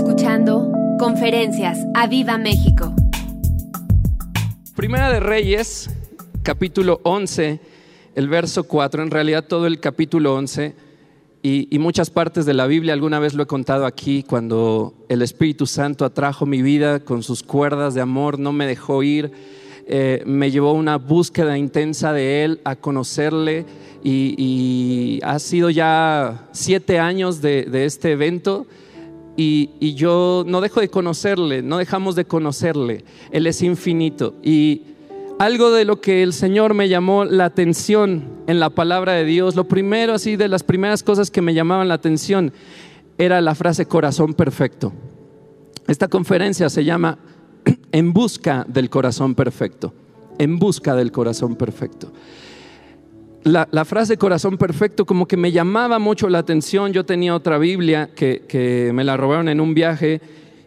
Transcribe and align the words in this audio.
escuchando 0.00 0.72
Conferencias 0.98 1.78
a 1.92 2.06
Viva 2.06 2.38
México. 2.38 2.94
Primera 4.74 5.12
de 5.12 5.20
Reyes, 5.20 5.90
capítulo 6.42 7.00
11, 7.02 7.60
el 8.14 8.28
verso 8.30 8.64
4, 8.64 9.02
en 9.02 9.10
realidad 9.10 9.44
todo 9.44 9.66
el 9.66 9.78
capítulo 9.78 10.34
11 10.36 10.74
y, 11.42 11.68
y, 11.70 11.78
muchas 11.78 12.08
partes 12.08 12.46
de 12.46 12.54
la 12.54 12.66
Biblia, 12.66 12.94
alguna 12.94 13.18
vez 13.18 13.34
lo 13.34 13.42
he 13.42 13.46
contado 13.46 13.84
aquí, 13.84 14.22
cuando 14.22 14.94
el 15.10 15.20
Espíritu 15.20 15.66
Santo 15.66 16.06
atrajo 16.06 16.46
mi 16.46 16.62
vida 16.62 17.00
con 17.00 17.22
sus 17.22 17.42
cuerdas 17.42 17.92
de 17.92 18.00
amor, 18.00 18.38
no 18.38 18.52
me 18.52 18.66
dejó 18.66 19.02
ir, 19.02 19.30
eh, 19.86 20.22
me 20.24 20.50
llevó 20.50 20.72
una 20.72 20.96
búsqueda 20.96 21.58
intensa 21.58 22.14
de 22.14 22.44
Él, 22.44 22.60
a 22.64 22.74
conocerle 22.74 23.66
y, 24.02 24.34
y 24.38 25.20
ha 25.24 25.38
sido 25.38 25.68
ya 25.68 26.48
siete 26.52 26.98
años 26.98 27.42
de, 27.42 27.64
de 27.64 27.84
este 27.84 28.12
evento. 28.12 28.66
Y, 29.36 29.94
yo 29.94 30.44
no 30.46 30.60
dejo 30.60 30.80
de 30.80 30.88
conocerle, 30.88 31.62
no 31.62 31.78
dejamos 31.78 32.14
de 32.14 32.24
conocerle. 32.24 33.04
Él 33.30 33.46
es 33.46 33.62
infinito. 33.62 34.34
Y 34.42 34.82
algo 35.38 35.70
de 35.70 35.84
lo 35.84 36.00
que 36.00 36.22
el 36.22 36.32
Señor 36.32 36.74
me 36.74 36.88
llamó 36.88 37.24
la 37.24 37.46
atención 37.46 38.24
en 38.46 38.60
la 38.60 38.70
palabra 38.70 39.14
de 39.14 39.24
Dios, 39.24 39.56
lo 39.56 39.64
primero, 39.64 40.12
así 40.14 40.36
de 40.36 40.48
las 40.48 40.62
primeras 40.62 41.02
cosas 41.02 41.30
que 41.30 41.42
me 41.42 41.54
llamaban 41.54 41.88
la 41.88 41.94
atención, 41.94 42.52
era 43.16 43.40
la 43.40 43.54
frase 43.54 43.86
corazón 43.86 44.34
perfecto. 44.34 44.92
Esta 45.86 46.08
conferencia 46.08 46.68
se 46.68 46.84
llama 46.84 47.18
En 47.92 48.12
busca 48.12 48.64
del 48.68 48.90
corazón 48.90 49.34
perfecto. 49.34 49.94
En 50.38 50.58
busca 50.58 50.94
del 50.94 51.12
corazón 51.12 51.56
perfecto 51.56 52.12
la, 53.44 53.84
frase 53.84 54.16
corazón 54.16 54.58
perfecto 54.58 55.06
como 55.06 55.26
que 55.26 55.36
me 55.36 55.52
llamaba 55.52 55.98
mucho 55.98 56.28
la 56.28 56.38
atención. 56.38 56.92
Yo 56.92 57.04
tenía 57.04 57.34
otra 57.34 57.58
Biblia 57.58 58.10
que, 58.14 58.42
que, 58.46 58.92
me 58.94 59.04
la 59.04 59.16
robaron 59.16 59.48
en 59.48 59.60
un 59.60 59.74
viaje 59.74 60.20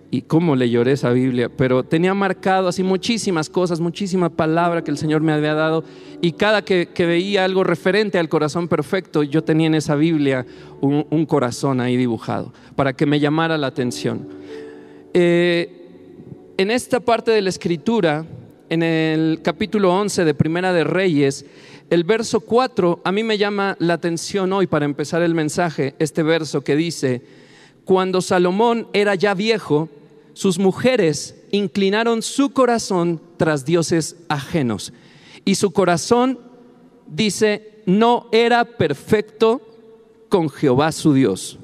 y 0.10 0.22
cómo 0.22 0.56
le 0.56 0.70
lloré 0.70 0.92
esa 0.92 1.10
Biblia, 1.10 1.50
pero 1.50 1.84
tenía 1.84 2.14
marcado 2.14 2.68
así 2.68 2.84
muchísimas 2.84 3.50
cosas, 3.50 3.80
muchísima 3.80 4.30
palabra 4.30 4.84
que 4.84 4.92
el 4.92 4.98
Señor 4.98 5.22
me 5.22 5.34
había 5.34 5.56
dado 5.56 5.84
y 6.22 6.34
cada 6.34 6.64
que, 6.64 6.90
que 6.94 7.08
veía 7.08 7.44
algo 7.44 7.64
referente 7.64 8.20
al 8.20 8.30
corazón 8.30 8.68
perfecto, 8.68 9.24
yo 9.24 9.44
tenía 9.44 9.66
en 9.66 9.74
esa 9.74 9.96
Biblia 9.96 10.46
un, 10.82 11.08
un 11.10 11.26
corazón 11.26 11.82
ahí 11.82 11.98
dibujado 11.98 12.54
para 12.76 12.94
que 12.94 13.08
me 13.08 13.20
llamara 13.20 13.58
la 13.58 13.66
atención. 13.66 14.28
Eh, 15.16 15.84
en 16.58 16.70
esta 16.70 17.00
parte 17.00 17.32
de 17.32 17.42
la 17.42 17.50
escritura, 17.50 18.24
en 18.70 18.84
el 18.84 19.40
capítulo 19.42 19.94
11 19.94 20.26
de 20.26 20.34
Primera 20.34 20.74
de 20.74 20.84
Reyes, 20.84 21.46
el 21.94 22.06
verso 22.06 22.40
4 22.40 23.02
a 23.04 23.12
mí 23.12 23.22
me 23.22 23.38
llama 23.38 23.78
la 23.78 23.94
atención 23.94 24.52
hoy 24.52 24.66
para 24.66 24.86
empezar 24.86 25.22
el 25.22 25.36
mensaje, 25.36 25.94
este 26.00 26.24
verso 26.24 26.62
que 26.62 26.76
dice, 26.76 27.22
cuando 27.86 28.20
Salomón 28.22 28.88
era 28.94 29.14
ya 29.14 29.36
viejo, 29.36 29.90
sus 30.34 30.58
mujeres 30.58 31.36
inclinaron 31.52 32.24
su 32.24 32.50
corazón 32.52 33.22
tras 33.38 33.64
dioses 33.64 34.16
ajenos. 34.28 34.92
Y 35.46 35.54
su 35.54 35.70
corazón, 35.70 36.40
dice, 37.06 37.84
no 37.86 38.28
era 38.32 38.66
perfecto 38.66 39.62
con 40.30 40.50
Jehová 40.50 40.92
su 40.94 41.14
Dios. 41.14 41.60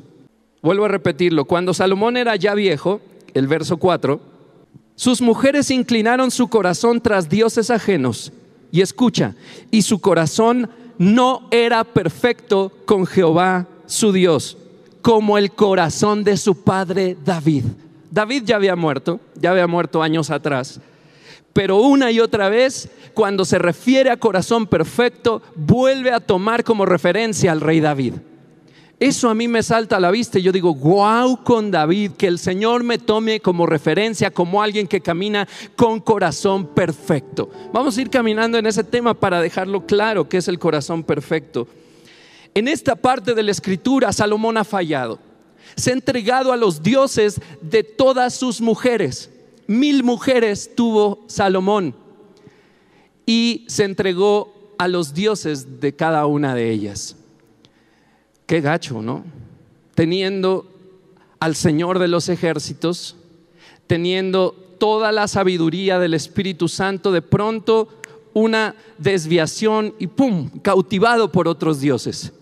Vuelvo 0.61 0.85
a 0.85 0.89
repetirlo, 0.89 1.45
cuando 1.45 1.73
Salomón 1.73 2.17
era 2.17 2.35
ya 2.35 2.53
viejo, 2.53 3.01
el 3.33 3.47
verso 3.47 3.77
4, 3.77 4.21
sus 4.93 5.21
mujeres 5.21 5.71
inclinaron 5.71 6.29
su 6.29 6.49
corazón 6.49 7.01
tras 7.01 7.29
dioses 7.29 7.71
ajenos 7.71 8.31
y 8.71 8.81
escucha, 8.81 9.35
y 9.71 9.81
su 9.81 9.99
corazón 9.99 10.69
no 10.97 11.47
era 11.51 11.83
perfecto 11.83 12.71
con 12.85 13.05
Jehová 13.05 13.67
su 13.85 14.11
Dios, 14.11 14.57
como 15.01 15.37
el 15.37 15.51
corazón 15.51 16.23
de 16.23 16.37
su 16.37 16.63
padre 16.63 17.17
David. 17.23 17.65
David 18.11 18.43
ya 18.45 18.55
había 18.57 18.75
muerto, 18.75 19.19
ya 19.35 19.51
había 19.51 19.67
muerto 19.67 20.03
años 20.03 20.29
atrás, 20.29 20.81
pero 21.53 21.77
una 21.77 22.11
y 22.11 22.19
otra 22.19 22.49
vez, 22.49 22.89
cuando 23.13 23.45
se 23.45 23.59
refiere 23.59 24.11
a 24.11 24.17
corazón 24.17 24.67
perfecto, 24.67 25.41
vuelve 25.55 26.11
a 26.11 26.19
tomar 26.19 26.63
como 26.63 26.85
referencia 26.85 27.51
al 27.51 27.61
rey 27.61 27.79
David. 27.79 28.13
Eso 28.99 29.29
a 29.29 29.35
mí 29.35 29.47
me 29.47 29.63
salta 29.63 29.95
a 29.95 29.99
la 30.01 30.11
vista 30.11 30.39
y 30.39 30.41
yo 30.41 30.51
digo, 30.51 30.75
wow 30.75 31.41
con 31.43 31.71
David, 31.71 32.11
que 32.17 32.27
el 32.27 32.37
Señor 32.37 32.83
me 32.83 32.97
tome 32.97 33.39
como 33.39 33.65
referencia, 33.65 34.31
como 34.31 34.61
alguien 34.61 34.87
que 34.87 34.99
camina 34.99 35.47
con 35.77 36.01
corazón 36.01 36.67
perfecto. 36.67 37.49
Vamos 37.71 37.97
a 37.97 38.01
ir 38.01 38.09
caminando 38.09 38.57
en 38.57 38.65
ese 38.65 38.83
tema 38.83 39.13
para 39.13 39.39
dejarlo 39.39 39.85
claro 39.85 40.27
qué 40.27 40.37
es 40.37 40.49
el 40.49 40.59
corazón 40.59 41.03
perfecto. 41.03 41.67
En 42.53 42.67
esta 42.67 42.97
parte 42.97 43.33
de 43.33 43.43
la 43.43 43.51
escritura, 43.51 44.11
Salomón 44.11 44.57
ha 44.57 44.65
fallado. 44.65 45.19
Se 45.77 45.91
ha 45.91 45.93
entregado 45.93 46.51
a 46.51 46.57
los 46.57 46.83
dioses 46.83 47.39
de 47.61 47.83
todas 47.85 48.33
sus 48.33 48.59
mujeres. 48.59 49.31
Mil 49.65 50.03
mujeres 50.03 50.75
tuvo 50.75 51.23
Salomón 51.27 51.95
y 53.25 53.63
se 53.69 53.85
entregó 53.85 54.73
a 54.77 54.89
los 54.89 55.13
dioses 55.13 55.79
de 55.79 55.95
cada 55.95 56.25
una 56.25 56.53
de 56.53 56.69
ellas. 56.71 57.15
Qué 58.49 58.61
gacho, 58.61 59.03
¿no? 59.03 59.23
Teniendo 59.93 60.65
al 61.39 61.55
Señor 61.55 61.99
de 61.99 62.07
los 62.07 62.29
ejércitos, 62.29 63.15
teniendo 63.85 64.55
toda 64.79 65.11
la 65.11 65.27
sabiduría 65.27 65.99
del 65.99 66.15
Espíritu 66.15 66.67
Santo, 66.67 67.11
de 67.11 67.21
pronto 67.21 67.89
una 68.33 68.73
desviación 68.97 69.93
y 69.99 70.07
¡pum! 70.07 70.49
cautivado 70.63 71.31
por 71.31 71.47
otros 71.47 71.79
dioses. 71.79 72.33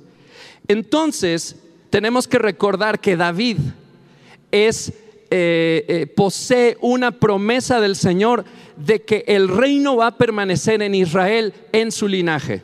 Entonces, 0.69 1.57
tenemos 1.89 2.25
que 2.25 2.39
recordar 2.39 3.01
que 3.01 3.17
David 3.17 3.57
es, 4.49 4.93
eh, 5.29 5.83
eh, 5.89 6.07
posee 6.07 6.77
una 6.79 7.11
promesa 7.11 7.81
del 7.81 7.97
Señor 7.97 8.45
de 8.77 9.01
que 9.01 9.25
el 9.27 9.49
reino 9.49 9.97
va 9.97 10.07
a 10.07 10.17
permanecer 10.17 10.81
en 10.81 10.95
Israel 10.95 11.53
en 11.73 11.91
su 11.91 12.07
linaje. 12.07 12.61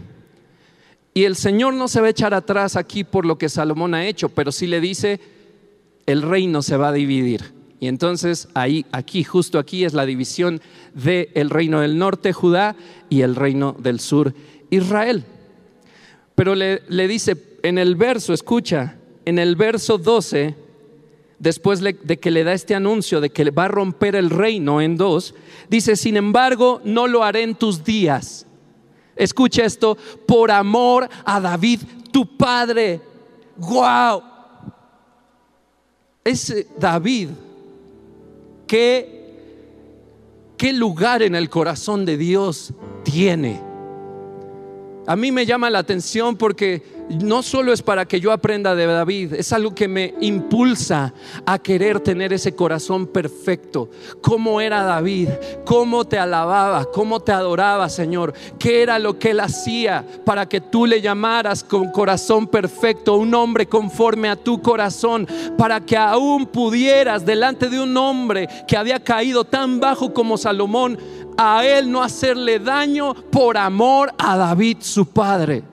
Y 1.13 1.25
el 1.25 1.35
Señor 1.35 1.73
no 1.75 1.87
se 1.87 2.01
va 2.01 2.07
a 2.07 2.11
echar 2.11 2.33
atrás 2.33 2.75
aquí 2.75 3.03
por 3.03 3.25
lo 3.25 3.37
que 3.37 3.49
Salomón 3.49 3.93
ha 3.93 4.05
hecho, 4.05 4.29
pero 4.29 4.51
sí 4.51 4.65
le 4.65 4.81
dice, 4.81 5.19
el 6.05 6.23
reino 6.23 6.61
se 6.61 6.77
va 6.77 6.89
a 6.89 6.93
dividir. 6.93 7.53
Y 7.79 7.87
entonces 7.87 8.47
ahí, 8.53 8.85
aquí, 8.91 9.23
justo 9.23 9.59
aquí 9.59 9.83
es 9.83 9.93
la 9.93 10.05
división 10.05 10.61
del 10.93 11.29
el 11.35 11.49
reino 11.49 11.81
del 11.81 11.97
norte, 11.97 12.33
Judá, 12.33 12.75
y 13.09 13.21
el 13.21 13.35
reino 13.35 13.75
del 13.77 13.99
sur, 13.99 14.33
Israel. 14.69 15.25
Pero 16.33 16.55
le, 16.55 16.81
le 16.87 17.07
dice 17.07 17.59
en 17.61 17.77
el 17.77 17.95
verso, 17.95 18.33
escucha, 18.33 18.97
en 19.25 19.37
el 19.37 19.55
verso 19.55 19.99
12, 19.99 20.55
después 21.37 21.81
de 21.81 22.19
que 22.19 22.31
le 22.31 22.43
da 22.43 22.53
este 22.53 22.73
anuncio 22.73 23.21
de 23.21 23.29
que 23.29 23.51
va 23.51 23.65
a 23.65 23.67
romper 23.67 24.15
el 24.15 24.31
reino 24.31 24.81
en 24.81 24.97
dos, 24.97 25.35
dice, 25.69 25.95
sin 25.95 26.17
embargo, 26.17 26.81
no 26.85 27.05
lo 27.05 27.23
haré 27.23 27.43
en 27.43 27.55
tus 27.55 27.83
días 27.83 28.47
Escucha 29.15 29.63
esto, 29.63 29.97
por 30.25 30.51
amor 30.51 31.07
a 31.25 31.39
David, 31.39 31.81
tu 32.11 32.37
padre. 32.37 33.01
¡Wow! 33.57 34.23
Ese 36.23 36.67
David, 36.77 37.29
¿qué, 38.65 39.33
qué 40.57 40.73
lugar 40.73 41.21
en 41.21 41.35
el 41.35 41.49
corazón 41.49 42.05
de 42.05 42.17
Dios 42.17 42.73
tiene? 43.03 43.72
A 45.05 45.15
mí 45.17 45.31
me 45.31 45.45
llama 45.45 45.69
la 45.69 45.79
atención 45.79 46.37
porque 46.37 46.81
no 47.09 47.43
solo 47.43 47.73
es 47.73 47.81
para 47.81 48.05
que 48.05 48.19
yo 48.19 48.31
aprenda 48.31 48.75
de 48.75 48.85
David, 48.85 49.33
es 49.33 49.51
algo 49.51 49.75
que 49.75 49.87
me 49.89 50.13
impulsa 50.21 51.13
a 51.45 51.59
querer 51.59 51.99
tener 51.99 52.31
ese 52.31 52.55
corazón 52.55 53.07
perfecto. 53.07 53.89
¿Cómo 54.21 54.61
era 54.61 54.83
David? 54.83 55.29
¿Cómo 55.65 56.05
te 56.05 56.17
alababa? 56.17 56.85
¿Cómo 56.85 57.19
te 57.19 57.33
adoraba, 57.33 57.89
Señor? 57.89 58.33
¿Qué 58.57 58.81
era 58.81 58.99
lo 58.99 59.19
que 59.19 59.31
él 59.31 59.41
hacía 59.41 60.05
para 60.25 60.47
que 60.47 60.61
tú 60.61 60.85
le 60.85 61.01
llamaras 61.01 61.63
con 61.63 61.91
corazón 61.91 62.47
perfecto, 62.47 63.15
un 63.15 63.33
hombre 63.35 63.65
conforme 63.65 64.29
a 64.29 64.37
tu 64.37 64.61
corazón, 64.61 65.27
para 65.57 65.81
que 65.81 65.97
aún 65.97 66.45
pudieras 66.45 67.25
delante 67.25 67.69
de 67.69 67.81
un 67.81 67.95
hombre 67.97 68.47
que 68.67 68.77
había 68.77 69.03
caído 69.03 69.43
tan 69.43 69.79
bajo 69.79 70.13
como 70.13 70.37
Salomón, 70.37 70.97
a 71.37 71.65
él 71.65 71.91
no 71.91 72.03
hacerle 72.03 72.59
daño 72.59 73.13
por 73.13 73.57
amor 73.57 74.13
a 74.17 74.37
David, 74.37 74.77
su 74.81 75.05
padre? 75.05 75.63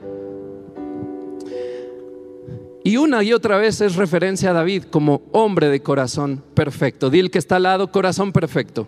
Y 2.83 2.97
una 2.97 3.23
y 3.23 3.33
otra 3.33 3.59
vez 3.59 3.81
es 3.81 3.97
referencia 3.97 4.51
a 4.51 4.55
David 4.55 4.85
como 4.85 5.23
hombre 5.33 5.69
de 5.69 5.83
corazón 5.83 6.43
perfecto. 6.55 7.11
Dile 7.11 7.31
que 7.31 7.39
está 7.39 7.57
al 7.57 7.65
lado, 7.65 7.93
corazón 7.93 8.33
perfecto. 8.33 8.87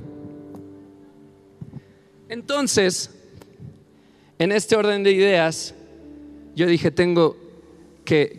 Entonces, 2.28 3.10
en 4.38 4.50
este 4.50 4.76
orden 4.76 5.02
de 5.02 5.12
ideas, 5.12 5.74
yo 6.56 6.66
dije, 6.66 6.90
tengo 6.90 7.36
que, 8.04 8.38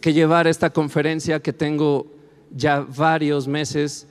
que 0.00 0.12
llevar 0.12 0.48
esta 0.48 0.70
conferencia 0.70 1.40
que 1.40 1.52
tengo 1.52 2.06
ya 2.50 2.80
varios 2.80 3.46
meses 3.46 4.08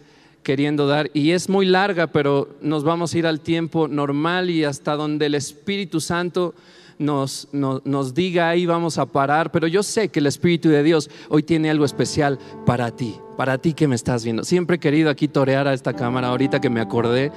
queriendo 0.49 0.87
dar. 0.87 1.11
Y 1.13 1.29
es 1.29 1.47
muy 1.47 1.67
larga, 1.67 2.07
pero 2.07 2.57
nos 2.59 2.83
vamos 2.83 3.13
a 3.13 3.19
ir 3.19 3.27
al 3.27 3.39
tiempo 3.39 3.87
normal 3.87 4.49
y 4.49 4.63
hasta 4.63 4.95
donde 4.95 5.27
el 5.27 5.35
Espíritu 5.35 6.01
Santo 6.01 6.55
nos, 6.97 7.49
nos, 7.51 8.15
diga 8.15 8.49
ahí 8.49 8.65
vamos 8.65 8.97
a 8.97 9.05
parar, 9.05 9.51
pero 9.51 9.67
yo 9.67 9.83
sé 9.83 10.09
que 10.09 10.17
el 10.17 10.25
Espíritu 10.25 10.69
de 10.69 10.81
Dios 10.81 11.11
hoy 11.29 11.43
tiene 11.43 11.69
algo 11.69 11.85
especial 11.85 12.39
para 12.65 12.89
ti, 12.89 13.15
para 13.37 13.59
ti 13.59 13.73
que 13.73 13.87
me 13.87 13.93
estás 13.93 14.23
viendo. 14.23 14.43
Siempre 14.43 14.77
he 14.77 14.79
querido 14.79 15.11
aquí 15.11 15.27
torear 15.27 15.67
a 15.67 15.73
esta 15.75 15.93
cámara, 15.93 16.29
ahorita 16.29 16.59
que 16.59 16.71
me 16.71 16.81
acordé. 16.81 17.31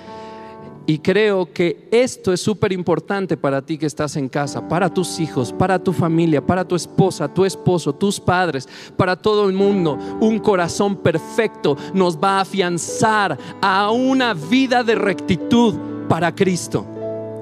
Y 0.86 0.98
creo 0.98 1.52
que 1.52 1.88
esto 1.92 2.32
es 2.32 2.40
súper 2.40 2.72
importante 2.72 3.36
para 3.36 3.62
ti 3.62 3.78
que 3.78 3.86
estás 3.86 4.16
en 4.16 4.28
casa, 4.28 4.68
para 4.68 4.92
tus 4.92 5.20
hijos, 5.20 5.52
para 5.52 5.78
tu 5.78 5.92
familia, 5.92 6.44
para 6.44 6.66
tu 6.66 6.74
esposa, 6.74 7.32
tu 7.32 7.44
esposo, 7.44 7.94
tus 7.94 8.18
padres, 8.18 8.68
para 8.96 9.14
todo 9.16 9.48
el 9.48 9.54
mundo. 9.54 9.96
Un 10.20 10.40
corazón 10.40 10.96
perfecto 10.96 11.76
nos 11.94 12.18
va 12.18 12.38
a 12.38 12.40
afianzar 12.40 13.38
a 13.60 13.90
una 13.90 14.34
vida 14.34 14.82
de 14.82 14.96
rectitud 14.96 15.74
para 16.08 16.34
Cristo. 16.34 16.86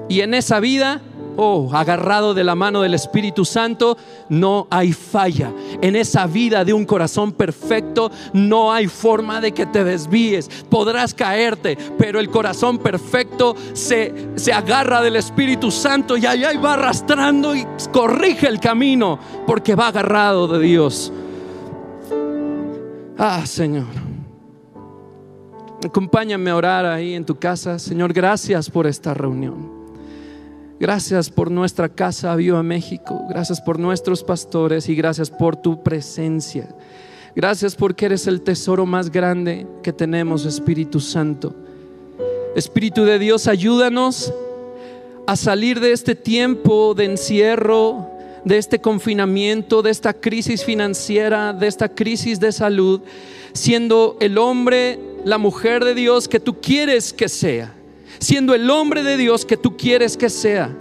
Y 0.07 0.21
en 0.21 0.33
esa 0.33 0.59
vida 0.59 1.01
oh, 1.37 1.69
agarrado 1.73 2.33
de 2.33 2.43
la 2.43 2.55
mano 2.55 2.81
del 2.81 2.93
Espíritu 2.93 3.45
Santo, 3.45 3.97
no 4.29 4.67
hay 4.69 4.93
falla. 4.93 5.51
En 5.81 5.95
esa 5.95 6.27
vida 6.27 6.63
de 6.65 6.73
un 6.73 6.85
corazón 6.85 7.31
perfecto, 7.31 8.11
no 8.33 8.71
hay 8.71 8.87
forma 8.87 9.41
de 9.41 9.51
que 9.51 9.65
te 9.65 9.83
desvíes. 9.83 10.49
Podrás 10.69 11.13
caerte, 11.13 11.77
pero 11.97 12.19
el 12.19 12.29
corazón 12.29 12.77
perfecto 12.77 13.55
se, 13.73 14.13
se 14.35 14.53
agarra 14.53 15.01
del 15.01 15.15
Espíritu 15.15 15.71
Santo 15.71 16.17
y 16.17 16.25
allá 16.25 16.51
va 16.59 16.73
arrastrando 16.73 17.55
y 17.55 17.65
corrige 17.91 18.47
el 18.47 18.59
camino, 18.59 19.19
porque 19.47 19.75
va 19.75 19.87
agarrado 19.87 20.47
de 20.47 20.59
Dios. 20.59 21.11
Ah, 23.17 23.45
Señor. 23.45 23.85
Acompáñame 25.83 26.51
a 26.51 26.55
orar 26.55 26.85
ahí 26.85 27.15
en 27.15 27.25
tu 27.25 27.35
casa. 27.35 27.79
Señor, 27.79 28.13
gracias 28.13 28.69
por 28.69 28.85
esta 28.85 29.13
reunión. 29.13 29.80
Gracias 30.81 31.29
por 31.29 31.51
nuestra 31.51 31.89
casa 31.89 32.35
Viva 32.35 32.63
México. 32.63 33.27
Gracias 33.29 33.61
por 33.61 33.77
nuestros 33.77 34.23
pastores 34.23 34.89
y 34.89 34.95
gracias 34.95 35.29
por 35.29 35.55
tu 35.55 35.83
presencia. 35.83 36.67
Gracias 37.35 37.75
porque 37.75 38.07
eres 38.07 38.25
el 38.25 38.41
tesoro 38.41 38.87
más 38.87 39.11
grande 39.11 39.67
que 39.83 39.93
tenemos, 39.93 40.43
Espíritu 40.43 40.99
Santo. 40.99 41.53
Espíritu 42.55 43.05
de 43.05 43.19
Dios, 43.19 43.47
ayúdanos 43.47 44.33
a 45.27 45.35
salir 45.35 45.79
de 45.79 45.91
este 45.91 46.15
tiempo 46.15 46.95
de 46.95 47.05
encierro, 47.05 48.09
de 48.43 48.57
este 48.57 48.81
confinamiento, 48.81 49.83
de 49.83 49.91
esta 49.91 50.13
crisis 50.13 50.65
financiera, 50.65 51.53
de 51.53 51.67
esta 51.67 51.89
crisis 51.89 52.39
de 52.39 52.51
salud, 52.51 53.01
siendo 53.53 54.17
el 54.19 54.39
hombre, 54.39 54.99
la 55.25 55.37
mujer 55.37 55.85
de 55.85 55.93
Dios 55.93 56.27
que 56.27 56.39
tú 56.39 56.59
quieres 56.59 57.13
que 57.13 57.29
sea 57.29 57.71
siendo 58.19 58.53
el 58.53 58.69
hombre 58.69 59.03
de 59.03 59.17
Dios 59.17 59.45
que 59.45 59.57
tú 59.57 59.75
quieres 59.77 60.17
que 60.17 60.29
sea. 60.29 60.75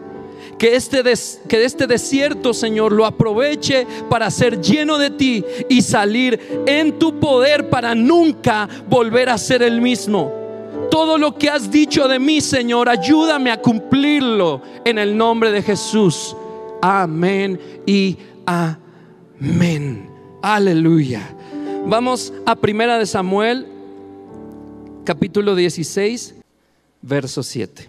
Que 0.58 0.76
este, 0.76 1.02
que 1.48 1.64
este 1.64 1.86
desierto, 1.86 2.52
Señor, 2.52 2.92
lo 2.92 3.06
aproveche 3.06 3.86
para 4.10 4.30
ser 4.30 4.60
lleno 4.60 4.98
de 4.98 5.10
ti 5.10 5.44
y 5.70 5.80
salir 5.80 6.64
en 6.66 6.98
tu 6.98 7.18
poder 7.18 7.70
para 7.70 7.94
nunca 7.94 8.68
volver 8.88 9.30
a 9.30 9.38
ser 9.38 9.62
el 9.62 9.80
mismo. 9.80 10.40
Todo 10.90 11.16
lo 11.16 11.36
que 11.36 11.48
has 11.48 11.70
dicho 11.70 12.08
de 12.08 12.18
mí, 12.18 12.40
Señor, 12.40 12.88
ayúdame 12.88 13.50
a 13.50 13.60
cumplirlo 13.60 14.60
en 14.84 14.98
el 14.98 15.16
nombre 15.16 15.50
de 15.50 15.62
Jesús. 15.62 16.36
Amén 16.82 17.58
y 17.86 18.18
amén. 18.44 20.10
Aleluya. 20.42 21.22
Vamos 21.86 22.32
a 22.44 22.56
Primera 22.56 22.98
de 22.98 23.06
Samuel, 23.06 23.66
capítulo 25.04 25.54
16 25.54 26.39
verso 27.02 27.42
7. 27.42 27.88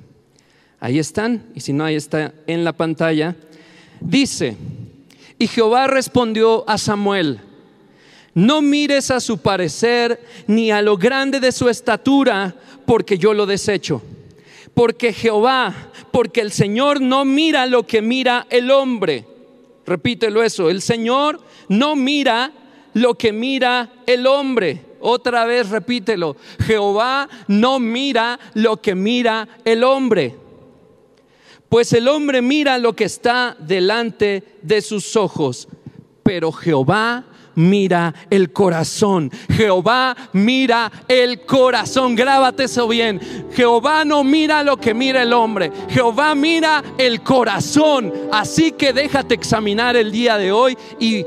Ahí 0.80 1.00
están, 1.00 1.46
y 1.54 1.62
si 1.62 1.74
no, 1.74 1.84
ahí 1.84 1.96
está 1.96 2.34
en 2.48 2.64
la 2.64 2.74
pantalla. 2.74 3.36
Dice, 4.00 4.58
y 5.38 5.48
Jehová 5.48 5.88
respondió 5.88 6.68
a 6.68 6.78
Samuel, 6.78 7.40
no 8.34 8.62
mires 8.62 9.12
a 9.12 9.20
su 9.20 9.38
parecer 9.40 10.24
ni 10.48 10.72
a 10.72 10.82
lo 10.82 10.98
grande 10.98 11.40
de 11.40 11.52
su 11.52 11.70
estatura, 11.70 12.56
porque 12.86 13.18
yo 13.18 13.34
lo 13.34 13.46
desecho. 13.46 14.02
Porque 14.74 15.14
Jehová, 15.14 15.92
porque 16.12 16.42
el 16.42 16.52
Señor 16.52 17.02
no 17.02 17.26
mira 17.26 17.66
lo 17.66 17.86
que 17.86 18.02
mira 18.02 18.48
el 18.50 18.72
hombre. 18.72 19.28
Repítelo 19.86 20.42
eso, 20.42 20.70
el 20.70 20.82
Señor 20.82 21.42
no 21.68 21.96
mira 21.96 22.54
lo 22.94 23.16
que 23.16 23.34
mira 23.34 23.92
el 24.08 24.26
hombre 24.26 24.91
otra 25.02 25.46
vez 25.46 25.70
repítelo. 25.70 26.36
Jehová 26.66 27.28
no 27.48 27.80
mira 27.80 28.40
lo 28.54 28.78
que 28.78 28.96
mira 28.96 29.48
el 29.66 29.84
hombre. 29.84 30.36
Pues 31.70 31.94
el 31.94 32.08
hombre 32.08 32.42
mira 32.42 32.78
lo 32.78 32.94
que 32.94 33.06
está 33.06 33.56
delante 33.60 34.58
de 34.62 34.82
sus 34.82 35.16
ojos. 35.16 35.68
Pero 36.24 36.52
Jehová 36.52 37.26
mira 37.56 38.14
el 38.30 38.52
corazón. 38.52 39.32
Jehová 39.50 40.16
mira 40.34 40.92
el 41.08 41.46
corazón. 41.46 42.16
Grábate 42.16 42.66
eso 42.66 42.88
bien. 42.88 43.20
Jehová 43.54 44.06
no 44.06 44.24
mira 44.24 44.64
lo 44.64 44.78
que 44.78 44.94
mira 44.94 45.22
el 45.22 45.34
hombre. 45.34 45.72
Jehová 45.90 46.36
mira 46.36 46.84
el 46.98 47.22
corazón. 47.22 48.14
Así 48.32 48.74
que 48.74 48.94
déjate 48.94 49.36
examinar 49.36 49.96
el 49.96 50.12
día 50.12 50.38
de 50.38 50.52
hoy 50.52 50.78
y 51.00 51.26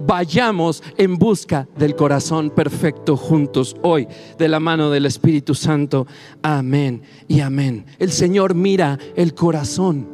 vayamos 0.00 0.82
en 0.96 1.16
busca 1.16 1.68
del 1.76 1.96
corazón 1.96 2.50
perfecto 2.50 3.16
juntos 3.16 3.76
hoy, 3.82 4.08
de 4.38 4.48
la 4.48 4.60
mano 4.60 4.90
del 4.90 5.06
Espíritu 5.06 5.54
Santo. 5.54 6.06
Amén 6.42 7.02
y 7.28 7.40
amén. 7.40 7.86
El 7.98 8.12
Señor 8.12 8.54
mira 8.54 8.98
el 9.14 9.34
corazón. 9.34 10.08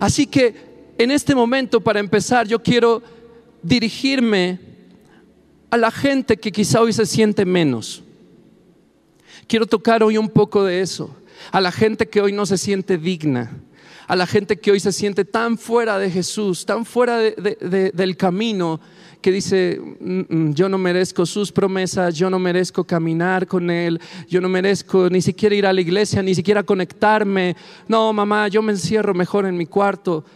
Así 0.00 0.26
que 0.26 0.92
en 0.98 1.10
este 1.10 1.34
momento, 1.34 1.80
para 1.80 2.00
empezar, 2.00 2.46
yo 2.46 2.62
quiero 2.62 3.02
dirigirme 3.62 4.60
a 5.70 5.76
la 5.76 5.90
gente 5.90 6.36
que 6.36 6.52
quizá 6.52 6.80
hoy 6.80 6.92
se 6.92 7.06
siente 7.06 7.44
menos. 7.44 8.02
Quiero 9.46 9.66
tocar 9.66 10.02
hoy 10.02 10.16
un 10.16 10.28
poco 10.28 10.64
de 10.64 10.80
eso. 10.80 11.14
A 11.50 11.60
la 11.60 11.72
gente 11.72 12.08
que 12.08 12.20
hoy 12.20 12.32
no 12.32 12.46
se 12.46 12.56
siente 12.56 12.96
digna 12.96 13.50
a 14.06 14.16
la 14.16 14.26
gente 14.26 14.58
que 14.58 14.70
hoy 14.70 14.80
se 14.80 14.92
siente 14.92 15.24
tan 15.24 15.58
fuera 15.58 15.98
de 15.98 16.10
Jesús, 16.10 16.66
tan 16.66 16.84
fuera 16.84 17.18
del 17.18 18.16
camino, 18.16 18.80
que 19.24 19.32
dice, 19.32 19.80
mm, 19.80 20.20
mm, 20.28 20.52
yo 20.52 20.68
no 20.68 20.76
merezco 20.76 21.24
sus 21.24 21.50
promesas, 21.50 22.14
yo 22.14 22.28
no 22.28 22.38
merezco 22.38 22.84
caminar 22.84 23.46
con 23.46 23.70
Él, 23.70 23.98
yo 24.28 24.38
no 24.42 24.50
merezco 24.50 25.08
ni 25.08 25.22
siquiera 25.22 25.54
ir 25.54 25.66
a 25.66 25.72
la 25.72 25.80
iglesia, 25.80 26.22
ni 26.22 26.34
siquiera 26.34 26.62
conectarme. 26.62 27.56
No, 27.88 28.12
mamá, 28.12 28.48
yo 28.48 28.60
me 28.60 28.72
encierro 28.72 29.14
mejor 29.14 29.46
en 29.46 29.56
mi 29.56 29.64
cuarto. 29.64 30.26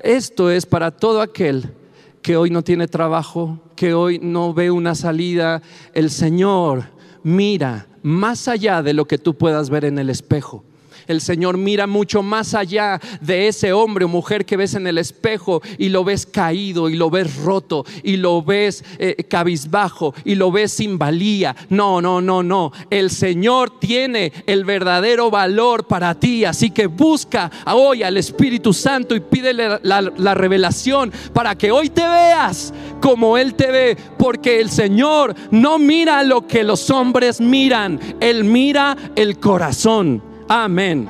Esto 0.00 0.50
es 0.50 0.66
para 0.66 0.90
todo 0.90 1.20
aquel 1.20 1.72
que 2.20 2.36
hoy 2.36 2.50
no 2.50 2.62
tiene 2.64 2.88
trabajo, 2.88 3.60
que 3.76 3.94
hoy 3.94 4.18
no 4.20 4.52
ve 4.52 4.72
una 4.72 4.96
salida. 4.96 5.62
El 5.94 6.10
Señor 6.10 6.86
mira 7.22 7.86
más 8.02 8.48
allá 8.48 8.82
de 8.82 8.94
lo 8.94 9.06
que 9.06 9.18
tú 9.18 9.34
puedas 9.34 9.70
ver 9.70 9.84
en 9.84 9.96
el 9.96 10.10
espejo. 10.10 10.64
El 11.08 11.22
Señor 11.22 11.56
mira 11.56 11.86
mucho 11.86 12.22
más 12.22 12.54
allá 12.54 13.00
de 13.20 13.48
ese 13.48 13.72
hombre 13.72 14.04
o 14.04 14.08
mujer 14.08 14.44
que 14.44 14.58
ves 14.58 14.74
en 14.74 14.86
el 14.86 14.98
espejo 14.98 15.62
y 15.78 15.88
lo 15.88 16.04
ves 16.04 16.26
caído 16.26 16.90
y 16.90 16.96
lo 16.96 17.10
ves 17.10 17.36
roto 17.36 17.84
y 18.02 18.18
lo 18.18 18.42
ves 18.42 18.84
eh, 18.98 19.24
cabizbajo 19.28 20.14
y 20.24 20.34
lo 20.34 20.52
ves 20.52 20.72
sin 20.72 20.98
valía. 20.98 21.56
No, 21.70 22.02
no, 22.02 22.20
no, 22.20 22.42
no. 22.42 22.72
El 22.90 23.10
Señor 23.10 23.80
tiene 23.80 24.32
el 24.46 24.64
verdadero 24.64 25.30
valor 25.30 25.86
para 25.86 26.14
ti. 26.14 26.44
Así 26.44 26.70
que 26.70 26.86
busca 26.86 27.50
hoy 27.72 28.02
al 28.02 28.18
Espíritu 28.18 28.72
Santo 28.72 29.16
y 29.16 29.20
pídele 29.20 29.78
la, 29.82 30.02
la 30.02 30.34
revelación 30.34 31.10
para 31.32 31.56
que 31.56 31.70
hoy 31.70 31.88
te 31.88 32.06
veas 32.06 32.74
como 33.00 33.38
Él 33.38 33.54
te 33.54 33.70
ve. 33.70 33.96
Porque 34.18 34.60
el 34.60 34.68
Señor 34.68 35.34
no 35.50 35.78
mira 35.78 36.22
lo 36.22 36.46
que 36.46 36.64
los 36.64 36.90
hombres 36.90 37.40
miran. 37.40 37.98
Él 38.20 38.44
mira 38.44 38.96
el 39.16 39.38
corazón. 39.38 40.27
Amén. 40.48 41.06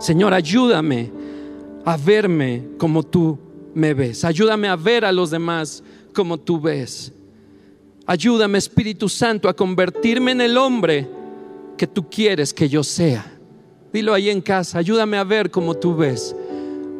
Señor, 0.00 0.34
ayúdame 0.34 1.10
a 1.84 1.96
verme 1.96 2.64
como 2.76 3.02
tú 3.04 3.38
me 3.74 3.94
ves. 3.94 4.24
Ayúdame 4.24 4.68
a 4.68 4.74
ver 4.74 5.04
a 5.04 5.12
los 5.12 5.30
demás 5.30 5.82
como 6.12 6.36
tú 6.36 6.60
ves. 6.60 7.12
Ayúdame, 8.04 8.58
Espíritu 8.58 9.08
Santo, 9.08 9.48
a 9.48 9.54
convertirme 9.54 10.32
en 10.32 10.40
el 10.40 10.58
hombre 10.58 11.08
que 11.76 11.86
tú 11.86 12.08
quieres 12.08 12.52
que 12.52 12.68
yo 12.68 12.82
sea. 12.82 13.32
Dilo 13.92 14.12
ahí 14.12 14.30
en 14.30 14.40
casa, 14.40 14.78
ayúdame 14.78 15.16
a 15.16 15.24
ver 15.24 15.50
como 15.50 15.74
tú 15.74 15.94
ves. 15.94 16.34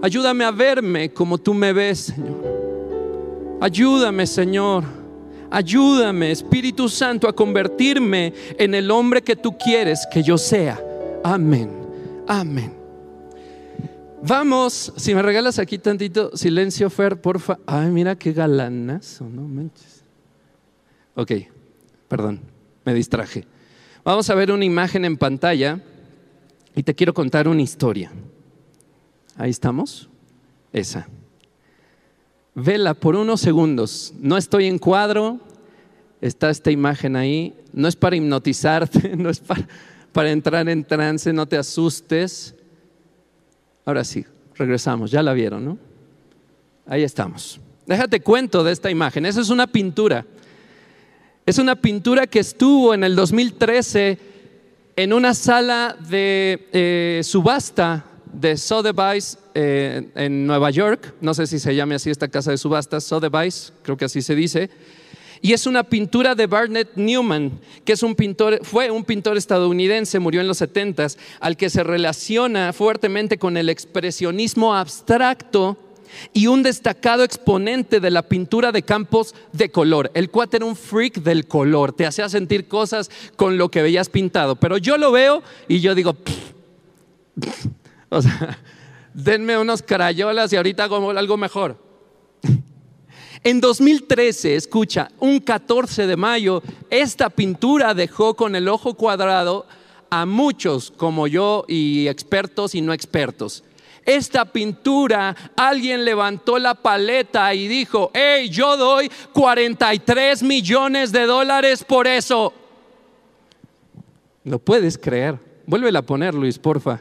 Ayúdame 0.02 0.44
a 0.44 0.50
verme 0.50 1.10
como 1.10 1.38
tú 1.38 1.54
me 1.54 1.72
ves, 1.72 2.12
Señor. 2.14 3.56
Ayúdame, 3.60 4.26
Señor. 4.26 4.84
Ayúdame, 5.50 6.30
Espíritu 6.30 6.88
Santo, 6.88 7.28
a 7.28 7.32
convertirme 7.34 8.32
en 8.58 8.74
el 8.74 8.90
hombre 8.90 9.22
que 9.22 9.36
tú 9.36 9.56
quieres 9.56 10.06
que 10.12 10.22
yo 10.22 10.36
sea. 10.36 10.85
Amén. 11.24 11.70
Amén. 12.26 12.72
Vamos, 14.22 14.92
si 14.96 15.14
me 15.14 15.22
regalas 15.22 15.58
aquí 15.58 15.78
tantito 15.78 16.36
silencio, 16.36 16.90
Fer, 16.90 17.20
porfa. 17.20 17.58
Ay, 17.66 17.90
mira 17.90 18.16
qué 18.16 18.32
galanazo, 18.32 19.28
no 19.28 19.42
manches. 19.42 20.02
Ok, 21.14 21.32
perdón, 22.08 22.40
me 22.84 22.94
distraje. 22.94 23.46
Vamos 24.04 24.28
a 24.30 24.34
ver 24.34 24.50
una 24.50 24.64
imagen 24.64 25.04
en 25.04 25.16
pantalla 25.16 25.80
y 26.74 26.82
te 26.82 26.94
quiero 26.94 27.14
contar 27.14 27.48
una 27.48 27.62
historia. 27.62 28.10
Ahí 29.36 29.50
estamos. 29.50 30.08
esa. 30.72 31.08
Vela 32.54 32.94
por 32.94 33.16
unos 33.16 33.40
segundos. 33.40 34.14
No 34.18 34.36
estoy 34.36 34.66
en 34.66 34.78
cuadro, 34.78 35.40
está 36.20 36.50
esta 36.50 36.70
imagen 36.70 37.16
ahí. 37.16 37.54
No 37.72 37.86
es 37.86 37.96
para 37.96 38.16
hipnotizarte, 38.16 39.16
no 39.16 39.28
es 39.28 39.40
para, 39.40 39.66
para 40.16 40.30
entrar 40.30 40.66
en 40.70 40.82
trance, 40.82 41.30
no 41.30 41.44
te 41.44 41.58
asustes. 41.58 42.54
Ahora 43.84 44.02
sí, 44.02 44.24
regresamos, 44.54 45.10
ya 45.10 45.22
la 45.22 45.34
vieron, 45.34 45.62
¿no? 45.62 45.78
Ahí 46.86 47.02
estamos. 47.02 47.60
Déjate 47.84 48.20
cuento 48.20 48.64
de 48.64 48.72
esta 48.72 48.90
imagen. 48.90 49.26
Esa 49.26 49.42
es 49.42 49.50
una 49.50 49.66
pintura. 49.66 50.24
Es 51.44 51.58
una 51.58 51.76
pintura 51.76 52.26
que 52.26 52.38
estuvo 52.38 52.94
en 52.94 53.04
el 53.04 53.14
2013 53.14 54.18
en 54.96 55.12
una 55.12 55.34
sala 55.34 55.94
de 56.08 56.66
eh, 56.72 57.20
subasta 57.22 58.06
de 58.32 58.56
Sotheby's 58.56 59.38
eh, 59.52 60.12
en 60.14 60.46
Nueva 60.46 60.70
York. 60.70 61.12
No 61.20 61.34
sé 61.34 61.46
si 61.46 61.58
se 61.58 61.76
llame 61.76 61.96
así 61.96 62.08
esta 62.08 62.28
casa 62.28 62.52
de 62.52 62.56
subastas, 62.56 63.04
Sotheby's, 63.04 63.74
creo 63.82 63.98
que 63.98 64.06
así 64.06 64.22
se 64.22 64.34
dice. 64.34 64.70
Y 65.46 65.52
es 65.52 65.64
una 65.68 65.84
pintura 65.84 66.34
de 66.34 66.48
Barnett 66.48 66.96
Newman, 66.96 67.60
que 67.84 67.92
es 67.92 68.02
un 68.02 68.16
pintor, 68.16 68.58
fue 68.64 68.90
un 68.90 69.04
pintor 69.04 69.36
estadounidense, 69.36 70.18
murió 70.18 70.40
en 70.40 70.48
los 70.48 70.58
70 70.58 71.06
al 71.38 71.56
que 71.56 71.70
se 71.70 71.84
relaciona 71.84 72.72
fuertemente 72.72 73.38
con 73.38 73.56
el 73.56 73.68
expresionismo 73.68 74.74
abstracto 74.74 75.76
y 76.32 76.48
un 76.48 76.64
destacado 76.64 77.22
exponente 77.22 78.00
de 78.00 78.10
la 78.10 78.22
pintura 78.22 78.72
de 78.72 78.82
campos 78.82 79.36
de 79.52 79.70
color. 79.70 80.10
El 80.14 80.30
cuate 80.30 80.56
era 80.56 80.66
un 80.66 80.74
freak 80.74 81.18
del 81.18 81.46
color, 81.46 81.92
te 81.92 82.06
hacía 82.06 82.28
sentir 82.28 82.66
cosas 82.66 83.08
con 83.36 83.56
lo 83.56 83.70
que 83.70 83.82
veías 83.82 84.08
pintado. 84.08 84.56
Pero 84.56 84.78
yo 84.78 84.98
lo 84.98 85.12
veo 85.12 85.44
y 85.68 85.78
yo 85.78 85.94
digo, 85.94 86.16
o 88.08 88.20
sea, 88.20 88.58
denme 89.14 89.56
unos 89.56 89.80
carayolas 89.80 90.52
y 90.52 90.56
ahorita 90.56 90.82
hago 90.82 91.08
algo 91.12 91.36
mejor. 91.36 91.85
En 93.46 93.60
2013, 93.60 94.56
escucha, 94.56 95.12
un 95.20 95.38
14 95.38 96.08
de 96.08 96.16
mayo, 96.16 96.64
esta 96.90 97.30
pintura 97.30 97.94
dejó 97.94 98.34
con 98.34 98.56
el 98.56 98.66
ojo 98.66 98.94
cuadrado 98.94 99.66
a 100.10 100.26
muchos 100.26 100.90
como 100.90 101.28
yo 101.28 101.64
y 101.68 102.08
expertos 102.08 102.74
y 102.74 102.80
no 102.80 102.92
expertos 102.92 103.62
esta 104.04 104.44
pintura, 104.44 105.34
alguien 105.56 106.04
levantó 106.04 106.58
la 106.58 106.74
paleta 106.74 107.54
y 107.54 107.68
dijo, 107.68 108.10
hey, 108.14 108.48
yo 108.48 108.76
doy 108.76 109.10
43 109.32 110.42
millones 110.44 111.12
de 111.12 111.26
dólares 111.26 111.84
por 111.84 112.06
eso. 112.06 112.52
No 114.44 114.58
puedes 114.58 114.96
creer. 114.96 115.38
Vuélvela 115.66 115.98
a 115.98 116.02
poner, 116.02 116.34
Luis, 116.34 116.58
porfa. 116.58 117.00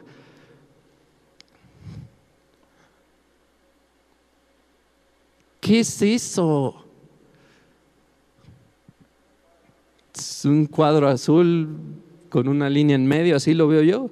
¿Qué 5.66 5.80
es 5.80 6.00
eso? 6.00 6.76
Es 10.16 10.46
un 10.46 10.68
cuadro 10.68 11.08
azul 11.08 11.76
con 12.30 12.48
una 12.48 12.70
línea 12.70 12.96
en 12.96 13.08
medio, 13.08 13.36
así 13.36 13.56
lo 13.56 13.68
veo 13.68 13.82
yo. 13.82 14.12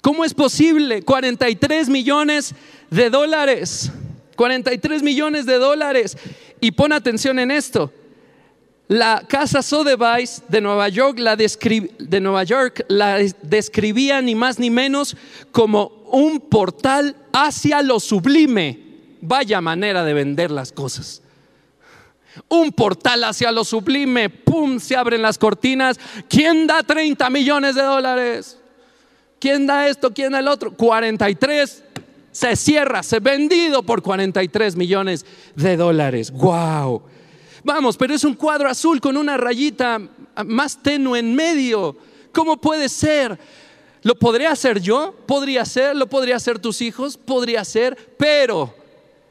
¿Cómo 0.00 0.24
es 0.24 0.34
posible? 0.34 1.02
43 1.02 1.88
millones 1.88 2.52
de 2.90 3.08
dólares. 3.08 3.92
43 4.34 5.04
millones 5.04 5.46
de 5.46 5.58
dólares. 5.58 6.18
Y 6.60 6.72
pon 6.72 6.92
atención 6.92 7.38
en 7.38 7.52
esto. 7.52 7.92
La 8.88 9.24
casa 9.28 9.62
Sotheby's 9.62 10.42
de 10.48 10.60
Nueva 10.60 10.88
York 10.88 11.20
la, 11.20 11.36
de 11.36 12.20
Nueva 12.20 12.42
York 12.42 12.84
la 12.88 13.18
describía 13.42 14.20
ni 14.20 14.34
más 14.34 14.58
ni 14.58 14.70
menos 14.70 15.16
como 15.52 15.92
un 16.10 16.40
portal 16.40 17.14
hacia 17.32 17.82
lo 17.82 18.00
sublime. 18.00 18.85
Vaya 19.20 19.60
manera 19.60 20.04
de 20.04 20.14
vender 20.14 20.50
las 20.50 20.72
cosas. 20.72 21.22
Un 22.48 22.72
portal 22.72 23.24
hacia 23.24 23.50
lo 23.50 23.64
sublime. 23.64 24.28
¡Pum! 24.28 24.78
Se 24.78 24.96
abren 24.96 25.22
las 25.22 25.38
cortinas. 25.38 25.98
¿Quién 26.28 26.66
da 26.66 26.82
30 26.82 27.30
millones 27.30 27.74
de 27.74 27.82
dólares? 27.82 28.58
¿Quién 29.38 29.66
da 29.66 29.88
esto? 29.88 30.12
¿Quién 30.12 30.32
da 30.32 30.40
el 30.40 30.48
otro? 30.48 30.72
43 30.72 31.84
se 32.36 32.54
cierra, 32.54 33.02
se 33.02 33.18
vendido 33.18 33.82
por 33.82 34.02
43 34.02 34.76
millones 34.76 35.24
de 35.54 35.74
dólares. 35.74 36.30
¡Wow! 36.30 37.02
Vamos, 37.64 37.96
pero 37.96 38.14
es 38.14 38.24
un 38.24 38.34
cuadro 38.34 38.68
azul 38.68 39.00
con 39.00 39.16
una 39.16 39.38
rayita 39.38 39.98
más 40.44 40.82
tenue 40.82 41.18
en 41.18 41.34
medio. 41.34 41.96
¿Cómo 42.32 42.58
puede 42.58 42.90
ser? 42.90 43.38
¿Lo 44.02 44.14
podría 44.16 44.52
hacer 44.52 44.80
yo? 44.80 45.14
¿Podría 45.26 45.64
ser? 45.64 45.96
¿Lo 45.96 46.08
podría 46.08 46.36
hacer 46.36 46.58
tus 46.58 46.82
hijos? 46.82 47.16
Podría 47.16 47.64
ser, 47.64 47.96
pero 48.18 48.74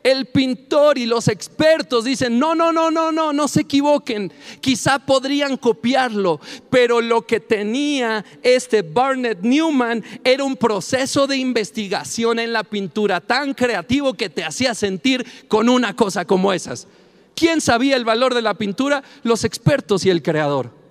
el 0.05 0.27
pintor 0.27 0.99
y 0.99 1.07
los 1.07 1.27
expertos 1.27 2.05
dicen, 2.05 2.37
no, 2.37 2.53
no, 2.53 2.71
no, 2.71 2.91
no, 2.91 3.11
no, 3.11 3.33
no 3.33 3.47
se 3.47 3.61
equivoquen. 3.61 4.31
Quizá 4.61 4.99
podrían 4.99 5.57
copiarlo, 5.57 6.39
pero 6.69 7.01
lo 7.01 7.25
que 7.25 7.39
tenía 7.39 8.23
este 8.43 8.83
Barnett 8.83 9.39
Newman 9.41 10.03
era 10.23 10.43
un 10.43 10.57
proceso 10.57 11.25
de 11.25 11.37
investigación 11.37 12.37
en 12.37 12.53
la 12.53 12.63
pintura 12.63 13.19
tan 13.19 13.55
creativo 13.55 14.13
que 14.13 14.29
te 14.29 14.43
hacía 14.43 14.75
sentir 14.75 15.25
con 15.47 15.69
una 15.69 15.95
cosa 15.95 16.23
como 16.23 16.53
esas. 16.53 16.87
¿Quién 17.33 17.59
sabía 17.59 17.95
el 17.95 18.05
valor 18.05 18.35
de 18.35 18.43
la 18.43 18.53
pintura? 18.53 19.03
Los 19.23 19.43
expertos 19.43 20.05
y 20.05 20.11
el 20.11 20.21
creador. 20.21 20.84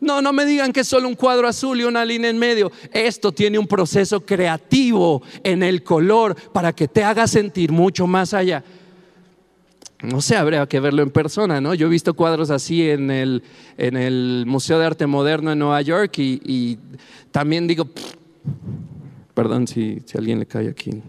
No, 0.00 0.22
no 0.22 0.32
me 0.32 0.46
digan 0.46 0.72
que 0.72 0.80
es 0.80 0.88
solo 0.88 1.08
un 1.08 1.14
cuadro 1.14 1.48
azul 1.48 1.80
y 1.80 1.84
una 1.84 2.04
línea 2.04 2.30
en 2.30 2.38
medio. 2.38 2.70
Esto 2.92 3.32
tiene 3.32 3.58
un 3.58 3.66
proceso 3.66 4.24
creativo 4.24 5.22
en 5.42 5.62
el 5.62 5.82
color 5.82 6.36
para 6.52 6.72
que 6.72 6.86
te 6.86 7.02
haga 7.02 7.26
sentir 7.26 7.72
mucho 7.72 8.06
más 8.06 8.32
allá. 8.32 8.62
No 10.00 10.20
sé, 10.20 10.36
habría 10.36 10.64
que 10.66 10.78
verlo 10.78 11.02
en 11.02 11.10
persona, 11.10 11.60
¿no? 11.60 11.74
Yo 11.74 11.88
he 11.88 11.90
visto 11.90 12.14
cuadros 12.14 12.50
así 12.50 12.88
en 12.88 13.10
el, 13.10 13.42
en 13.76 13.96
el 13.96 14.44
Museo 14.46 14.78
de 14.78 14.86
Arte 14.86 15.08
Moderno 15.08 15.50
en 15.50 15.58
Nueva 15.58 15.82
York 15.82 16.18
y, 16.18 16.78
también 17.32 17.66
digo, 17.66 17.88
perdón 19.34 19.66
si, 19.66 19.98
si 20.06 20.16
alguien 20.16 20.38
le 20.38 20.46
cae 20.46 20.68
aquí. 20.68 21.02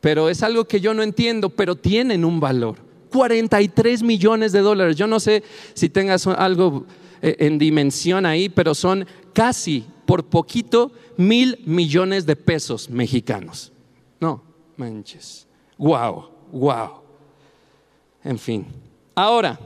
Pero 0.00 0.28
es 0.28 0.44
algo 0.44 0.66
que 0.66 0.80
yo 0.80 0.94
no 0.94 1.02
entiendo, 1.02 1.50
pero 1.50 1.74
tienen 1.74 2.24
un 2.24 2.38
valor. 2.38 2.76
43 3.10 4.04
millones 4.04 4.52
de 4.52 4.60
dólares. 4.60 4.94
Yo 4.94 5.08
no 5.08 5.18
sé 5.18 5.42
si 5.74 5.88
tengas 5.88 6.28
algo 6.28 6.86
en 7.22 7.58
dimensión 7.58 8.26
ahí, 8.26 8.48
pero 8.48 8.74
son 8.74 9.06
casi 9.32 9.84
por 10.06 10.24
poquito 10.24 10.92
mil 11.16 11.60
millones 11.66 12.26
de 12.26 12.36
pesos 12.36 12.90
mexicanos. 12.90 13.72
No, 14.20 14.42
manches. 14.76 15.46
Wow, 15.78 16.28
wow. 16.52 16.90
En 18.24 18.38
fin. 18.38 18.66
Ahora, 19.14 19.58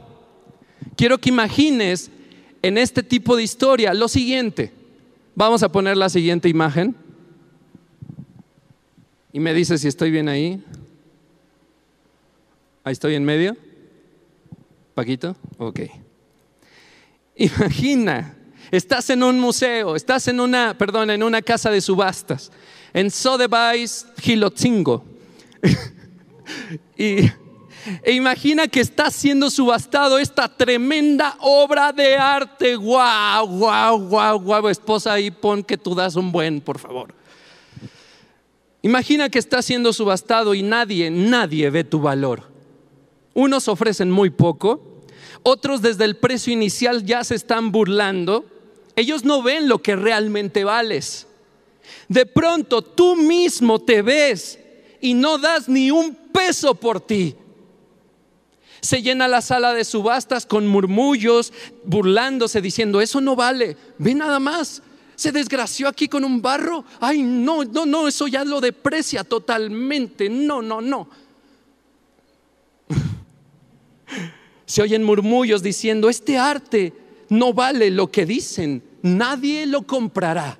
quiero 0.97 1.19
que 1.19 1.31
imagines 1.31 2.11
en 2.63 2.79
este 2.79 3.03
tipo 3.03 3.37
de 3.37 3.43
historia 3.43 3.95
lo 3.95 4.09
siguiente. 4.09 4.73
Vamos 5.35 5.63
a 5.63 5.71
poner 5.71 5.97
la 5.97 6.09
siguiente 6.09 6.49
imagen. 6.49 6.95
Y 9.33 9.41
me 9.41 9.53
dice 9.53 9.79
si 9.79 9.89
estoy 9.89 10.11
bien 10.11 10.29
ahí. 10.29 10.63
Ahí 12.85 12.93
estoy 12.93 13.15
en 13.15 13.25
medio. 13.25 13.57
Paquito, 14.95 15.35
ok. 15.59 15.81
Imagina, 17.37 18.37
estás 18.71 19.11
en 19.11 19.23
un 19.23 19.41
museo, 19.41 19.97
estás 19.97 20.29
en 20.29 20.41
una, 20.41 20.77
perdón, 20.79 21.11
en 21.11 21.23
una 21.23 21.43
casa 21.43 21.71
de 21.71 21.81
subastas, 21.81 22.53
en 22.93 23.11
Sotheby's 23.11 24.07
Gilotzingo. 24.19 25.05
y 26.97 27.31
e 28.03 28.13
imagina 28.13 28.67
que 28.67 28.81
está 28.81 29.11
siendo 29.11 29.51
subastado 29.51 30.19
esta 30.19 30.49
tremenda 30.49 31.37
obra 31.41 31.93
de 31.93 32.17
arte. 32.17 32.77
Guau, 32.77 33.47
guau, 33.47 33.99
guau, 34.09 34.41
guau. 34.41 34.69
Esposa, 34.69 35.13
ahí 35.13 35.31
pon 35.31 35.63
que 35.63 35.77
tú 35.77 35.95
das 35.95 36.17
un 36.17 36.33
buen, 36.33 36.61
por 36.61 36.79
favor. 36.79 37.15
Imagina 38.81 39.29
que 39.29 39.39
está 39.39 39.61
siendo 39.61 39.93
subastado 39.93 40.55
y 40.55 40.63
nadie, 40.63 41.11
nadie 41.11 41.69
ve 41.71 41.85
tu 41.85 42.01
valor. 42.01 42.51
Unos 43.35 43.69
ofrecen 43.69 44.11
muy 44.11 44.31
poco 44.31 44.94
otros 45.45 45.83
desde 45.83 46.05
el 46.05 46.17
precio 46.17 46.53
inicial 46.53 47.05
ya 47.05 47.23
se 47.23 47.37
están 47.37 47.71
burlando. 47.71 48.47
Ellos 48.97 49.25
no 49.25 49.43
ven 49.43 49.69
lo 49.69 49.83
que 49.83 49.95
realmente 49.95 50.65
vales. 50.65 51.27
De 52.09 52.25
pronto 52.25 52.83
tú 52.83 53.15
mismo 53.15 53.79
te 53.79 54.03
ves 54.03 54.59
y 55.01 55.13
no 55.15 55.37
das 55.39 55.69
ni 55.69 55.91
un 55.91 56.15
peso 56.15 56.75
por 56.75 57.01
ti. 57.01 57.37
Se 58.81 59.03
llena 59.03 59.29
la 59.29 59.43
sala 59.43 59.75
de 59.75 59.85
subastas 59.85 60.47
con 60.47 60.67
murmullos, 60.67 61.53
burlándose, 61.85 62.63
diciendo, 62.63 63.03
eso 63.03 63.21
no 63.21 63.37
vale, 63.37 63.77
ve 63.99 64.15
nada 64.15 64.41
más. 64.41 64.83
Se 65.15 65.31
desgració 65.31 65.89
aquí 65.89 66.09
con 66.09 66.25
un 66.25 66.41
barro. 66.41 66.85
Ay, 67.01 67.23
no, 67.23 67.65
no, 67.65 67.85
no, 67.85 68.09
eso 68.09 68.29
ya 68.29 68.45
lo 68.45 68.63
deprecia 68.63 69.25
totalmente. 69.25 70.31
No, 70.31 70.63
no, 70.63 70.81
no. 70.81 71.09
Se 74.67 74.83
oyen 74.83 75.05
murmullos 75.05 75.63
diciendo, 75.63 76.09
este 76.09 76.39
arte 76.39 76.93
no 77.29 77.53
vale 77.53 77.91
lo 77.91 78.11
que 78.11 78.27
dicen, 78.27 78.83
nadie 79.03 79.67
lo 79.67 79.83
comprará. 79.83 80.59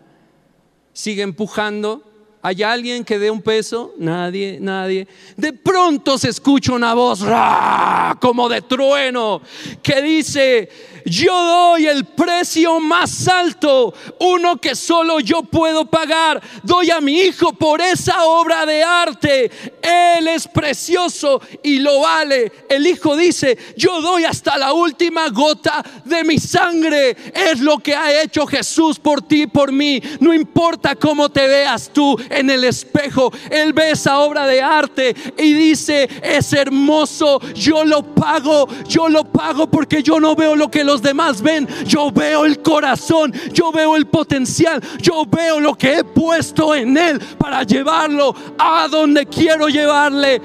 Sigue 0.93 1.23
empujando 1.23 2.03
¿Hay 2.47 2.63
alguien 2.63 3.05
que 3.05 3.19
dé 3.19 3.31
un 3.31 3.41
peso? 3.41 3.95
Nadie, 3.97 4.59
nadie. 4.61 5.09
De 5.35 5.55
pronto 5.55 6.19
se 6.19 6.29
escucha 6.29 6.75
una 6.75 6.93
voz 6.93 7.23
¡ra! 7.23 8.19
como 8.21 8.51
de 8.51 8.61
trueno 8.61 9.41
que 9.83 10.03
dice, 10.03 10.69
yo 11.05 11.33
doy 11.33 11.87
el 11.87 12.05
precio 12.05 12.81
más 12.81 13.29
alto, 13.29 13.95
uno 14.21 14.57
que 14.57 14.75
solo 14.75 15.21
yo 15.21 15.43
puedo 15.43 15.85
pagar. 15.85 16.43
Doy 16.63 16.91
a 16.91 17.01
mi 17.01 17.21
hijo 17.21 17.53
por 17.53 17.81
esa 17.81 18.25
obra 18.25 18.65
de 18.65 18.83
arte. 18.83 19.51
Él 19.83 20.29
es 20.29 20.49
precioso 20.49 21.41
y 21.63 21.79
lo 21.79 22.01
vale. 22.01 22.51
El 22.69 22.87
hijo 22.87 23.17
dice, 23.17 23.57
yo 23.77 24.01
doy 24.01 24.25
hasta 24.25 24.57
la 24.57 24.73
última 24.73 25.29
gota 25.29 25.85
de 26.05 26.25
mi 26.25 26.39
sangre. 26.39 27.17
Es 27.35 27.61
lo 27.61 27.79
que 27.79 27.95
ha 27.95 28.23
hecho 28.23 28.47
Jesús 28.47 28.99
por 28.99 29.23
ti 29.23 29.43
y 29.43 29.47
por 29.47 29.73
mí. 29.73 30.03
No 30.21 30.33
importa 30.33 30.97
cómo 30.97 31.29
te 31.29 31.47
veas 31.47 31.91
tú 31.93 32.19
en 32.31 32.49
el 32.49 32.65
espejo. 32.65 33.33
Él 33.51 33.73
ve 33.73 33.91
esa 33.91 34.21
obra 34.21 34.47
de 34.47 34.63
arte 34.63 35.15
y 35.37 35.53
dice, 35.53 36.09
es 36.23 36.53
hermoso. 36.53 37.41
Yo 37.55 37.85
lo 37.85 38.15
pago. 38.15 38.67
Yo 38.89 39.09
lo 39.09 39.25
pago 39.25 39.71
porque 39.71 40.03
yo 40.03 40.19
no 40.19 40.35
veo 40.35 40.57
lo 40.57 40.71
que 40.71 40.85
los 40.95 41.03
demás 41.03 41.43
ven. 41.43 41.67
Yo 41.87 42.11
veo 42.13 42.45
el 42.45 42.63
corazón, 42.63 43.33
yo 43.53 43.73
veo 43.73 43.97
el 43.97 44.07
potencial, 44.07 44.81
yo 45.01 45.25
veo 45.27 45.59
lo 45.59 45.75
que 45.75 45.99
he 45.99 46.05
puesto 46.05 46.75
en 46.75 46.97
él 46.97 47.21
para 47.37 47.65
llevarlo 47.65 48.35
a 48.57 48.87
donde 48.89 49.27
quiero 49.27 49.69
llevarle. 49.69 50.41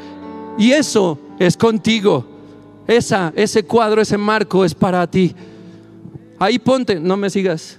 Y 0.58 0.72
eso 0.72 1.20
es 1.38 1.56
contigo. 1.56 2.26
Esa, 2.88 3.32
ese 3.36 3.64
cuadro, 3.64 4.02
ese 4.02 4.18
marco 4.18 4.66
es 4.66 4.74
para 4.74 5.06
ti. 5.06 5.36
Ahí 6.40 6.58
ponte, 6.58 7.00
no 7.00 7.16
me 7.16 7.30
sigas. 7.30 7.78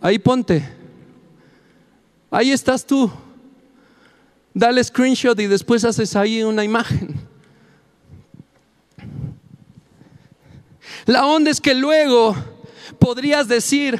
Ahí 0.00 0.18
ponte. 0.18 0.62
Ahí 2.30 2.50
estás 2.50 2.84
tú. 2.84 3.10
Dale 4.52 4.84
screenshot 4.84 5.38
y 5.40 5.46
después 5.46 5.84
haces 5.84 6.14
ahí 6.14 6.42
una 6.42 6.62
imagen. 6.64 7.14
La 11.06 11.26
onda 11.26 11.50
es 11.50 11.60
que 11.60 11.74
luego 11.74 12.34
podrías 12.98 13.48
decir, 13.48 13.98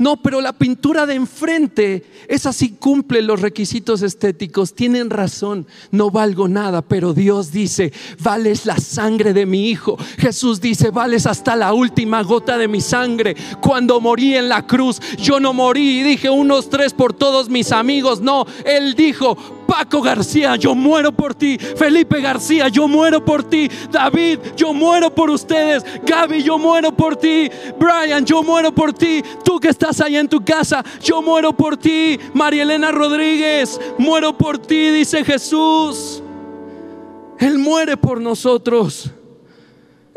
no, 0.00 0.16
pero 0.22 0.40
la 0.40 0.54
pintura 0.54 1.04
de 1.04 1.14
enfrente, 1.14 2.04
esa 2.26 2.54
sí 2.54 2.70
cumple 2.70 3.20
los 3.20 3.42
requisitos 3.42 4.00
estéticos. 4.00 4.74
Tienen 4.74 5.10
razón, 5.10 5.66
no 5.90 6.10
valgo 6.10 6.48
nada, 6.48 6.80
pero 6.80 7.12
Dios 7.12 7.52
dice, 7.52 7.92
vales 8.18 8.64
la 8.64 8.78
sangre 8.78 9.34
de 9.34 9.44
mi 9.44 9.68
hijo. 9.68 9.98
Jesús 10.16 10.58
dice, 10.58 10.88
vales 10.88 11.26
hasta 11.26 11.54
la 11.54 11.74
última 11.74 12.22
gota 12.22 12.56
de 12.56 12.66
mi 12.66 12.80
sangre. 12.80 13.36
Cuando 13.60 14.00
morí 14.00 14.34
en 14.34 14.48
la 14.48 14.66
cruz, 14.66 15.00
yo 15.18 15.38
no 15.38 15.52
morí 15.52 16.00
y 16.00 16.02
dije 16.02 16.30
unos 16.30 16.70
tres 16.70 16.94
por 16.94 17.12
todos 17.12 17.50
mis 17.50 17.70
amigos. 17.70 18.22
No, 18.22 18.46
Él 18.64 18.94
dijo, 18.94 19.36
Paco 19.70 20.02
García, 20.02 20.56
yo 20.56 20.74
muero 20.74 21.12
por 21.12 21.32
ti. 21.32 21.56
Felipe 21.56 22.20
García, 22.20 22.66
yo 22.66 22.88
muero 22.88 23.24
por 23.24 23.44
ti. 23.44 23.70
David, 23.88 24.40
yo 24.56 24.74
muero 24.74 25.14
por 25.14 25.30
ustedes. 25.30 25.84
Gaby, 26.04 26.42
yo 26.42 26.58
muero 26.58 26.90
por 26.90 27.14
ti. 27.14 27.48
Brian, 27.78 28.24
yo 28.26 28.42
muero 28.42 28.72
por 28.72 28.92
ti. 28.92 29.22
Tú 29.44 29.60
que 29.60 29.68
estás 29.68 30.00
allá 30.00 30.18
en 30.18 30.28
tu 30.28 30.44
casa, 30.44 30.84
yo 31.00 31.22
muero 31.22 31.52
por 31.52 31.76
ti. 31.76 32.18
María 32.34 32.64
Elena 32.64 32.90
Rodríguez, 32.90 33.80
muero 33.96 34.36
por 34.36 34.58
ti, 34.58 34.90
dice 34.90 35.24
Jesús. 35.24 36.20
Él 37.38 37.56
muere 37.56 37.96
por 37.96 38.20
nosotros. 38.20 39.08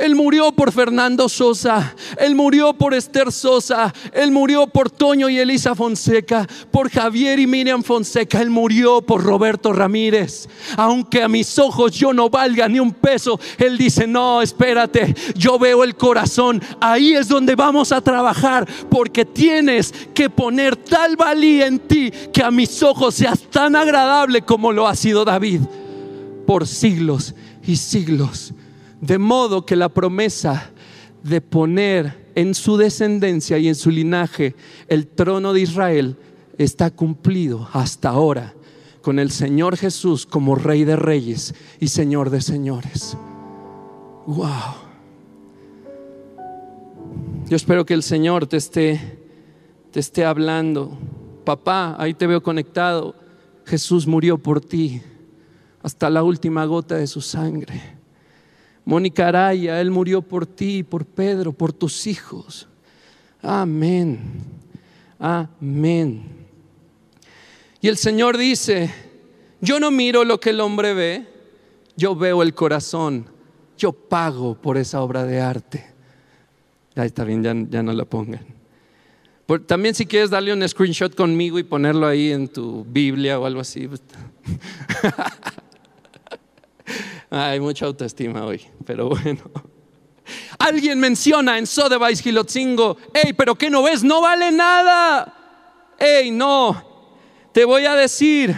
Él 0.03 0.15
murió 0.15 0.51
por 0.51 0.74
Fernando 0.74 1.29
Sosa, 1.29 1.95
Él 2.17 2.36
murió 2.36 2.74
por 2.74 2.93
Esther 2.93 3.31
Sosa, 3.31 3.93
Él 4.12 4.33
murió 4.33 4.67
por 4.67 4.91
Toño 4.91 5.29
y 5.29 5.39
Elisa 5.39 5.75
Fonseca, 5.75 6.45
por 6.72 6.89
Javier 6.89 7.39
y 7.39 7.48
Miriam 7.48 7.83
Fonseca, 7.83 8.41
Él 8.41 8.50
murió 8.50 9.01
por 9.01 9.24
Roberto 9.24 9.72
Ramírez. 9.72 10.50
Aunque 10.75 11.24
a 11.24 11.29
mis 11.29 11.57
ojos 11.57 11.93
yo 11.93 12.12
no 12.12 12.29
valga 12.29 12.67
ni 12.67 12.81
un 12.81 12.91
peso, 12.91 13.39
Él 13.57 13.77
dice, 13.77 14.05
no, 14.05 14.41
espérate, 14.41 15.15
yo 15.38 15.57
veo 15.57 15.86
el 15.86 15.95
corazón, 15.95 16.62
ahí 16.81 17.13
es 17.13 17.29
donde 17.29 17.55
vamos 17.55 17.93
a 17.93 18.01
trabajar, 18.01 18.67
porque 18.89 19.24
tienes 19.24 19.94
que 20.13 20.29
poner 20.29 20.75
tal 20.75 21.16
valía 21.16 21.66
en 21.66 21.79
ti 21.79 22.11
que 22.33 22.44
a 22.44 22.51
mis 22.51 22.83
ojos 22.83 23.16
seas 23.16 23.39
tan 23.50 23.77
agradable 23.77 24.42
como 24.42 24.74
lo 24.74 24.85
ha 24.85 24.98
sido 24.98 25.24
David 25.24 25.61
por 26.46 26.68
siglos 26.68 27.33
y 27.66 27.77
siglos. 27.77 28.53
De 29.03 29.18
modo 29.18 29.66
que 29.66 29.75
la 29.75 29.89
promesa 29.89 30.72
de 31.24 31.42
poner 31.42 32.31
en 32.35 32.55
su 32.55 32.77
descendencia 32.77 33.57
y 33.57 33.68
en 33.68 33.75
su 33.75 33.92
linaje 33.92 34.55
el 34.87 35.07
trono 35.07 35.51
de 35.51 35.59
Israel 35.59 36.16
está 36.57 36.89
cumplido 36.89 37.68
hasta 37.74 38.07
ahora 38.07 38.53
con 39.01 39.20
el 39.20 39.29
Señor 39.29 39.75
Jesús 39.75 40.25
como 40.25 40.55
Rey 40.55 40.85
de 40.85 40.96
Reyes 40.96 41.53
y 41.81 41.89
Señor 41.89 42.29
de 42.29 42.39
Señores. 42.39 43.18
Wow. 44.25 44.48
Yo 47.50 47.57
espero 47.57 47.85
que 47.85 47.96
el 47.96 48.03
Señor 48.03 48.48
te 48.48 48.55
esté, 48.55 49.20
te 49.92 50.00
esté 50.00 50.24
hablando. 50.24 50.98
Papá, 51.44 51.98
ahí 52.00 52.13
te 52.13 52.25
veo 52.25 52.42
conectado. 52.42 53.16
Jesús 53.66 54.07
murió 54.07 54.37
por 54.37 54.61
ti 54.61 55.01
hasta 55.81 56.09
la 56.09 56.24
última 56.24 56.63
gota 56.63 56.96
de 56.96 57.07
su 57.07 57.20
sangre. 57.20 58.02
Mónica 58.85 59.29
Araya, 59.29 59.79
Él 59.79 59.91
murió 59.91 60.22
por 60.22 60.46
ti, 60.46 60.83
por 60.83 61.05
Pedro, 61.05 61.53
por 61.53 61.72
tus 61.72 62.05
hijos. 62.07 62.67
Amén. 63.41 64.19
Amén. 65.19 66.24
Y 67.79 67.87
el 67.87 67.98
Señor 67.98 68.37
dice, 68.37 68.93
yo 69.61 69.79
no 69.79 69.91
miro 69.91 70.24
lo 70.24 70.39
que 70.39 70.51
el 70.51 70.61
hombre 70.61 70.93
ve, 70.93 71.27
yo 71.96 72.15
veo 72.15 72.41
el 72.43 72.53
corazón, 72.53 73.25
yo 73.77 73.91
pago 73.91 74.55
por 74.55 74.77
esa 74.77 75.01
obra 75.01 75.24
de 75.24 75.39
arte. 75.41 75.85
Ya 76.96 77.05
está 77.05 77.24
bien, 77.24 77.43
ya, 77.43 77.53
ya 77.69 77.83
no 77.83 77.93
la 77.93 78.05
pongan. 78.05 78.46
también 79.65 79.96
si 79.96 80.05
quieres 80.05 80.29
darle 80.29 80.53
un 80.53 80.67
screenshot 80.67 81.15
conmigo 81.15 81.57
y 81.57 81.63
ponerlo 81.63 82.05
ahí 82.05 82.31
en 82.31 82.48
tu 82.48 82.85
Biblia 82.85 83.39
o 83.39 83.46
algo 83.46 83.61
así. 83.61 83.89
Hay 87.35 87.59
mucha 87.59 87.87
autoestima 87.87 88.46
hoy, 88.46 88.61
pero 88.85 89.09
bueno. 89.09 89.41
Alguien 90.59 91.00
menciona 91.00 91.57
en 91.57 91.65
Sotheby's 91.65 92.22
Gilotzingo, 92.22 92.96
hey, 93.11 93.33
pero 93.35 93.55
¿qué 93.55 93.72
no 93.72 93.81
ves? 93.81 94.03
No 94.03 94.22
vale 94.22 94.51
nada. 94.51 95.33
Hey, 95.98 96.29
no. 96.29 96.93
Te 97.53 97.66
voy 97.66 97.85
a 97.85 97.96
decir, 97.96 98.55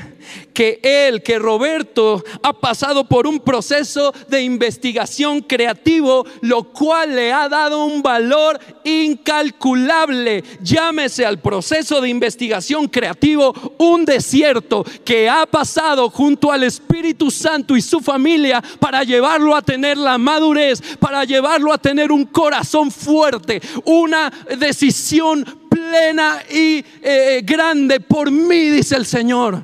que 0.54 0.80
él, 0.82 1.22
que 1.22 1.38
Roberto, 1.38 2.24
ha 2.42 2.54
pasado 2.54 3.04
por 3.04 3.28
un 3.28 3.40
proceso 3.40 4.14
de 4.30 4.42
investigación 4.42 5.42
creativo, 5.42 6.26
lo 6.42 6.64
cual 6.64 7.16
le 7.16 7.32
ha 7.32 7.50
dado 7.50 7.86
un 7.86 8.02
valor 8.02 8.60
incalculable. 8.84 10.44
Llámese 10.62 11.26
al 11.26 11.40
proceso 11.40 12.02
de 12.02 12.10
investigación 12.10 12.88
creativo 12.88 13.54
un 13.78 14.06
desierto 14.06 14.86
que 15.04 15.30
ha 15.30 15.46
pasado 15.46 16.10
junto 16.10 16.52
al 16.52 16.64
Espíritu 16.64 17.30
Santo 17.30 17.76
y 17.76 17.82
su 17.82 18.00
familia 18.00 18.64
para 18.80 19.04
llevarlo 19.04 19.56
a 19.56 19.62
tener 19.62 19.98
la 19.98 20.18
madurez, 20.18 20.82
para 21.00 21.26
llevarlo 21.26 21.74
a 21.74 21.78
tener 21.78 22.12
un 22.12 22.26
corazón 22.26 22.92
fuerte, 22.92 23.62
una 23.84 24.32
decisión 24.58 25.46
plena 25.76 26.42
y 26.50 26.86
eh, 27.02 27.42
grande 27.46 28.00
por 28.00 28.32
mí, 28.32 28.70
dice 28.70 28.96
el 28.96 29.06
Señor. 29.06 29.62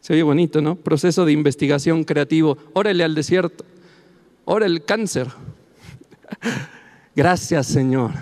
Se 0.00 0.12
oye 0.12 0.22
bonito, 0.22 0.60
¿no? 0.60 0.76
Proceso 0.76 1.24
de 1.24 1.32
investigación 1.32 2.04
creativo. 2.04 2.58
Órale 2.74 3.04
al 3.04 3.14
desierto. 3.14 3.64
Órale 4.44 4.74
el 4.74 4.84
cáncer. 4.84 5.28
Gracias, 7.16 7.66
Señor. 7.66 8.12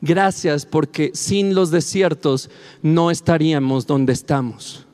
Gracias 0.00 0.66
porque 0.66 1.10
sin 1.14 1.54
los 1.54 1.70
desiertos 1.70 2.48
no 2.82 3.10
estaríamos 3.10 3.86
donde 3.86 4.12
estamos. 4.12 4.86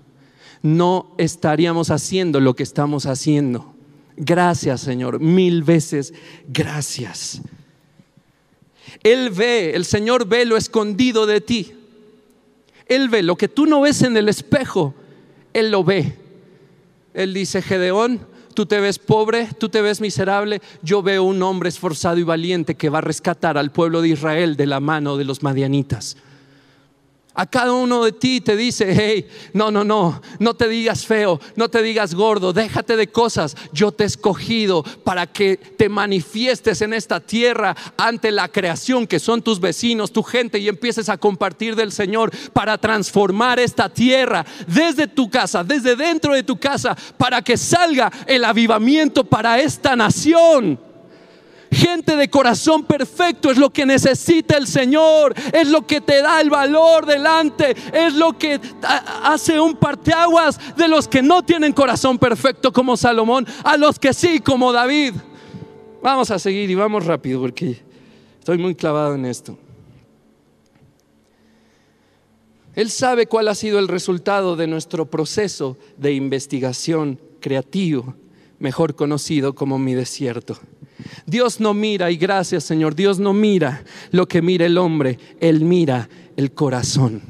No 0.63 1.15
estaríamos 1.19 1.91
haciendo 1.91 2.41
lo 2.41 2.55
que 2.55 2.63
estamos 2.63 3.07
haciendo. 3.07 3.75
Gracias, 4.17 4.81
Señor. 4.81 5.21
Mil 5.21 5.63
veces 5.63 6.13
gracias. 6.49 7.43
Él 9.03 9.31
ve, 9.31 9.75
el 9.75 9.85
Señor 9.85 10.27
ve 10.27 10.45
lo 10.45 10.57
escondido 10.57 11.27
de 11.27 11.41
ti. 11.41 11.73
Él 12.87 13.09
ve 13.09 13.23
lo 13.23 13.37
que 13.37 13.49
tú 13.49 13.67
no 13.67 13.81
ves 13.81 14.03
en 14.03 14.17
el 14.17 14.29
espejo. 14.29 14.95
Él 15.53 15.71
lo 15.71 15.85
ve. 15.85 16.15
Él 17.15 17.35
dice, 17.35 17.63
Gedeón, 17.63 18.21
tú 18.55 18.67
te 18.67 18.81
ves 18.81 18.99
pobre, 18.99 19.49
tú 19.59 19.69
te 19.69 19.83
ves 19.83 20.01
miserable, 20.01 20.61
yo 20.83 21.03
veo 21.03 21.23
un 21.23 21.43
hombre 21.43 21.69
esforzado 21.69 22.19
y 22.19 22.23
valiente 22.23 22.75
que 22.75 22.89
va 22.89 22.99
a 22.99 23.03
rescatar 23.03 23.59
al 23.59 23.73
pueblo 23.73 24.03
de 24.03 24.09
Israel 24.09 24.57
de 24.57 24.67
la 24.67 24.81
mano 24.81 25.17
de 25.17 25.25
los 25.25 25.43
madianitas. 25.43 26.17
A 27.39 27.45
cada 27.45 27.73
uno 27.73 28.03
de 28.03 28.13
ti 28.13 28.41
te 28.41 28.57
dice, 28.57 28.95
hey, 28.97 29.29
no, 29.53 29.71
no, 29.71 29.85
no, 29.85 30.23
no 30.39 30.55
te 30.55 30.69
digas 30.69 31.05
feo, 31.05 31.39
no 31.55 31.69
te 31.69 31.83
digas 31.83 32.15
gordo, 32.15 32.55
déjate 32.55 32.97
de 32.97 33.09
cosas. 33.09 33.55
Yo 33.73 33.93
te 33.93 34.05
he 34.05 34.07
escogido 34.07 34.83
para 35.05 35.27
que 35.27 35.59
te 35.59 35.91
manifiestes 35.91 36.81
en 36.81 36.95
esta 36.95 37.21
tierra 37.21 37.77
ante 37.99 38.33
la 38.33 38.49
creación 38.49 39.07
que 39.07 39.21
son 39.21 39.43
tus 39.43 39.61
vecinos, 39.61 40.13
tu 40.13 40.23
gente 40.23 40.59
y 40.59 40.69
empieces 40.69 41.11
a 41.11 41.19
compartir 41.19 41.77
del 41.77 41.93
Señor 41.93 42.31
para 42.55 42.79
transformar 42.79 43.61
esta 43.61 43.91
tierra 43.91 44.47
desde 44.67 45.07
tu 45.07 45.29
casa, 45.29 45.63
desde 45.63 45.95
dentro 45.95 46.33
de 46.33 46.43
tu 46.43 46.59
casa, 46.59 46.97
para 47.19 47.43
que 47.43 47.59
salga 47.59 48.11
el 48.27 48.47
avivamiento 48.47 49.25
para 49.25 49.61
esta 49.61 49.95
nación. 49.95 50.86
Gente 51.71 52.17
de 52.17 52.31
corazón 52.31 52.85
perfecto 52.85 53.51
es 53.51 53.59
lo 53.59 53.71
que 53.71 53.85
necesita 53.85 54.57
el 54.57 54.67
Señor, 54.67 55.35
es 55.53 55.69
lo 55.69 55.87
que 55.87 56.01
te 56.01 56.23
da 56.23 56.41
el 56.41 56.51
valor 56.51 57.07
delante, 57.07 57.75
es 57.93 58.15
lo 58.15 58.39
que 58.39 58.61
hace 59.23 59.61
un 59.61 59.77
parteaguas 59.77 60.59
de 60.77 60.89
los 60.89 61.09
que 61.09 61.23
no 61.23 61.43
tienen 61.43 61.73
corazón 61.73 62.19
perfecto 62.19 62.73
como 62.73 62.97
Salomón, 62.97 63.47
a 63.65 63.77
los 63.77 63.99
que 63.99 64.15
sí 64.15 64.41
como 64.41 64.73
David. 64.73 65.15
Vamos 66.03 66.31
a 66.31 66.39
seguir 66.39 66.71
y 66.71 66.75
vamos 66.75 67.05
rápido 67.05 67.41
porque 67.41 67.83
estoy 68.39 68.59
muy 68.59 68.75
clavado 68.75 69.15
en 69.15 69.27
esto. 69.27 69.59
Él 72.77 72.91
sabe 72.91 73.27
cuál 73.27 73.49
ha 73.49 73.55
sido 73.55 73.79
el 73.79 73.89
resultado 73.89 74.55
de 74.55 74.67
nuestro 74.67 75.07
proceso 75.07 75.79
de 75.97 76.13
investigación 76.13 77.19
creativo, 77.41 78.15
mejor 78.59 78.95
conocido 78.95 79.55
como 79.55 79.79
mi 79.79 79.95
desierto. 79.95 80.59
Dios 81.27 81.61
no 81.61 81.75
mira, 81.75 82.11
y 82.11 82.17
gracias 82.17 82.65
Señor, 82.65 82.95
Dios 82.95 83.19
no 83.19 83.33
mira 83.33 83.85
lo 84.11 84.27
que 84.27 84.43
mira 84.43 84.67
el 84.67 84.79
hombre, 84.79 85.19
Él 85.41 85.61
mira 85.61 86.09
el 86.37 86.53
corazón. 86.53 87.23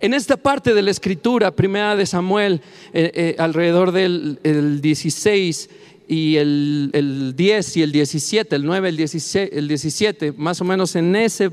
En 0.00 0.14
esta 0.14 0.36
parte 0.36 0.74
de 0.74 0.82
la 0.82 0.90
escritura, 0.90 1.50
primera 1.50 1.96
de 1.96 2.06
Samuel, 2.06 2.60
eh, 2.92 3.10
eh, 3.14 3.36
alrededor 3.38 3.92
del 3.92 4.80
16 4.80 5.68
y 6.08 6.36
el, 6.36 7.34
10 7.36 7.76
y 7.76 7.82
el 7.82 7.92
17, 7.92 8.56
el 8.56 8.64
9, 8.64 8.88
el 8.88 8.96
17, 8.96 9.58
el 9.58 9.68
17, 9.68 10.32
más 10.32 10.60
o 10.60 10.64
menos 10.64 10.96
en 10.96 11.14
ese 11.16 11.50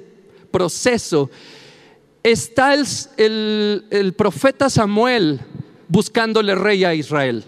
proceso, 0.51 1.29
está 2.21 2.73
el, 2.73 3.85
el 3.89 4.13
profeta 4.13 4.69
Samuel 4.69 5.41
buscándole 5.87 6.55
rey 6.55 6.83
a 6.83 6.93
Israel. 6.93 7.43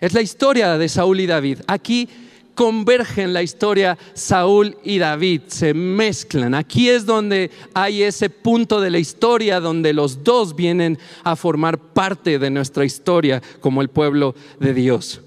Es 0.00 0.12
la 0.14 0.22
historia 0.22 0.76
de 0.78 0.88
Saúl 0.88 1.20
y 1.20 1.26
David. 1.26 1.60
Aquí 1.68 2.08
convergen 2.54 3.32
la 3.32 3.42
historia 3.42 3.98
Saúl 4.14 4.76
y 4.84 4.98
David, 4.98 5.42
se 5.46 5.74
mezclan. 5.74 6.54
Aquí 6.54 6.88
es 6.88 7.06
donde 7.06 7.50
hay 7.74 8.02
ese 8.02 8.30
punto 8.30 8.80
de 8.80 8.90
la 8.90 8.98
historia 8.98 9.60
donde 9.60 9.92
los 9.92 10.22
dos 10.22 10.54
vienen 10.54 10.98
a 11.24 11.36
formar 11.36 11.78
parte 11.78 12.38
de 12.38 12.50
nuestra 12.50 12.84
historia 12.84 13.42
como 13.60 13.82
el 13.82 13.88
pueblo 13.88 14.34
de 14.60 14.74
Dios. 14.74 15.20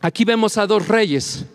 Aquí 0.00 0.24
vemos 0.24 0.56
a 0.56 0.66
dos 0.66 0.88
reyes, 0.88 1.46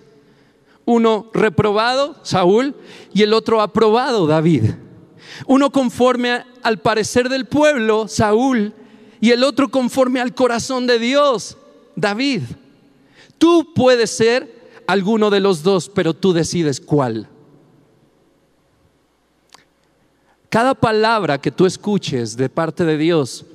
uno 0.86 1.30
reprobado, 1.34 2.18
Saúl, 2.24 2.76
y 3.14 3.22
el 3.22 3.34
otro 3.34 3.62
aprobado, 3.62 4.28
David. 4.28 4.72
Uno 5.48 5.72
conforme 5.72 6.44
al 6.64 6.80
parecer 6.80 7.30
del 7.30 7.46
pueblo, 7.46 8.08
Saúl, 8.08 8.74
y 9.22 9.32
el 9.32 9.44
otro 9.44 9.70
conforme 9.70 10.20
al 10.20 10.34
corazón 10.34 10.88
de 10.88 11.00
Dios, 11.00 11.58
David. 11.96 12.42
Tú 13.38 13.74
puedes 13.74 14.10
ser 14.10 14.61
alguno 14.92 15.30
de 15.30 15.40
los 15.40 15.64
dos, 15.64 15.88
pero 15.88 16.14
tú 16.14 16.34
decides 16.34 16.82
cuál. 16.82 17.30
Cada 20.50 20.76
palabra 20.76 21.40
que 21.40 21.50
tú 21.50 21.66
escuches 21.66 22.36
de 22.36 22.50
parte 22.50 22.84
de 22.84 22.98
Dios 22.98 23.46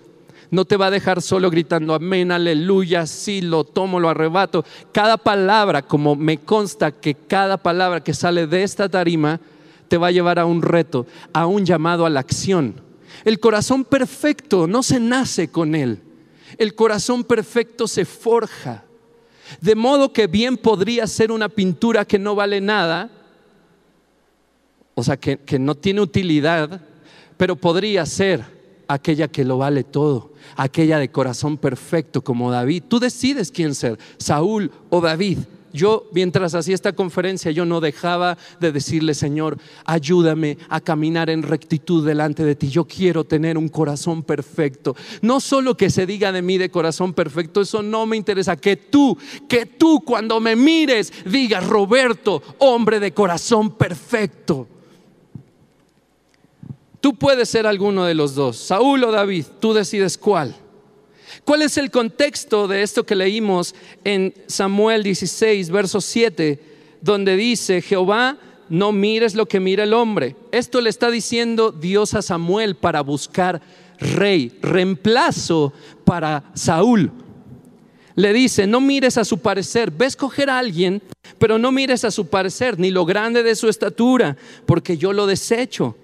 no 0.51 0.65
te 0.65 0.79
va 0.79 0.87
a 0.87 0.91
dejar 0.91 1.21
solo 1.21 1.51
gritando 1.51 1.93
amén, 1.93 2.33
aleluya, 2.33 3.05
sí, 3.05 3.43
lo 3.43 3.65
tomo, 3.65 4.01
lo 4.01 4.09
arrebato. 4.09 4.65
Cada 4.93 5.19
palabra, 5.19 5.83
como 5.83 6.17
me 6.17 6.39
consta 6.39 6.91
que 6.91 7.15
cada 7.15 7.59
palabra 7.59 8.03
que 8.03 8.15
sale 8.15 8.47
de 8.47 8.63
esta 8.63 8.89
tarima, 8.89 9.39
te 9.89 9.99
va 9.99 10.07
a 10.07 10.13
llevar 10.13 10.39
a 10.39 10.47
un 10.47 10.63
reto, 10.63 11.07
a 11.35 11.45
un 11.45 11.67
llamado 11.67 12.07
a 12.07 12.11
la 12.11 12.21
acción. 12.21 12.81
El 13.27 13.41
corazón 13.41 13.85
perfecto 13.85 14.67
no 14.67 14.83
se 14.83 15.01
nace 15.01 15.49
con 15.49 15.75
él. 15.75 16.01
El 16.57 16.75
corazón 16.75 17.25
perfecto 17.25 17.87
se 17.87 18.07
forja. 18.07 18.86
De 19.61 19.75
modo 19.75 20.13
que 20.13 20.27
bien 20.27 20.57
podría 20.57 21.07
ser 21.07 21.31
una 21.31 21.49
pintura 21.49 22.05
que 22.05 22.19
no 22.19 22.35
vale 22.35 22.61
nada, 22.61 23.11
o 24.95 25.03
sea, 25.03 25.17
que, 25.19 25.59
no 25.59 25.75
tiene 25.75 26.01
utilidad, 26.01 26.81
pero 27.37 27.55
podría 27.57 28.07
ser 28.07 28.45
aquella 28.89 29.29
que 29.29 29.45
lo 29.45 29.59
vale 29.59 29.85
todo, 29.85 30.33
aquella 30.57 30.99
de 30.99 31.11
corazón 31.11 31.59
perfecto 31.59 32.23
como 32.23 32.51
David. 32.51 32.85
Tú 32.89 32.99
decides 32.99 33.51
quién 33.51 33.75
ser, 33.75 33.99
Saúl 34.17 34.71
o 34.89 35.01
David. 35.01 35.39
Yo, 35.73 36.09
mientras 36.13 36.55
hacía 36.55 36.75
esta 36.75 36.95
conferencia, 36.95 37.51
yo 37.51 37.65
no 37.67 37.81
dejaba 37.81 38.39
de 38.61 38.73
decirle, 38.73 39.15
Señor, 39.15 39.59
ayúdame 39.85 40.59
a 40.69 40.81
caminar 40.81 41.31
en 41.31 41.43
rectitud 41.43 42.07
delante 42.07 42.45
de 42.45 42.55
ti. 42.55 42.69
Yo 42.69 42.85
quiero 42.85 43.25
tener 43.25 43.59
un 43.59 43.69
corazón 43.69 44.23
perfecto. 44.23 44.97
No 45.23 45.41
solo 45.41 45.77
que 45.77 45.91
se 45.91 46.07
diga 46.07 46.33
de 46.33 46.43
mí 46.43 46.59
de 46.59 46.71
corazón 46.71 47.13
perfecto, 47.13 47.61
eso 47.61 47.83
no 47.83 48.07
me 48.07 48.17
interesa. 48.17 48.57
Que 48.57 48.77
tú, 48.77 49.19
que 49.49 49.67
tú 49.67 50.03
cuando 50.05 50.41
me 50.41 50.57
mires 50.57 51.13
digas, 51.25 51.67
Roberto, 51.67 52.43
hombre 52.59 53.01
de 53.01 53.13
corazón 53.13 53.71
perfecto. 53.71 54.69
Tú 57.01 57.15
puedes 57.15 57.49
ser 57.49 57.67
alguno 57.67 58.05
de 58.05 58.15
los 58.15 58.35
dos, 58.35 58.57
Saúl 58.57 59.05
o 59.05 59.13
David, 59.13 59.45
tú 59.61 59.73
decides 59.73 60.19
cuál. 60.19 60.57
¿Cuál 61.45 61.63
es 61.63 61.77
el 61.77 61.91
contexto 61.91 62.69
de 62.69 62.83
esto 62.83 63.05
que 63.05 63.15
leímos 63.15 63.75
en 64.05 64.35
Samuel 64.47 65.03
16, 65.03 65.71
verso 65.71 66.01
7, 66.01 66.59
donde 67.01 67.37
dice, 67.37 67.83
Jehová, 67.83 68.39
no 68.69 68.93
mires 68.93 69.35
lo 69.35 69.47
que 69.47 69.61
mira 69.61 69.85
el 69.85 69.95
hombre? 69.95 70.37
Esto 70.53 70.81
le 70.81 70.91
está 70.91 71.11
diciendo 71.11 71.73
Dios 71.73 72.15
a 72.15 72.23
Samuel 72.23 72.77
para 72.77 73.01
buscar 73.03 73.61
rey, 73.99 74.57
reemplazo 74.63 75.73
para 76.05 76.45
Saúl. 76.55 77.13
Le 78.15 78.33
dice, 78.33 78.67
no 78.67 78.81
mires 78.81 79.19
a 79.19 79.25
su 79.25 79.39
parecer, 79.39 79.91
ve 79.91 80.07
a 80.07 80.09
escoger 80.09 80.49
a 80.49 80.59
alguien, 80.59 81.03
pero 81.39 81.59
no 81.59 81.71
mires 81.71 82.03
a 82.05 82.11
su 82.11 82.29
parecer, 82.29 82.79
ni 82.79 82.91
lo 82.91 83.05
grande 83.05 83.43
de 83.43 83.55
su 83.55 83.69
estatura, 83.69 84.37
porque 84.65 84.97
yo 84.97 85.13
lo 85.13 85.27
desecho. 85.27 85.97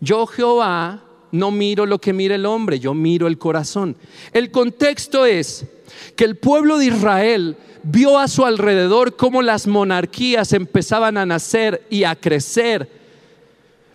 Yo 0.00 0.26
Jehová 0.26 1.04
no 1.32 1.50
miro 1.50 1.86
lo 1.86 1.98
que 1.98 2.12
mira 2.12 2.34
el 2.34 2.46
hombre, 2.46 2.78
yo 2.78 2.94
miro 2.94 3.26
el 3.26 3.38
corazón. 3.38 3.96
El 4.32 4.50
contexto 4.50 5.26
es 5.26 5.66
que 6.14 6.24
el 6.24 6.36
pueblo 6.36 6.78
de 6.78 6.86
Israel 6.86 7.56
vio 7.82 8.18
a 8.18 8.28
su 8.28 8.44
alrededor 8.44 9.16
cómo 9.16 9.42
las 9.42 9.66
monarquías 9.66 10.52
empezaban 10.52 11.16
a 11.16 11.26
nacer 11.26 11.84
y 11.90 12.04
a 12.04 12.14
crecer. 12.14 13.02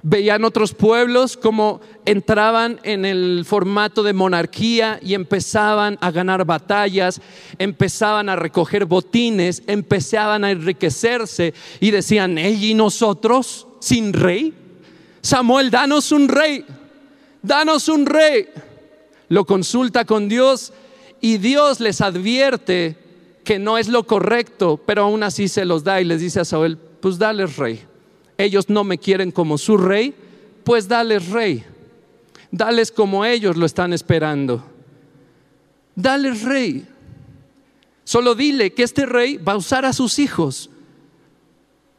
Veían 0.02 0.46
otros 0.46 0.74
pueblos 0.74 1.38
como 1.38 1.82
entraban 2.06 2.80
en 2.84 3.04
el 3.04 3.44
formato 3.46 4.04
de 4.04 4.14
monarquía 4.14 5.00
y 5.02 5.14
empezaban 5.14 5.98
a 6.02 6.12
ganar 6.12 6.46
batallas, 6.46 7.22
empezaban 7.58 8.30
a 8.30 8.36
recoger 8.36 8.86
botines, 8.86 9.64
empezaban 9.68 10.44
a 10.44 10.52
enriquecerse 10.52 11.54
y 11.80 11.92
decían, 11.92 12.38
¿y 12.38 12.74
nosotros 12.74 13.68
sin 13.80 14.14
rey? 14.14 14.54
Samuel, 15.22 15.70
danos 15.70 16.12
un 16.12 16.30
rey 16.30 16.64
danos 17.48 17.88
un 17.90 18.06
rey. 18.06 18.48
Lo 19.30 19.46
consulta 19.46 20.06
con 20.06 20.30
Dios 20.30 20.74
y 21.20 21.38
Dios 21.38 21.80
les 21.80 22.02
advierte 22.02 22.98
que 23.44 23.60
no 23.60 23.78
es 23.78 23.88
lo 23.88 24.06
correcto, 24.06 24.80
pero 24.86 25.04
aún 25.04 25.24
así 25.24 25.48
se 25.48 25.66
los 25.66 25.84
da 25.84 26.02
y 26.02 26.06
les 26.06 26.22
dice 26.22 26.42
a 26.42 26.46
Saúl, 26.46 26.78
pues 27.02 27.18
dales 27.18 27.56
rey. 27.58 27.82
Ellos 28.38 28.70
no 28.70 28.84
me 28.84 28.98
quieren 28.98 29.32
como 29.32 29.58
su 29.58 29.78
rey, 29.78 30.14
pues 30.64 30.88
dales 30.88 31.30
rey. 31.30 31.64
Dales 32.52 32.92
como 32.92 33.26
ellos 33.26 33.58
lo 33.58 33.66
están 33.66 33.94
esperando. 33.94 34.64
Dales 35.96 36.44
rey. 36.44 36.86
Solo 38.04 38.36
dile 38.36 38.74
que 38.74 38.84
este 38.84 39.06
rey 39.06 39.38
va 39.38 39.54
a 39.54 39.58
usar 39.58 39.84
a 39.86 39.92
sus 39.92 40.20
hijos, 40.20 40.70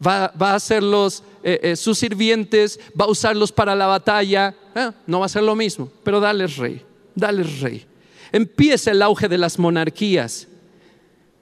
va, 0.04 0.32
a 0.38 0.54
hacerlos 0.54 1.22
eh, 1.42 1.60
eh, 1.62 1.76
sus 1.76 1.98
sirvientes, 1.98 2.80
va 2.98 3.04
a 3.04 3.10
usarlos 3.10 3.52
para 3.52 3.74
la 3.74 3.86
batalla, 3.86 4.54
Ah, 4.78 4.94
no 5.08 5.18
va 5.18 5.26
a 5.26 5.28
ser 5.28 5.42
lo 5.42 5.56
mismo, 5.56 5.90
pero 6.04 6.20
dale 6.20 6.46
rey, 6.46 6.80
dale 7.16 7.42
rey. 7.42 7.84
Empieza 8.30 8.92
el 8.92 9.02
auge 9.02 9.28
de 9.28 9.36
las 9.36 9.58
monarquías. 9.58 10.46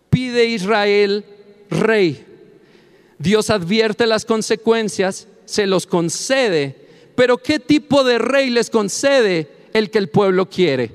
Pide 0.08 0.46
Israel 0.46 1.22
rey. 1.68 2.24
Dios 3.18 3.50
advierte 3.50 4.06
las 4.06 4.24
consecuencias, 4.24 5.28
se 5.44 5.66
los 5.66 5.86
concede. 5.86 6.88
Pero 7.14 7.36
¿qué 7.36 7.58
tipo 7.58 8.04
de 8.04 8.18
rey 8.18 8.48
les 8.48 8.70
concede 8.70 9.50
el 9.74 9.90
que 9.90 9.98
el 9.98 10.08
pueblo 10.08 10.48
quiere? 10.48 10.92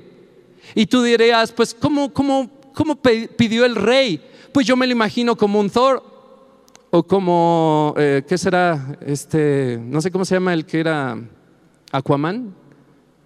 Y 0.74 0.86
tú 0.86 1.02
dirías, 1.02 1.52
pues, 1.52 1.74
¿cómo, 1.74 2.12
cómo, 2.12 2.50
cómo 2.74 2.96
pidió 3.00 3.64
el 3.64 3.76
rey? 3.76 4.20
Pues 4.52 4.66
yo 4.66 4.76
me 4.76 4.86
lo 4.86 4.92
imagino 4.92 5.36
como 5.36 5.60
un 5.60 5.70
Thor 5.70 6.02
o 6.90 7.02
como, 7.04 7.94
eh, 7.96 8.24
¿qué 8.26 8.36
será? 8.36 8.98
Este, 9.06 9.78
no 9.80 10.00
sé 10.00 10.10
cómo 10.10 10.24
se 10.24 10.34
llama 10.34 10.52
el 10.54 10.66
que 10.66 10.80
era 10.80 11.16
Aquaman, 11.92 12.54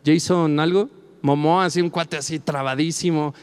Jason 0.05 0.61
algo, 0.61 0.91
Momoa, 1.23 1.65
así 1.65 1.81
un 1.81 1.91
cuate 1.91 2.17
así 2.17 2.39
trabadísimo. 2.39 3.35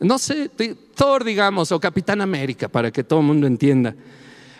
No 0.00 0.18
sé, 0.18 0.50
Thor, 0.94 1.24
digamos, 1.24 1.70
o 1.72 1.80
Capitán 1.80 2.20
América, 2.20 2.68
para 2.68 2.90
que 2.90 3.04
todo 3.04 3.20
el 3.20 3.26
mundo 3.26 3.46
entienda. 3.46 3.94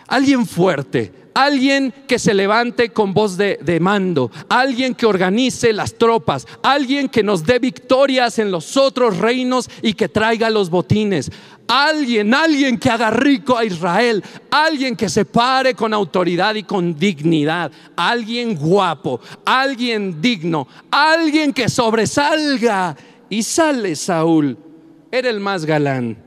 Alguien 0.07 0.45
fuerte, 0.45 1.11
alguien 1.33 1.91
que 2.07 2.19
se 2.19 2.33
levante 2.33 2.89
con 2.89 3.13
voz 3.13 3.37
de, 3.37 3.57
de, 3.61 3.79
mando, 3.79 4.31
alguien 4.49 4.93
que 4.93 5.07
organice 5.07 5.73
las 5.73 5.95
tropas, 5.95 6.45
alguien 6.61 7.09
que 7.09 7.23
nos 7.23 7.43
dé 7.43 7.57
victorias 7.57 8.37
en 8.37 8.51
los 8.51 8.77
otros 8.77 9.17
reinos 9.17 9.67
y 9.81 9.93
que 9.93 10.07
traiga 10.07 10.51
los 10.51 10.69
botines, 10.69 11.31
alguien, 11.67 12.33
alguien 12.33 12.77
que 12.77 12.89
haga 12.89 13.09
rico 13.11 13.57
a 13.57 13.65
Israel, 13.65 14.23
alguien 14.51 14.95
que 14.95 15.09
se 15.09 15.25
pare 15.25 15.73
con 15.73 15.93
autoridad 15.93 16.55
y 16.55 16.63
con 16.63 16.97
dignidad, 16.97 17.71
alguien 17.95 18.55
guapo, 18.55 19.19
alguien 19.45 20.21
digno, 20.21 20.67
alguien 20.91 21.53
que 21.53 21.69
sobresalga. 21.69 22.95
Y 23.29 23.41
sale 23.43 23.95
Saúl, 23.95 24.57
era 25.11 25.29
el 25.29 25.39
más 25.39 25.65
galán 25.65 26.25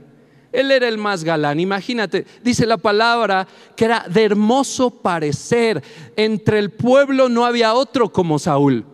él 0.52 0.70
era 0.70 0.88
el 0.88 0.98
más 0.98 1.24
galán. 1.24 1.60
Imagínate, 1.60 2.26
dice 2.42 2.66
la 2.66 2.78
palabra 2.78 3.46
que 3.76 3.84
era 3.84 4.06
de 4.08 4.24
hermoso 4.24 4.90
parecer. 4.90 5.82
Entre 6.16 6.58
el 6.58 6.70
pueblo 6.70 7.28
no 7.28 7.44
había 7.44 7.74
otro 7.74 8.10
como 8.10 8.38
Saúl. 8.38 8.84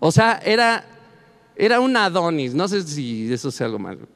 O 0.00 0.12
sea, 0.12 0.40
era, 0.44 0.84
era 1.56 1.80
un 1.80 1.96
Adonis. 1.96 2.54
No 2.54 2.68
sé 2.68 2.82
si 2.82 3.32
eso 3.32 3.50
sea 3.50 3.66
algo 3.66 3.78
malo. 3.78 4.08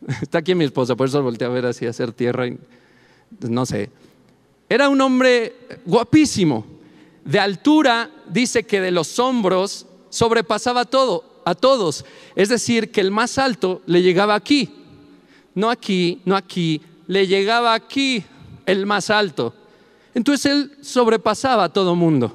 Está 0.22 0.38
aquí 0.38 0.54
mi 0.54 0.64
esposa, 0.64 0.96
por 0.96 1.08
eso 1.08 1.22
volteé 1.22 1.46
a 1.46 1.50
ver 1.50 1.66
así, 1.66 1.86
a 1.86 1.90
hacer 1.90 2.12
tierra. 2.12 2.46
no 3.40 3.66
sé. 3.66 3.90
Era 4.68 4.88
un 4.88 5.00
hombre 5.00 5.54
guapísimo. 5.84 6.66
De 7.24 7.40
altura, 7.40 8.10
dice 8.28 8.64
que 8.64 8.80
de 8.80 8.90
los 8.90 9.18
hombros 9.18 9.86
sobrepasaba 10.10 10.84
todo, 10.84 11.42
a 11.44 11.54
todos. 11.54 12.04
Es 12.36 12.48
decir, 12.48 12.92
que 12.92 13.00
el 13.00 13.10
más 13.10 13.38
alto 13.38 13.82
le 13.86 14.02
llegaba 14.02 14.34
aquí 14.34 14.72
no 15.56 15.70
aquí, 15.70 16.20
no 16.26 16.36
aquí, 16.36 16.82
le 17.06 17.26
llegaba 17.26 17.72
aquí 17.74 18.22
el 18.66 18.84
más 18.86 19.08
alto. 19.10 19.54
Entonces 20.14 20.52
él 20.52 20.72
sobrepasaba 20.82 21.64
a 21.64 21.72
todo 21.72 21.96
mundo. 21.96 22.30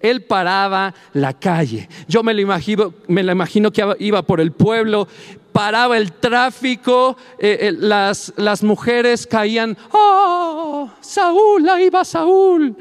Él 0.00 0.22
paraba 0.22 0.94
la 1.12 1.32
calle. 1.32 1.88
Yo 2.06 2.22
me 2.22 2.32
lo 2.32 2.40
imagino, 2.40 2.94
me 3.08 3.24
lo 3.24 3.32
imagino 3.32 3.72
que 3.72 3.84
iba 3.98 4.22
por 4.22 4.40
el 4.40 4.52
pueblo, 4.52 5.08
paraba 5.54 5.96
el 5.96 6.12
tráfico, 6.12 7.16
eh, 7.38 7.56
eh, 7.60 7.72
las, 7.72 8.34
las, 8.36 8.62
mujeres 8.64 9.24
caían, 9.24 9.78
¡oh! 9.92 10.90
Saúl, 11.00 11.68
ahí 11.68 11.90
va 11.90 12.04
Saúl. 12.04 12.76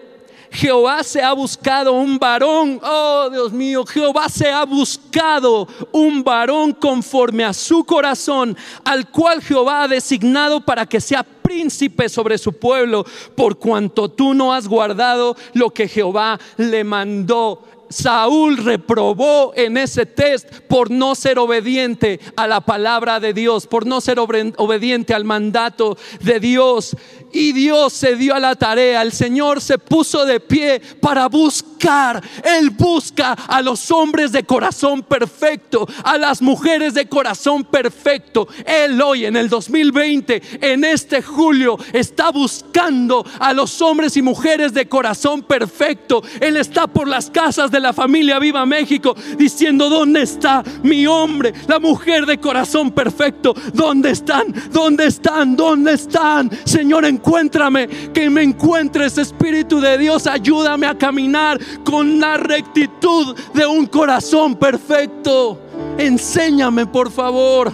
Jehová 0.51 1.03
se 1.03 1.21
ha 1.21 1.33
buscado 1.33 1.93
un 1.93 2.17
varón, 2.17 2.79
oh 2.81 3.29
Dios 3.29 3.51
mío, 3.51 3.85
Jehová 3.85 4.29
se 4.29 4.49
ha 4.49 4.63
buscado 4.63 5.67
un 5.91 6.23
varón 6.23 6.71
conforme 6.71 7.43
a 7.43 7.53
su 7.53 7.83
corazón, 7.83 8.57
al 8.83 9.11
cual 9.11 9.43
Jehová 9.43 9.83
ha 9.83 9.87
designado 9.87 10.61
para 10.61 10.85
que 10.85 11.01
sea 11.01 11.23
príncipe 11.23 12.09
sobre 12.09 12.37
su 12.37 12.53
pueblo, 12.53 13.05
por 13.35 13.57
cuanto 13.59 14.09
tú 14.09 14.33
no 14.33 14.53
has 14.53 14.67
guardado 14.67 15.35
lo 15.53 15.71
que 15.71 15.87
Jehová 15.87 16.39
le 16.57 16.83
mandó. 16.83 17.63
Saúl 17.89 18.57
reprobó 18.57 19.51
en 19.55 19.77
ese 19.77 20.05
test 20.05 20.47
por 20.67 20.91
no 20.91 21.15
ser 21.15 21.39
obediente 21.39 22.19
a 22.35 22.47
la 22.47 22.61
palabra 22.61 23.19
de 23.19 23.33
Dios, 23.33 23.67
por 23.67 23.85
no 23.85 23.99
ser 23.99 24.19
obediente 24.19 25.13
al 25.13 25.25
mandato 25.25 25.97
de 26.21 26.39
Dios. 26.39 26.95
Y 27.31 27.51
Dios 27.51 27.93
se 27.93 28.15
dio 28.15 28.35
a 28.35 28.39
la 28.39 28.55
tarea, 28.55 29.01
el 29.01 29.11
Señor 29.11 29.61
se 29.61 29.77
puso 29.77 30.25
de 30.25 30.39
pie 30.39 30.81
para 30.99 31.27
buscar. 31.27 32.21
Él 32.43 32.71
busca 32.71 33.33
a 33.33 33.61
los 33.61 33.89
hombres 33.91 34.31
de 34.31 34.43
corazón 34.43 35.03
perfecto, 35.03 35.87
a 36.03 36.17
las 36.17 36.41
mujeres 36.41 36.93
de 36.93 37.07
corazón 37.07 37.63
perfecto. 37.63 38.47
Él 38.65 39.01
hoy 39.01 39.25
en 39.25 39.35
el 39.35 39.47
2020, 39.47 40.41
en 40.61 40.83
este 40.83 41.21
julio, 41.21 41.77
está 41.93 42.31
buscando 42.31 43.25
a 43.39 43.53
los 43.53 43.81
hombres 43.81 44.17
y 44.17 44.21
mujeres 44.21 44.73
de 44.73 44.87
corazón 44.87 45.43
perfecto. 45.43 46.21
Él 46.39 46.57
está 46.57 46.87
por 46.87 47.07
las 47.07 47.29
casas 47.29 47.71
de 47.71 47.79
la 47.79 47.93
familia 47.93 48.39
Viva 48.39 48.65
México 48.65 49.15
diciendo, 49.37 49.89
¿dónde 49.89 50.23
está 50.23 50.63
mi 50.83 51.05
hombre, 51.07 51.53
la 51.67 51.79
mujer 51.79 52.25
de 52.25 52.39
corazón 52.39 52.91
perfecto? 52.91 53.53
¿Dónde 53.73 54.11
están? 54.11 54.53
¿Dónde 54.71 55.05
están? 55.05 55.55
¿Dónde 55.55 55.93
están? 55.93 56.49
Señor, 56.65 57.05
encuéntrame, 57.19 57.87
que 58.13 58.29
me 58.29 58.43
encuentres, 58.43 59.17
Espíritu 59.17 59.81
de 59.81 59.97
Dios, 59.97 60.25
ayúdame 60.25 60.87
a 60.87 60.97
caminar 60.97 61.59
con 61.83 62.19
la 62.19 62.37
rectitud 62.37 63.35
de 63.53 63.67
un 63.67 63.85
corazón 63.85 64.55
perfecto. 64.55 65.59
Enséñame, 65.97 66.85
por 66.85 67.11
favor. 67.11 67.71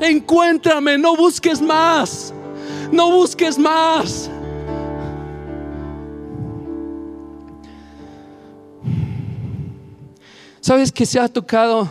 Encuéntrame, 0.00 0.98
no 0.98 1.16
busques 1.16 1.62
más. 1.62 2.34
No 2.90 3.10
busques 3.12 3.58
más. 3.58 4.30
Sabes 10.60 10.90
que 10.90 11.06
se 11.06 11.20
ha 11.20 11.28
tocado 11.28 11.88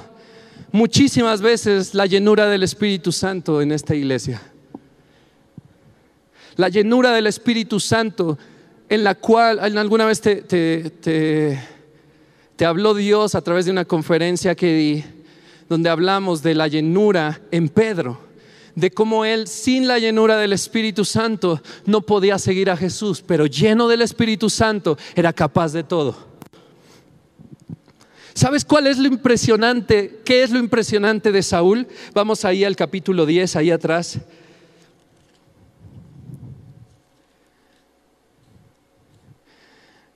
muchísimas 0.72 1.42
veces 1.42 1.94
la 1.94 2.06
llenura 2.06 2.48
del 2.48 2.64
Espíritu 2.64 3.12
Santo 3.12 3.62
en 3.62 3.72
esta 3.72 3.96
iglesia. 3.96 4.42
La 6.56 6.70
llenura 6.70 7.12
del 7.12 7.28
Espíritu 7.28 7.80
Santo 7.80 8.38
en 8.90 9.04
la 9.04 9.16
cual 9.16 9.60
alguna 9.60 10.06
vez 10.06 10.22
te, 10.22 10.42
te, 10.44 11.58
habló 12.66 12.94
Dios 12.94 13.36
a 13.36 13.42
través 13.42 13.66
de 13.66 13.72
una 13.72 13.86
conferencia 13.86 14.56
que 14.56 14.74
di, 14.74 15.04
donde 15.68 15.90
hablamos 15.90 16.44
de 16.44 16.56
la 16.56 16.68
llenura 16.68 17.42
en 17.52 17.70
Pedro, 17.70 18.20
de 18.76 18.92
cómo 18.92 19.26
él 19.26 19.48
sin 19.48 19.88
la 19.88 20.00
llenura 20.00 20.38
del 20.38 20.54
Espíritu 20.54 21.06
Santo 21.06 21.62
no 21.86 22.02
podía 22.02 22.38
seguir 22.38 22.70
a 22.70 22.78
Jesús, 22.78 23.24
pero 23.26 23.48
lleno 23.48 23.88
del 23.88 24.02
Espíritu 24.02 24.50
Santo 24.50 24.98
era 25.16 25.34
capaz 25.34 25.74
de 25.74 25.84
todo. 25.84 26.16
¿Sabes 28.36 28.66
cuál 28.66 28.88
es 28.88 28.98
lo 28.98 29.08
impresionante? 29.08 30.22
¿Qué 30.24 30.44
es 30.44 30.52
lo 30.52 30.60
impresionante 30.60 31.32
de 31.32 31.44
Saúl? 31.44 31.88
Vamos 32.14 32.46
ahí 32.46 32.64
al 32.64 32.76
capítulo 32.76 33.26
10, 33.26 33.56
ahí 33.56 33.72
atrás. 33.72 34.20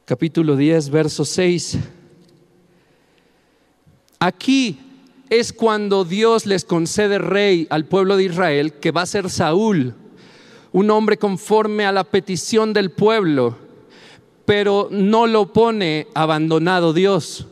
Capítulo 0.08 0.56
10, 0.56 0.90
verso 0.90 1.26
6. 1.26 1.80
Aquí 4.20 4.80
es 5.30 5.52
cuando 5.52 6.06
Dios 6.06 6.46
les 6.46 6.64
concede 6.64 7.18
rey 7.18 7.68
al 7.70 7.84
pueblo 7.84 8.16
de 8.16 8.24
Israel, 8.24 8.72
que 8.76 8.92
va 8.92 9.02
a 9.02 9.06
ser 9.06 9.30
Saúl, 9.30 9.96
un 10.72 10.90
hombre 10.92 11.18
conforme 11.18 11.86
a 11.86 11.92
la 11.92 12.06
petición 12.06 12.72
del 12.72 12.92
pueblo, 12.92 13.58
pero 14.46 14.88
no 14.92 15.28
lo 15.28 15.52
pone 15.52 16.08
abandonado 16.14 16.94
Dios 16.94 17.46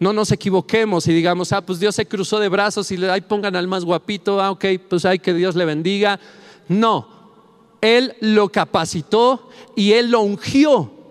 no 0.00 0.12
nos 0.12 0.32
equivoquemos 0.32 1.06
y 1.06 1.12
digamos, 1.12 1.52
ah, 1.52 1.64
pues 1.64 1.78
Dios 1.78 1.94
se 1.94 2.06
cruzó 2.06 2.40
de 2.40 2.48
brazos 2.48 2.90
y 2.90 2.96
le 2.96 3.08
ahí 3.08 3.20
pongan 3.20 3.54
al 3.54 3.68
más 3.68 3.84
guapito, 3.84 4.40
ah, 4.40 4.50
ok, 4.50 4.64
pues 4.88 5.04
hay 5.04 5.20
que 5.20 5.32
Dios 5.32 5.54
le 5.54 5.64
bendiga. 5.64 6.18
No, 6.66 7.06
Él 7.80 8.16
lo 8.20 8.48
capacitó 8.48 9.48
y 9.76 9.92
Él 9.92 10.10
lo 10.10 10.22
ungió 10.22 11.01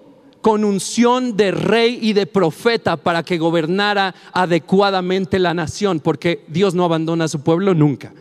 con 0.42 0.64
unción 0.64 1.38
de 1.38 1.52
rey 1.52 2.00
y 2.02 2.14
de 2.14 2.26
profeta 2.26 2.98
para 2.98 3.24
que 3.24 3.38
gobernara 3.38 4.16
adecuadamente 4.34 5.40
la 5.40 5.54
nación, 5.54 6.00
porque 6.00 6.44
Dios 6.48 6.74
no 6.74 6.84
abandona 6.84 7.26
a 7.26 7.30
su 7.30 7.42
pueblo 7.42 7.74
nunca. 7.74 8.12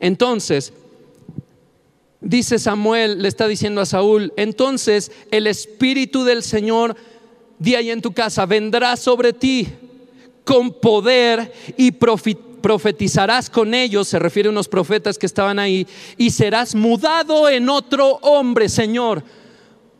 Entonces, 0.00 0.72
dice 2.20 2.58
Samuel, 2.58 3.22
le 3.22 3.28
está 3.28 3.46
diciendo 3.46 3.80
a 3.80 3.86
Saúl, 3.86 4.32
entonces 4.36 5.12
el 5.30 5.46
Espíritu 5.46 6.24
del 6.24 6.42
Señor, 6.42 6.96
día 7.60 7.80
y 7.80 7.90
en 7.90 8.02
tu 8.02 8.12
casa, 8.12 8.44
vendrá 8.44 8.96
sobre 8.96 9.32
ti 9.32 9.68
con 10.42 10.72
poder 10.72 11.52
y 11.76 11.92
profetizarás 11.92 13.48
con 13.48 13.74
ellos, 13.74 14.08
se 14.08 14.18
refiere 14.18 14.48
a 14.48 14.52
unos 14.52 14.66
profetas 14.66 15.16
que 15.16 15.26
estaban 15.26 15.60
ahí, 15.60 15.86
y 16.16 16.30
serás 16.30 16.74
mudado 16.74 17.48
en 17.48 17.68
otro 17.68 18.18
hombre, 18.22 18.68
Señor. 18.68 19.22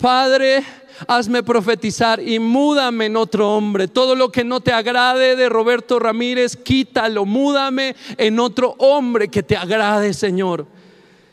Padre, 0.03 0.65
hazme 1.07 1.45
profetizar 1.45 2.21
y 2.21 2.41
múdame 2.41 3.07
en 3.07 3.17
otro 3.17 3.55
hombre. 3.55 3.87
Todo 3.87 4.17
lo 4.17 4.33
que 4.33 4.43
no 4.43 4.61
te 4.61 4.73
agrade 4.73 5.37
de 5.37 5.49
Roberto 5.49 6.01
Ramírez, 6.01 6.57
quítalo, 6.57 7.25
múdame 7.25 7.95
en 8.17 8.41
otro 8.41 8.75
hombre 8.79 9.29
que 9.29 9.45
te 9.45 9.57
agrade, 9.57 10.13
Señor. 10.13 10.67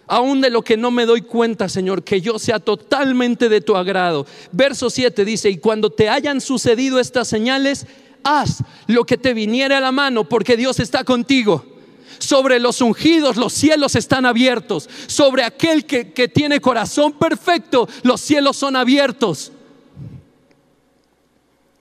Aún 0.05 0.39
de 0.39 0.51
lo 0.51 0.62
que 0.62 0.77
no 0.77 0.91
me 0.91 1.08
doy 1.08 1.23
cuenta, 1.23 1.67
Señor, 1.67 2.03
que 2.03 2.21
yo 2.21 2.38
sea 2.38 2.60
totalmente 2.60 3.49
de 3.49 3.62
tu 3.62 3.75
agrado. 3.75 4.27
Verso 4.51 4.91
7 4.91 5.25
dice, 5.25 5.49
y 5.49 5.58
cuando 5.58 5.89
te 5.89 6.08
hayan 6.08 6.39
sucedido 6.39 6.99
estas 6.99 7.27
señales, 7.27 7.88
haz 8.23 8.63
lo 8.86 9.03
que 9.03 9.17
te 9.17 9.34
viniere 9.34 9.73
a 9.73 9.82
la 9.82 9.91
mano, 9.91 10.29
porque 10.29 10.55
Dios 10.55 10.79
está 10.79 11.03
contigo. 11.03 11.78
Sobre 12.19 12.60
los 12.60 12.82
ungidos 12.82 13.38
los 13.38 13.53
cielos 13.53 13.95
están 13.95 14.25
abiertos. 14.25 14.89
Sobre 15.08 15.43
aquel 15.43 15.86
que, 15.86 16.12
que 16.12 16.27
tiene 16.27 16.62
corazón 16.62 17.13
perfecto, 17.13 17.88
los 18.03 18.21
cielos 18.21 18.58
son 18.58 18.75
abiertos. 18.75 19.51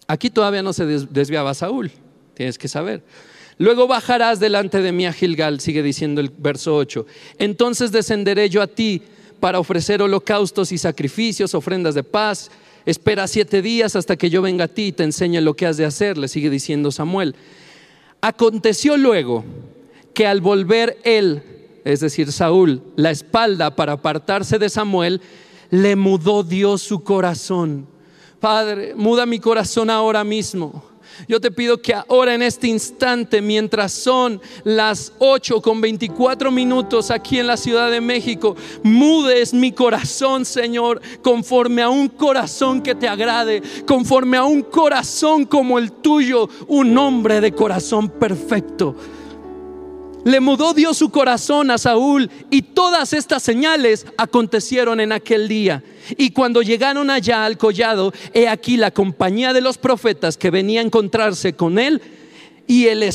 Aquí 0.06 0.30
todavía 0.30 0.62
no 0.62 0.72
se 0.72 0.86
desviaba 0.86 1.52
Saúl, 1.52 1.92
tienes 2.34 2.56
que 2.56 2.66
saber. 2.66 3.02
Luego 3.58 3.86
bajarás 3.86 4.40
delante 4.40 4.80
de 4.80 4.92
mí 4.92 5.04
a 5.04 5.12
Gilgal, 5.12 5.60
sigue 5.60 5.82
diciendo 5.82 6.20
el 6.20 6.30
verso 6.30 6.76
8. 6.76 7.04
Entonces 7.38 7.92
descenderé 7.92 8.48
yo 8.48 8.62
a 8.62 8.68
ti 8.68 9.02
para 9.40 9.58
ofrecer 9.58 10.00
holocaustos 10.00 10.72
y 10.72 10.78
sacrificios, 10.78 11.54
ofrendas 11.54 11.94
de 11.94 12.04
paz. 12.04 12.50
Espera 12.86 13.26
siete 13.26 13.60
días 13.60 13.96
hasta 13.96 14.16
que 14.16 14.30
yo 14.30 14.40
venga 14.40 14.64
a 14.64 14.68
ti 14.68 14.86
y 14.86 14.92
te 14.92 15.02
enseñe 15.02 15.40
lo 15.40 15.54
que 15.54 15.66
has 15.66 15.76
de 15.76 15.84
hacer, 15.84 16.16
le 16.16 16.28
sigue 16.28 16.48
diciendo 16.48 16.90
Samuel. 16.90 17.34
Aconteció 18.20 18.96
luego 18.96 19.44
que 20.14 20.26
al 20.26 20.40
volver 20.40 20.98
él, 21.04 21.42
es 21.84 22.00
decir, 22.00 22.32
Saúl, 22.32 22.82
la 22.96 23.10
espalda 23.10 23.74
para 23.74 23.94
apartarse 23.94 24.58
de 24.58 24.68
Samuel, 24.68 25.20
le 25.70 25.96
mudó 25.96 26.42
Dios 26.42 26.82
su 26.82 27.02
corazón 27.02 27.86
Padre, 28.40 28.94
muda 28.94 29.26
mi 29.26 29.40
corazón 29.40 29.90
ahora 29.90 30.22
mismo. 30.22 30.84
Yo 31.26 31.40
te 31.40 31.50
pido 31.50 31.82
que 31.82 31.92
ahora 31.92 32.34
en 32.34 32.42
este 32.42 32.68
instante, 32.68 33.42
mientras 33.42 33.90
son 33.90 34.40
las 34.62 35.12
8 35.18 35.60
con 35.60 35.80
24 35.80 36.52
minutos 36.52 37.10
aquí 37.10 37.40
en 37.40 37.48
la 37.48 37.56
Ciudad 37.56 37.90
de 37.90 38.00
México, 38.00 38.54
mudes 38.84 39.52
mi 39.52 39.72
corazón, 39.72 40.44
Señor, 40.44 41.00
conforme 41.20 41.82
a 41.82 41.88
un 41.88 42.06
corazón 42.06 42.80
que 42.80 42.94
te 42.94 43.08
agrade, 43.08 43.60
conforme 43.84 44.36
a 44.36 44.44
un 44.44 44.62
corazón 44.62 45.44
como 45.44 45.80
el 45.80 45.90
tuyo, 45.90 46.48
un 46.68 46.96
hombre 46.96 47.40
de 47.40 47.50
corazón 47.50 48.08
perfecto. 48.08 48.94
Le 50.28 50.40
mudó 50.40 50.74
Dios 50.74 50.98
su 50.98 51.08
corazón 51.08 51.70
a 51.70 51.78
Saúl 51.78 52.30
y 52.50 52.60
todas 52.60 53.14
estas 53.14 53.42
señales 53.42 54.04
acontecieron 54.18 55.00
en 55.00 55.10
aquel 55.10 55.48
día. 55.48 55.82
Y 56.18 56.32
cuando 56.32 56.60
llegaron 56.60 57.08
allá 57.08 57.46
al 57.46 57.56
collado, 57.56 58.12
he 58.34 58.46
aquí 58.46 58.76
la 58.76 58.90
compañía 58.90 59.54
de 59.54 59.62
los 59.62 59.78
profetas 59.78 60.36
que 60.36 60.50
venía 60.50 60.80
a 60.80 60.84
encontrarse 60.84 61.54
con 61.54 61.78
él 61.78 62.02
y 62.66 62.88
el, 62.88 63.08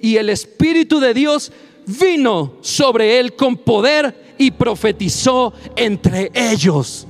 y 0.00 0.18
el 0.18 0.30
Espíritu 0.30 1.00
de 1.00 1.14
Dios 1.14 1.50
vino 1.84 2.52
sobre 2.60 3.18
él 3.18 3.34
con 3.34 3.56
poder 3.56 4.34
y 4.38 4.52
profetizó 4.52 5.52
entre 5.74 6.30
ellos. 6.32 7.08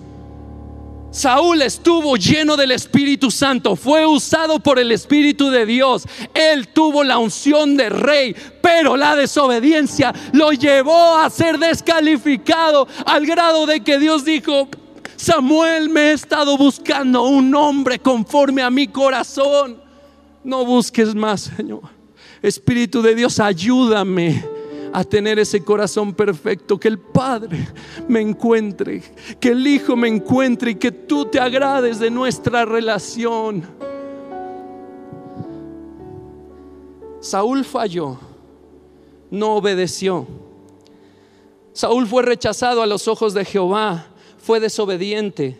Saúl 1.13 1.61
estuvo 1.61 2.17
lleno 2.17 2.57
del 2.57 2.71
Espíritu 2.71 3.31
Santo, 3.31 3.77
fue 3.77 4.07
usado 4.07 4.59
por 4.59 4.79
el 4.79 4.91
Espíritu 4.91 5.51
de 5.51 5.67
Dios. 5.67 6.05
Él 6.33 6.69
tuvo 6.69 7.05
la 7.05 7.19
unción 7.19 7.77
de 7.77 7.91
rey, 7.91 8.35
pero 8.63 8.97
la 8.97 9.15
desobediencia 9.15 10.15
lo 10.33 10.53
llevó 10.53 11.19
a 11.19 11.29
ser 11.29 11.59
descalificado 11.59 12.89
al 13.05 13.27
grado 13.27 13.67
de 13.67 13.83
que 13.83 13.99
Dios 13.99 14.25
dijo, 14.25 14.69
Samuel, 15.17 15.91
me 15.91 16.01
he 16.09 16.13
estado 16.13 16.57
buscando 16.57 17.25
un 17.25 17.55
hombre 17.55 17.99
conforme 17.99 18.63
a 18.63 18.71
mi 18.71 18.89
corazón. 18.89 19.83
No 20.43 20.65
busques 20.65 21.15
más, 21.15 21.53
Señor. 21.57 21.83
Espíritu 22.41 23.03
de 23.03 23.15
Dios, 23.15 23.39
ayúdame 23.39 24.52
a 24.93 25.05
tener 25.05 25.39
ese 25.39 25.65
corazón 25.65 26.13
perfecto, 26.13 26.79
que 26.79 26.89
el 26.89 26.99
Padre 26.99 27.69
me 28.09 28.21
encuentre, 28.21 29.03
que 29.41 29.49
el 29.49 29.67
Hijo 29.67 29.97
me 29.97 30.09
encuentre 30.09 30.73
y 30.73 30.75
que 30.75 30.93
tú 30.93 31.25
te 31.27 31.41
agrades 31.41 31.99
de 31.99 32.11
nuestra 32.11 32.65
relación. 32.65 33.65
Saúl 37.21 37.65
falló, 37.65 38.19
no 39.31 39.55
obedeció. 39.57 40.27
Saúl 41.73 42.07
fue 42.07 42.23
rechazado 42.23 42.83
a 42.83 42.87
los 42.87 43.09
ojos 43.09 43.33
de 43.33 43.45
Jehová, 43.45 44.09
fue 44.39 44.61
desobediente. 44.61 45.57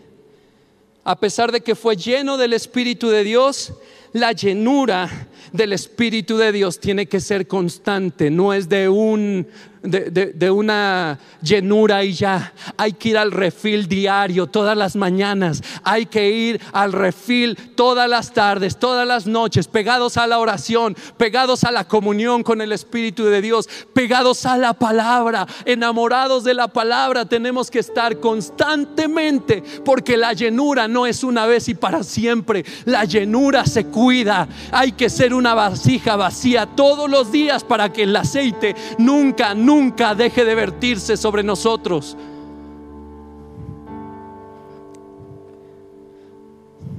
A 1.03 1.19
pesar 1.19 1.51
de 1.51 1.61
que 1.61 1.75
fue 1.75 1.95
lleno 1.95 2.37
del 2.37 2.53
Espíritu 2.53 3.09
de 3.09 3.23
Dios, 3.23 3.73
la 4.11 4.31
llenura 4.31 5.27
del 5.51 5.73
Espíritu 5.73 6.37
de 6.37 6.51
Dios 6.51 6.79
tiene 6.79 7.07
que 7.07 7.19
ser 7.19 7.47
constante, 7.47 8.29
no 8.29 8.53
es 8.53 8.69
de 8.69 8.89
un 8.89 9.47
de, 9.83 10.51
una 10.51 11.19
llenura 11.41 12.03
y 12.03 12.13
ya. 12.13 12.53
Hay 12.77 12.93
que 12.93 13.09
ir 13.09 13.17
al 13.17 13.31
refil 13.31 13.87
diario, 13.87 14.47
todas 14.47 14.77
las 14.77 14.95
mañanas. 14.95 15.61
Hay 15.83 16.05
que 16.05 16.31
ir 16.31 16.61
al 16.71 16.93
refil 16.93 17.57
todas 17.75 18.09
las 18.09 18.33
tardes, 18.33 18.77
todas 18.77 19.07
las 19.07 19.27
noches, 19.27 19.67
pegados 19.67 20.17
a 20.17 20.25
la 20.25 20.39
oración, 20.39 20.95
pegados 21.17 21.63
a 21.63 21.71
la 21.71 21.87
comunión 21.87 22.43
con 22.43 22.61
el 22.61 22.71
Espíritu 22.71 23.25
de 23.25 23.41
Dios, 23.41 23.67
pegados 23.93 24.45
a 24.45 24.57
la 24.57 24.73
palabra, 24.73 25.45
enamorados 25.65 26.43
de 26.43 26.53
la 26.53 26.69
palabra. 26.69 27.25
Tenemos 27.25 27.69
que 27.69 27.79
estar 27.79 28.19
constantemente 28.19 29.63
porque 29.83 30.15
la 30.15 30.33
llenura 30.33 30.87
no 30.87 31.05
es 31.05 31.23
una 31.23 31.45
vez 31.45 31.67
y 31.67 31.73
para 31.73 32.03
siempre. 32.03 32.63
La 32.85 33.03
llenura 33.03 33.65
se 33.65 33.85
cuida. 33.85 34.47
Hay 34.71 34.93
que 34.93 35.09
ser 35.09 35.32
una 35.33 35.53
vasija 35.53 36.15
vacía 36.15 36.65
todos 36.65 37.09
los 37.09 37.31
días 37.31 37.63
para 37.63 37.91
que 37.91 38.03
el 38.03 38.15
aceite 38.15 38.75
nunca, 38.97 39.53
nunca 39.53 40.15
deje 40.15 40.45
de 40.45 40.55
vertirse 40.55 41.17
sobre 41.17 41.43
nosotros. 41.43 42.15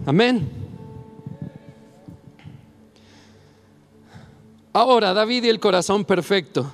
Amén. 0.07 0.49
Ahora, 4.73 5.14
David 5.14 5.44
y 5.44 5.49
el 5.49 5.61
corazón 5.61 6.05
perfecto. 6.05 6.70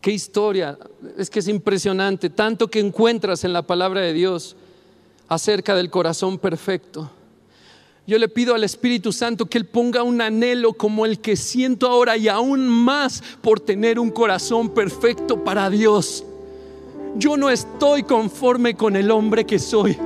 Qué 0.00 0.12
historia. 0.12 0.78
Es 1.18 1.28
que 1.28 1.40
es 1.40 1.48
impresionante. 1.48 2.30
Tanto 2.30 2.68
que 2.68 2.78
encuentras 2.78 3.42
en 3.42 3.52
la 3.52 3.62
palabra 3.62 4.00
de 4.00 4.12
Dios 4.12 4.54
acerca 5.28 5.74
del 5.74 5.90
corazón 5.90 6.38
perfecto. 6.38 7.10
Yo 8.06 8.18
le 8.18 8.28
pido 8.28 8.54
al 8.54 8.62
Espíritu 8.62 9.12
Santo 9.12 9.46
que 9.46 9.58
Él 9.58 9.66
ponga 9.66 10.04
un 10.04 10.20
anhelo 10.20 10.74
como 10.74 11.04
el 11.04 11.18
que 11.18 11.34
siento 11.34 11.88
ahora 11.88 12.16
y 12.16 12.28
aún 12.28 12.68
más 12.68 13.20
por 13.42 13.58
tener 13.58 13.98
un 13.98 14.10
corazón 14.10 14.68
perfecto 14.68 15.42
para 15.42 15.68
Dios. 15.68 16.24
Yo 17.16 17.36
no 17.36 17.50
estoy 17.50 18.04
conforme 18.04 18.76
con 18.76 18.94
el 18.94 19.10
hombre 19.10 19.44
que 19.44 19.58
soy. 19.58 19.98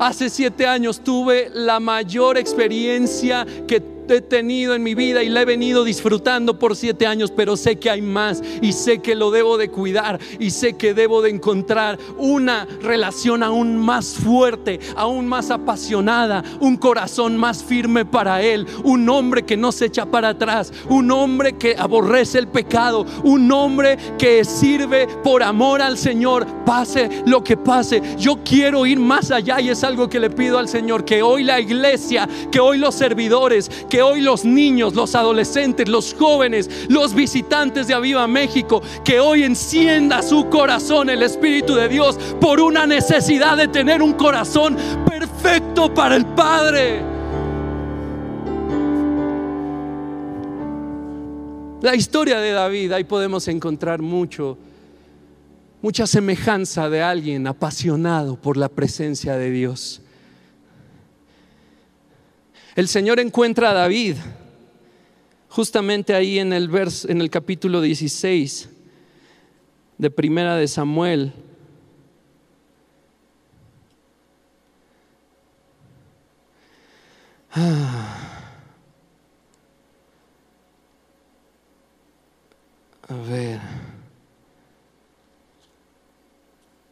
Hace 0.00 0.30
siete 0.30 0.66
años 0.66 1.04
tuve 1.04 1.48
la 1.54 1.78
mayor 1.78 2.38
experiencia 2.38 3.46
que 3.68 3.97
he 4.16 4.20
tenido 4.20 4.74
en 4.74 4.82
mi 4.82 4.94
vida 4.94 5.22
y 5.22 5.28
la 5.28 5.42
he 5.42 5.44
venido 5.44 5.84
disfrutando 5.84 6.58
por 6.58 6.76
siete 6.76 7.06
años, 7.06 7.32
pero 7.34 7.56
sé 7.56 7.76
que 7.76 7.90
hay 7.90 8.02
más 8.02 8.42
y 8.62 8.72
sé 8.72 8.98
que 8.98 9.14
lo 9.14 9.30
debo 9.30 9.58
de 9.58 9.70
cuidar 9.70 10.18
y 10.38 10.50
sé 10.50 10.74
que 10.74 10.94
debo 10.94 11.22
de 11.22 11.30
encontrar 11.30 11.98
una 12.16 12.66
relación 12.82 13.42
aún 13.42 13.76
más 13.76 14.14
fuerte, 14.14 14.80
aún 14.96 15.26
más 15.26 15.50
apasionada, 15.50 16.42
un 16.60 16.76
corazón 16.76 17.36
más 17.36 17.62
firme 17.62 18.04
para 18.04 18.42
Él, 18.42 18.66
un 18.84 19.08
hombre 19.08 19.42
que 19.42 19.56
no 19.56 19.72
se 19.72 19.86
echa 19.86 20.06
para 20.06 20.30
atrás, 20.30 20.72
un 20.88 21.10
hombre 21.10 21.56
que 21.56 21.76
aborrece 21.78 22.38
el 22.38 22.48
pecado, 22.48 23.04
un 23.24 23.50
hombre 23.52 23.96
que 24.18 24.44
sirve 24.44 25.06
por 25.22 25.42
amor 25.42 25.82
al 25.82 25.98
Señor, 25.98 26.46
pase 26.64 27.22
lo 27.26 27.42
que 27.42 27.56
pase. 27.56 28.02
Yo 28.18 28.38
quiero 28.44 28.86
ir 28.86 28.98
más 28.98 29.30
allá 29.30 29.60
y 29.60 29.70
es 29.70 29.84
algo 29.84 30.08
que 30.08 30.20
le 30.20 30.30
pido 30.30 30.58
al 30.58 30.68
Señor, 30.68 31.04
que 31.04 31.22
hoy 31.22 31.44
la 31.44 31.60
iglesia, 31.60 32.28
que 32.50 32.60
hoy 32.60 32.78
los 32.78 32.94
servidores, 32.94 33.70
que 33.88 33.97
que 33.98 34.02
hoy 34.04 34.20
los 34.20 34.44
niños, 34.44 34.94
los 34.94 35.16
adolescentes, 35.16 35.88
los 35.88 36.14
jóvenes, 36.14 36.70
los 36.88 37.14
visitantes 37.14 37.88
de 37.88 37.94
Aviva 37.94 38.28
México, 38.28 38.80
que 39.04 39.18
hoy 39.18 39.42
encienda 39.42 40.22
su 40.22 40.48
corazón 40.48 41.10
el 41.10 41.20
Espíritu 41.24 41.74
de 41.74 41.88
Dios 41.88 42.16
por 42.40 42.60
una 42.60 42.86
necesidad 42.86 43.56
de 43.56 43.66
tener 43.66 44.00
un 44.00 44.12
corazón 44.12 44.76
perfecto 45.04 45.92
para 45.92 46.14
el 46.14 46.24
Padre. 46.26 47.02
La 51.82 51.96
historia 51.96 52.38
de 52.38 52.52
David, 52.52 52.92
ahí 52.92 53.02
podemos 53.02 53.48
encontrar 53.48 54.00
mucho, 54.00 54.56
mucha 55.82 56.06
semejanza 56.06 56.88
de 56.88 57.02
alguien 57.02 57.48
apasionado 57.48 58.36
por 58.36 58.56
la 58.56 58.68
presencia 58.68 59.36
de 59.36 59.50
Dios. 59.50 60.02
El 62.78 62.86
Señor 62.86 63.18
encuentra 63.18 63.70
a 63.70 63.74
David 63.74 64.14
justamente 65.48 66.14
ahí 66.14 66.38
en 66.38 66.52
el, 66.52 66.70
en 67.08 67.20
el 67.20 67.28
capítulo 67.28 67.80
16 67.80 68.68
de 69.98 70.10
Primera 70.12 70.54
de 70.54 70.68
Samuel. 70.68 71.32
Ah. 77.50 78.52
A 83.08 83.14
ver. 83.28 83.58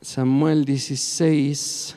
Samuel 0.00 0.64
16. 0.64 1.94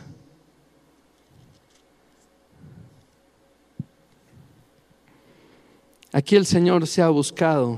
Aquí 6.11 6.35
el 6.35 6.45
Señor 6.45 6.87
se 6.87 7.01
ha 7.01 7.09
buscado 7.09 7.77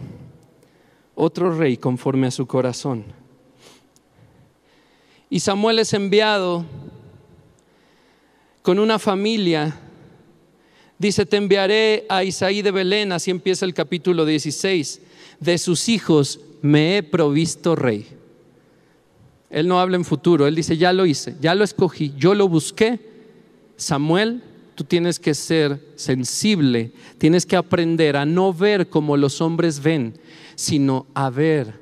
otro 1.15 1.55
rey 1.57 1.77
conforme 1.77 2.27
a 2.27 2.32
su 2.32 2.47
corazón. 2.47 3.05
Y 5.29 5.39
Samuel 5.39 5.79
es 5.79 5.93
enviado 5.93 6.65
con 8.61 8.79
una 8.79 8.99
familia. 8.99 9.77
Dice, 10.97 11.25
te 11.25 11.38
enviaré 11.38 12.05
a 12.09 12.23
Isaí 12.23 12.61
de 12.61 12.71
Belén, 12.71 13.11
así 13.11 13.32
empieza 13.32 13.65
el 13.65 13.73
capítulo 13.73 14.25
16 14.25 15.01
de 15.39 15.57
sus 15.57 15.89
hijos 15.89 16.39
me 16.61 16.97
he 16.97 17.03
provisto 17.03 17.75
rey. 17.75 18.07
Él 19.49 19.67
no 19.67 19.82
habla 19.82 19.97
en 19.97 20.05
futuro, 20.05 20.47
él 20.47 20.55
dice, 20.55 20.77
ya 20.77 20.93
lo 20.93 21.05
hice, 21.05 21.36
ya 21.41 21.55
lo 21.55 21.63
escogí, 21.63 22.13
yo 22.17 22.34
lo 22.36 22.47
busqué. 22.47 22.99
Samuel, 23.75 24.43
tú 24.76 24.84
tienes 24.84 25.19
que 25.19 25.34
ser 25.34 25.93
sensible, 25.95 26.91
tienes 27.17 27.45
que 27.45 27.55
aprender 27.55 28.17
a 28.17 28.26
no 28.26 28.53
ver 28.53 28.89
como 28.89 29.17
los 29.17 29.41
hombres 29.41 29.82
ven, 29.82 30.17
sino 30.55 31.07
a 31.13 31.30
ver 31.30 31.80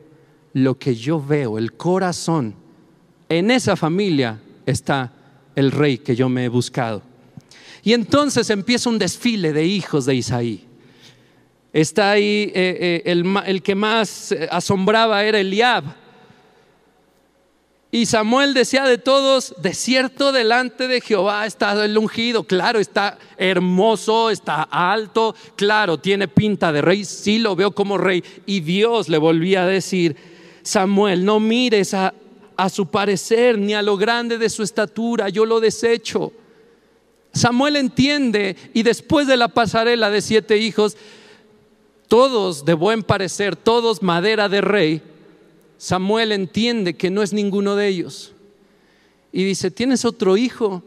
lo 0.54 0.78
que 0.78 0.96
yo 0.96 1.24
veo, 1.24 1.58
el 1.58 1.74
corazón. 1.74 2.56
En 3.28 3.52
esa 3.52 3.76
familia 3.76 4.40
está 4.66 5.14
el 5.56 5.72
rey 5.72 5.98
que 6.00 6.16
yo 6.16 6.30
me 6.30 6.46
he 6.46 6.50
buscado. 6.50 7.04
Y 7.84 7.94
entonces 7.94 8.50
empieza 8.50 8.90
un 8.90 9.00
desfile 9.00 9.54
de 9.54 9.66
hijos 9.66 10.06
de 10.06 10.16
Isaí. 10.16 10.66
Está 11.72 12.12
ahí 12.12 12.52
eh, 12.56 13.04
eh, 13.06 13.24
el, 13.46 13.62
que 13.62 13.76
más 13.76 14.32
eh, 14.32 14.48
asombraba 14.52 15.24
era 15.24 15.40
Eliab. 15.40 15.84
Y 17.92 18.06
Samuel 18.06 18.54
decía 18.54 18.84
de 18.84 19.00
todos, 19.00 19.56
de 19.58 19.74
cierto 19.74 20.32
delante 20.32 20.88
de 20.88 21.02
Jehová 21.02 21.48
está 21.48 21.84
el 21.84 21.98
ungido. 21.98 22.44
Claro, 22.44 22.80
está 22.80 23.18
hermoso, 23.36 24.30
está 24.30 24.62
alto, 24.62 25.36
claro, 25.56 25.98
tiene 25.98 26.28
pinta 26.28 26.72
de 26.72 26.82
rey, 26.82 27.04
sí 27.04 27.40
lo 27.40 27.56
veo 27.56 27.72
como 27.72 27.98
rey. 27.98 28.24
Y 28.46 28.60
Dios 28.60 29.10
le 29.10 29.18
volvía 29.18 29.64
a 29.64 29.68
decir, 29.68 30.16
Samuel, 30.62 31.26
no 31.26 31.40
mires 31.40 31.96
a, 31.96 32.14
a 32.56 32.70
su 32.70 32.86
parecer 32.86 33.58
ni 33.58 33.74
a 33.74 33.82
lo 33.82 33.98
grande 33.98 34.38
de 34.38 34.50
su 34.50 34.62
estatura, 34.62 35.30
yo 35.30 35.48
lo 35.48 35.60
desecho. 35.60 36.32
Samuel 37.34 37.76
entiende 37.76 38.56
y 38.76 38.84
después 38.84 39.26
de 39.26 39.38
la 39.38 39.48
pasarela 39.48 40.12
de 40.12 40.22
siete 40.22 40.58
hijos, 40.58 40.96
todos 42.08 42.66
de 42.66 42.74
buen 42.76 43.02
parecer, 43.02 43.56
todos 43.56 44.04
madera 44.04 44.48
de 44.48 44.62
rey, 44.62 45.02
Samuel 45.80 46.34
entiende 46.34 46.98
que 46.98 47.10
no 47.10 47.24
es 47.24 47.32
ninguno 47.32 47.78
de 47.78 47.88
ellos. 47.88 48.34
Y 49.32 49.46
dice, 49.46 49.72
¿tienes 49.72 50.04
otro 50.04 50.36
hijo? 50.36 50.84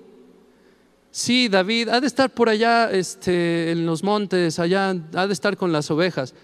Sí, 1.11 1.49
David, 1.49 1.89
ha 1.89 1.99
de 1.99 2.07
estar 2.07 2.29
por 2.29 2.51
allá 2.51 2.91
este, 2.91 3.71
en 3.71 3.87
los 3.87 4.03
montes, 4.03 4.59
allá, 4.59 4.95
ha 5.15 5.27
de 5.27 5.33
estar 5.33 5.57
con 5.57 5.73
las 5.73 5.91
ovejas. 5.91 6.35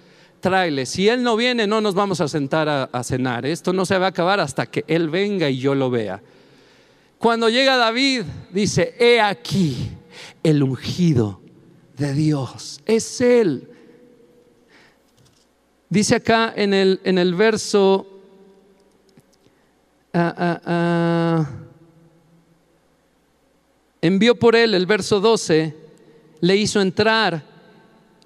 Tráele, 0.41 0.87
si 0.87 1.11
él 1.11 1.23
no 1.23 1.37
viene, 1.37 1.67
no 1.67 1.83
nos 1.83 1.95
vamos 1.95 2.23
a 2.23 2.29
sentar 2.29 2.89
a, 2.91 3.05
cenar. 3.05 3.45
Esto 3.45 3.75
no 3.75 3.85
se 3.85 3.99
va 3.99 4.07
a 4.07 4.11
acabar 4.11 4.41
hasta 4.41 4.65
que 4.65 4.83
él 4.89 5.11
venga 5.11 5.51
y 5.51 5.59
yo 5.59 5.75
lo 5.75 5.91
vea. 5.91 6.23
Cuando 7.19 7.51
llega 7.51 7.77
David, 7.77 8.23
dice, 8.51 8.95
he 8.99 9.21
aquí 9.21 9.91
el 10.43 10.63
ungido 10.63 11.43
de 11.99 12.15
Dios. 12.15 12.81
Es 12.87 13.21
él. 13.21 13.69
Dice 15.91 16.15
acá 16.15 16.51
en 16.57 16.73
el, 16.73 16.99
en 17.05 17.19
el 17.19 17.35
verso... 17.35 18.15
Ah, 20.21 20.35
ah, 20.37 20.61
ah, 20.67 21.49
envió 24.03 24.37
por 24.37 24.57
él 24.57 24.75
el 24.75 24.85
verso 24.85 25.21
12, 25.21 25.73
le 26.41 26.57
hizo 26.57 26.81
entrar 26.81 27.45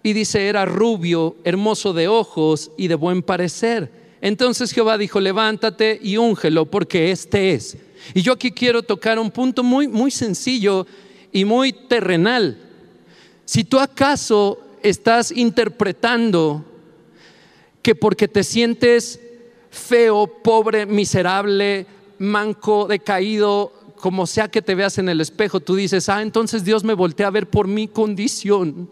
y 0.03 0.15
dice, 0.15 0.49
era 0.49 0.65
rubio, 0.65 1.37
hermoso 1.45 1.93
de 1.93 2.09
ojos 2.09 2.71
y 2.79 2.89
de 2.89 2.95
buen 2.95 3.23
parecer. 3.23 3.93
Entonces 4.23 4.73
Jehová 4.73 4.97
dijo, 4.97 5.21
levántate 5.21 6.01
y 6.03 6.17
úngelo 6.17 6.65
porque 6.65 7.11
este 7.11 7.53
es. 7.53 7.77
Y 8.15 8.23
yo 8.23 8.33
aquí 8.33 8.53
quiero 8.53 8.83
tocar 8.83 9.19
un 9.19 9.31
punto 9.31 9.63
muy, 9.63 9.87
muy 9.87 10.11
sencillo 10.11 10.87
y 11.31 11.45
muy 11.45 11.75
terrenal. 11.75 12.57
Si 13.45 13.65
tú 13.65 13.79
acaso 13.79 14.59
estás 14.83 15.31
interpretando 15.31 16.65
que 17.83 17.95
porque 17.95 18.29
te 18.29 18.45
sientes 18.45 19.21
feo, 19.73 20.27
pobre, 20.27 20.85
miserable, 20.87 21.87
manco, 22.19 22.87
decaído, 22.87 23.73
como 23.97 24.27
sea 24.27 24.49
que 24.49 24.63
te 24.63 24.75
veas 24.75 24.99
en 24.99 25.09
el 25.09 25.21
espejo, 25.21 25.61
tú 25.61 25.75
dices, 25.75 26.09
ah, 26.09 26.23
entonces 26.23 26.63
Dios 26.63 26.85
me 26.85 26.95
voltea 26.95 27.29
a 27.29 27.31
ver 27.31 27.49
por 27.49 27.67
mi 27.67 27.89
condición. 27.89 28.91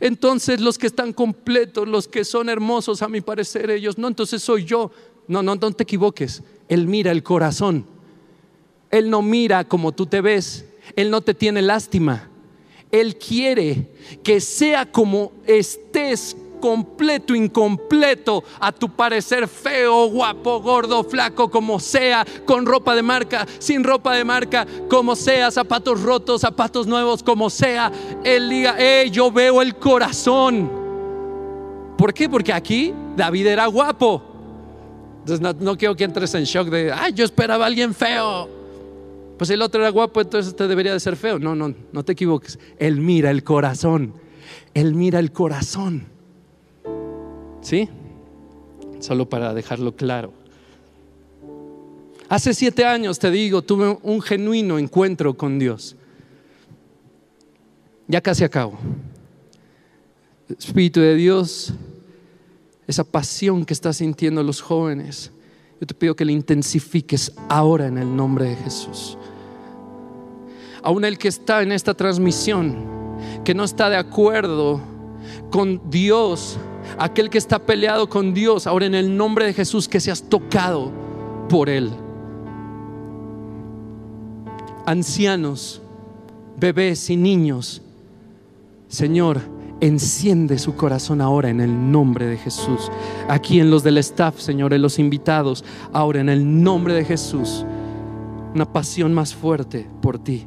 Entonces 0.00 0.60
los 0.60 0.76
que 0.76 0.88
están 0.88 1.12
completos, 1.12 1.86
los 1.86 2.08
que 2.08 2.24
son 2.24 2.48
hermosos, 2.48 3.00
a 3.00 3.08
mi 3.08 3.20
parecer 3.20 3.70
ellos, 3.70 3.96
no, 3.96 4.08
entonces 4.08 4.42
soy 4.42 4.64
yo. 4.64 4.90
No, 5.28 5.42
no, 5.42 5.54
no 5.54 5.72
te 5.72 5.84
equivoques. 5.84 6.42
Él 6.68 6.86
mira 6.86 7.12
el 7.12 7.22
corazón. 7.22 7.86
Él 8.90 9.08
no 9.08 9.22
mira 9.22 9.64
como 9.64 9.92
tú 9.92 10.06
te 10.06 10.20
ves. 10.20 10.66
Él 10.96 11.10
no 11.10 11.20
te 11.20 11.34
tiene 11.34 11.62
lástima. 11.62 12.28
Él 12.90 13.16
quiere 13.16 13.90
que 14.22 14.40
sea 14.40 14.90
como 14.90 15.32
estés 15.46 16.36
completo, 16.60 17.34
incompleto, 17.34 18.44
a 18.60 18.72
tu 18.72 18.88
parecer 18.88 19.48
feo, 19.48 20.08
guapo, 20.08 20.60
gordo, 20.60 21.04
flaco, 21.04 21.50
como 21.50 21.80
sea, 21.80 22.26
con 22.44 22.66
ropa 22.66 22.94
de 22.94 23.02
marca, 23.02 23.46
sin 23.58 23.84
ropa 23.84 24.14
de 24.14 24.24
marca, 24.24 24.66
como 24.88 25.16
sea, 25.16 25.50
zapatos 25.50 26.02
rotos, 26.02 26.42
zapatos 26.42 26.86
nuevos, 26.86 27.22
como 27.22 27.50
sea, 27.50 27.90
Él 28.24 28.48
diga, 28.48 28.76
hey, 28.78 29.10
yo 29.10 29.30
veo 29.30 29.62
el 29.62 29.76
corazón. 29.76 30.70
¿Por 31.96 32.14
qué? 32.14 32.28
Porque 32.28 32.52
aquí 32.52 32.94
David 33.16 33.46
era 33.46 33.66
guapo. 33.66 34.22
Entonces 35.20 35.60
no, 35.60 35.76
quiero 35.76 35.94
que 35.94 36.04
entres 36.04 36.32
en 36.34 36.44
shock 36.44 36.68
de, 36.68 36.92
ay, 36.92 37.12
yo 37.12 37.24
esperaba 37.24 37.64
a 37.64 37.66
alguien 37.66 37.92
feo. 37.92 38.48
Pues 39.36 39.50
el 39.50 39.60
otro 39.62 39.80
era 39.80 39.90
guapo, 39.90 40.20
entonces 40.20 40.54
te 40.54 40.66
debería 40.66 40.92
de 40.92 41.00
ser 41.00 41.16
feo. 41.16 41.38
No, 41.38 41.54
no, 41.54 41.74
no 41.92 42.04
te 42.04 42.12
equivoques. 42.12 42.58
Él 42.78 43.00
mira 43.00 43.30
el 43.30 43.44
corazón. 43.44 44.14
Él 44.74 44.94
mira 44.94 45.18
el 45.18 45.32
corazón. 45.32 46.06
¿Sí? 47.68 47.86
Solo 48.98 49.28
para 49.28 49.52
dejarlo 49.52 49.94
claro. 49.94 50.32
Hace 52.30 52.54
siete 52.54 52.86
años, 52.86 53.18
te 53.18 53.30
digo, 53.30 53.60
tuve 53.60 53.98
un 54.02 54.22
genuino 54.22 54.78
encuentro 54.78 55.34
con 55.34 55.58
Dios. 55.58 55.94
Ya 58.06 58.22
casi 58.22 58.42
acabo. 58.42 58.78
Espíritu 60.48 61.00
de 61.00 61.14
Dios, 61.14 61.74
esa 62.86 63.04
pasión 63.04 63.66
que 63.66 63.74
están 63.74 63.92
sintiendo 63.92 64.42
los 64.42 64.62
jóvenes, 64.62 65.30
yo 65.78 65.86
te 65.86 65.92
pido 65.92 66.16
que 66.16 66.24
la 66.24 66.32
intensifiques 66.32 67.34
ahora 67.50 67.88
en 67.88 67.98
el 67.98 68.16
nombre 68.16 68.46
de 68.46 68.56
Jesús. 68.56 69.18
Aún 70.82 71.04
el 71.04 71.18
que 71.18 71.28
está 71.28 71.60
en 71.60 71.72
esta 71.72 71.92
transmisión, 71.92 72.76
que 73.44 73.52
no 73.52 73.64
está 73.64 73.90
de 73.90 73.96
acuerdo 73.98 74.80
con 75.50 75.90
Dios, 75.90 76.58
aquel 76.96 77.30
que 77.30 77.38
está 77.38 77.58
peleado 77.58 78.08
con 78.08 78.32
Dios, 78.32 78.66
ahora 78.66 78.86
en 78.86 78.94
el 78.94 79.16
nombre 79.16 79.44
de 79.46 79.54
Jesús, 79.54 79.88
que 79.88 80.00
seas 80.00 80.22
tocado 80.22 80.92
por 81.48 81.68
Él. 81.68 81.90
Ancianos, 84.86 85.82
bebés 86.56 87.10
y 87.10 87.16
niños, 87.16 87.82
Señor, 88.88 89.40
Enciende 89.80 90.58
su 90.58 90.74
corazón 90.74 91.20
ahora 91.20 91.50
en 91.50 91.60
el 91.60 91.92
nombre 91.92 92.26
de 92.26 92.36
Jesús. 92.36 92.90
Aquí 93.28 93.60
en 93.60 93.70
los 93.70 93.84
del 93.84 93.98
staff, 93.98 94.40
Señor, 94.40 94.74
en 94.74 94.82
los 94.82 94.98
invitados, 94.98 95.64
ahora 95.92 96.20
en 96.20 96.28
el 96.28 96.62
nombre 96.62 96.94
de 96.94 97.04
Jesús. 97.04 97.64
Una 98.54 98.72
pasión 98.72 99.14
más 99.14 99.34
fuerte 99.34 99.88
por 100.02 100.18
ti. 100.18 100.46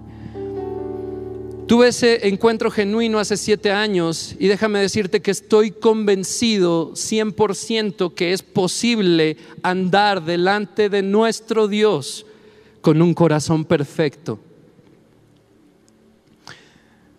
Tuve 1.71 1.87
ese 1.87 2.27
encuentro 2.27 2.69
genuino 2.69 3.17
hace 3.17 3.37
siete 3.37 3.71
años 3.71 4.35
y 4.37 4.47
déjame 4.47 4.79
decirte 4.79 5.21
que 5.21 5.31
estoy 5.31 5.71
convencido 5.71 6.91
100% 6.91 8.13
que 8.13 8.33
es 8.33 8.41
posible 8.41 9.37
andar 9.63 10.25
delante 10.25 10.89
de 10.89 11.01
nuestro 11.01 11.69
Dios 11.69 12.25
con 12.81 13.01
un 13.01 13.13
corazón 13.13 13.63
perfecto. 13.63 14.37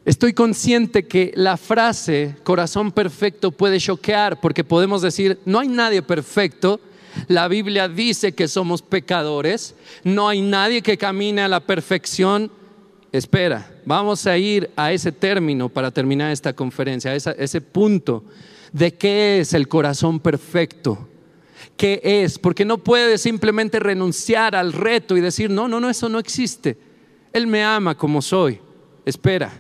Estoy 0.05 0.35
consciente 0.35 1.07
que 1.07 1.33
la 1.35 1.57
frase 1.57 2.37
corazón 2.45 2.93
perfecto 2.93 3.53
puede 3.53 3.81
choquear 3.81 4.39
porque 4.39 4.65
podemos 4.65 5.01
decir, 5.01 5.39
no 5.47 5.61
hay 5.61 5.69
nadie 5.69 6.03
perfecto. 6.03 6.79
La 7.27 7.49
Biblia 7.49 7.89
dice 7.89 8.33
que 8.33 8.49
somos 8.49 8.83
pecadores, 8.83 9.75
no 10.05 10.29
hay 10.29 10.43
nadie 10.43 10.83
que 10.83 10.99
camine 10.99 11.41
a 11.41 11.49
la 11.49 11.61
perfección. 11.61 12.51
Espera, 13.13 13.71
vamos 13.85 14.27
a 14.27 14.39
ir 14.39 14.71
a 14.75 14.91
ese 14.91 15.13
término 15.13 15.69
para 15.69 15.91
terminar 15.91 16.33
esta 16.33 16.55
conferencia, 16.55 17.11
a 17.11 17.15
ese 17.15 17.61
punto 17.61 18.25
de 18.73 18.95
qué 18.95 19.41
es 19.41 19.53
el 19.53 19.69
corazón 19.69 20.19
perfecto. 20.19 21.09
¿Qué 21.77 22.01
es? 22.03 22.39
Porque 22.39 22.65
no 22.65 22.79
puedes 22.79 23.21
simplemente 23.21 23.79
renunciar 23.79 24.57
al 24.57 24.73
reto 24.73 25.17
y 25.17 25.21
decir, 25.21 25.51
no, 25.51 25.69
no, 25.69 25.79
no, 25.79 25.91
eso 25.91 26.09
no 26.09 26.19
existe. 26.19 26.79
Él 27.35 27.47
me 27.47 27.63
ama 27.63 27.95
como 27.97 28.23
soy. 28.23 28.59
Espera, 29.05 29.53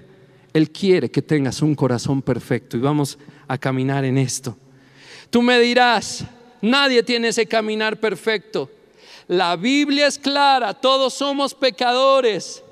él 0.55 0.70
quiere 0.70 1.11
que 1.11 1.20
tengas 1.20 1.61
un 1.61 1.74
corazón 1.74 2.22
perfecto 2.22 2.78
y 2.78 2.80
vamos 2.80 3.18
a 3.46 3.59
caminar 3.59 4.05
en 4.07 4.16
esto. 4.16 4.57
Tú 5.28 5.42
me 5.42 5.59
dirás, 5.59 6.24
nadie 6.62 7.03
tiene 7.03 7.28
ese 7.28 7.44
caminar 7.44 8.00
perfecto. 8.00 8.70
La 9.28 9.57
Biblia 9.57 10.07
es 10.07 10.18
clara, 10.18 10.72
todos 10.72 11.12
somos 11.12 11.55
pecadores. 11.55 12.62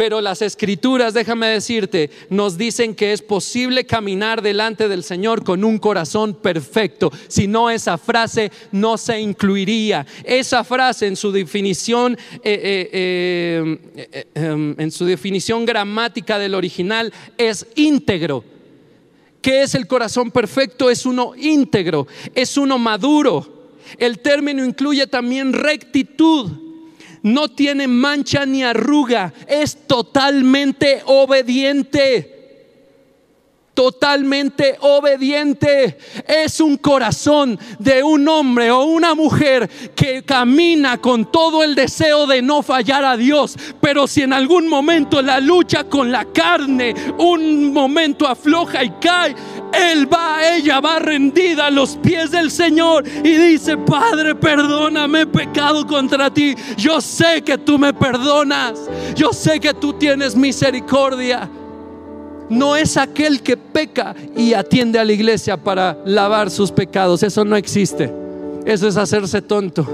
Pero 0.00 0.22
las 0.22 0.40
escrituras, 0.40 1.12
déjame 1.12 1.48
decirte, 1.48 2.08
nos 2.30 2.56
dicen 2.56 2.94
que 2.94 3.12
es 3.12 3.20
posible 3.20 3.84
caminar 3.84 4.40
delante 4.40 4.88
del 4.88 5.04
Señor 5.04 5.44
con 5.44 5.62
un 5.62 5.78
corazón 5.78 6.32
perfecto. 6.32 7.12
Si 7.28 7.46
no, 7.46 7.68
esa 7.68 7.98
frase 7.98 8.50
no 8.72 8.96
se 8.96 9.20
incluiría. 9.20 10.06
Esa 10.24 10.64
frase 10.64 11.06
en 11.06 11.16
su 11.16 11.30
definición, 11.30 12.16
eh, 12.42 12.88
eh, 12.94 13.78
eh, 13.94 14.26
em, 14.36 14.74
en 14.78 14.90
su 14.90 15.04
definición 15.04 15.66
gramática 15.66 16.38
del 16.38 16.54
original 16.54 17.12
es 17.36 17.66
íntegro. 17.74 18.42
¿Qué 19.42 19.64
es 19.64 19.74
el 19.74 19.86
corazón 19.86 20.30
perfecto? 20.30 20.88
Es 20.88 21.04
uno 21.04 21.34
íntegro, 21.36 22.06
es 22.34 22.56
uno 22.56 22.78
maduro. 22.78 23.74
El 23.98 24.20
término 24.20 24.64
incluye 24.64 25.06
también 25.06 25.52
rectitud 25.52 26.69
no 27.22 27.48
tiene 27.48 27.86
mancha 27.88 28.46
ni 28.46 28.62
arruga, 28.62 29.32
es 29.46 29.86
totalmente 29.86 31.02
obediente. 31.06 32.36
Totalmente 33.72 34.76
obediente. 34.80 35.96
Es 36.26 36.60
un 36.60 36.76
corazón 36.76 37.58
de 37.78 38.02
un 38.02 38.28
hombre 38.28 38.70
o 38.70 38.82
una 38.82 39.14
mujer 39.14 39.70
que 39.94 40.22
camina 40.22 40.98
con 40.98 41.30
todo 41.30 41.62
el 41.62 41.74
deseo 41.74 42.26
de 42.26 42.42
no 42.42 42.62
fallar 42.62 43.04
a 43.04 43.16
Dios. 43.16 43.56
Pero 43.80 44.06
si 44.06 44.22
en 44.22 44.34
algún 44.34 44.68
momento 44.68 45.22
la 45.22 45.40
lucha 45.40 45.84
con 45.84 46.12
la 46.12 46.26
carne, 46.26 46.94
un 47.18 47.72
momento 47.72 48.26
afloja 48.26 48.84
y 48.84 48.90
cae, 49.00 49.34
él 49.72 50.12
va, 50.12 50.56
ella 50.56 50.80
va 50.80 50.98
rendida 50.98 51.66
a 51.66 51.70
los 51.70 51.96
pies 51.96 52.30
del 52.30 52.50
Señor 52.50 53.04
y 53.06 53.30
dice, 53.30 53.76
Padre, 53.76 54.34
perdóname, 54.34 55.26
pecado 55.26 55.86
contra 55.86 56.32
ti. 56.32 56.54
Yo 56.76 57.00
sé 57.00 57.42
que 57.42 57.58
tú 57.58 57.78
me 57.78 57.92
perdonas. 57.92 58.88
Yo 59.14 59.32
sé 59.32 59.60
que 59.60 59.74
tú 59.74 59.92
tienes 59.92 60.36
misericordia. 60.36 61.48
No 62.48 62.74
es 62.74 62.96
aquel 62.96 63.42
que 63.42 63.56
peca 63.56 64.14
y 64.36 64.54
atiende 64.54 64.98
a 64.98 65.04
la 65.04 65.12
iglesia 65.12 65.56
para 65.56 65.96
lavar 66.04 66.50
sus 66.50 66.72
pecados. 66.72 67.22
Eso 67.22 67.44
no 67.44 67.56
existe. 67.56 68.12
Eso 68.64 68.88
es 68.88 68.96
hacerse 68.96 69.40
tonto. 69.40 69.86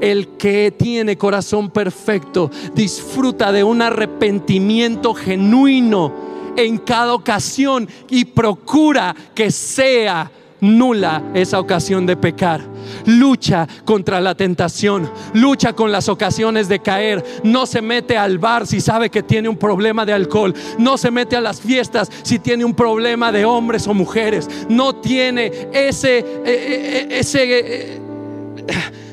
El 0.00 0.36
que 0.36 0.74
tiene 0.76 1.16
corazón 1.16 1.70
perfecto 1.70 2.50
disfruta 2.74 3.50
de 3.50 3.64
un 3.64 3.80
arrepentimiento 3.80 5.14
genuino 5.14 6.35
en 6.56 6.78
cada 6.78 7.14
ocasión 7.14 7.88
y 8.08 8.24
procura 8.24 9.14
que 9.34 9.50
sea 9.50 10.30
nula 10.60 11.22
esa 11.34 11.60
ocasión 11.60 12.06
de 12.06 12.16
pecar. 12.16 12.60
Lucha 13.06 13.66
contra 13.84 14.20
la 14.20 14.34
tentación, 14.34 15.10
lucha 15.34 15.72
con 15.72 15.92
las 15.92 16.08
ocasiones 16.08 16.68
de 16.68 16.80
caer. 16.80 17.24
No 17.42 17.66
se 17.66 17.82
mete 17.82 18.16
al 18.16 18.38
bar 18.38 18.66
si 18.66 18.80
sabe 18.80 19.10
que 19.10 19.22
tiene 19.22 19.48
un 19.48 19.56
problema 19.56 20.04
de 20.06 20.12
alcohol. 20.12 20.54
No 20.78 20.96
se 20.96 21.10
mete 21.10 21.36
a 21.36 21.40
las 21.40 21.60
fiestas 21.60 22.10
si 22.22 22.38
tiene 22.38 22.64
un 22.64 22.74
problema 22.74 23.32
de 23.32 23.44
hombres 23.44 23.86
o 23.86 23.94
mujeres. 23.94 24.48
No 24.68 24.96
tiene 24.96 25.68
ese, 25.72 26.18
eh, 26.18 26.24
eh, 26.46 27.08
ese, 27.10 27.58
eh, 27.58 28.00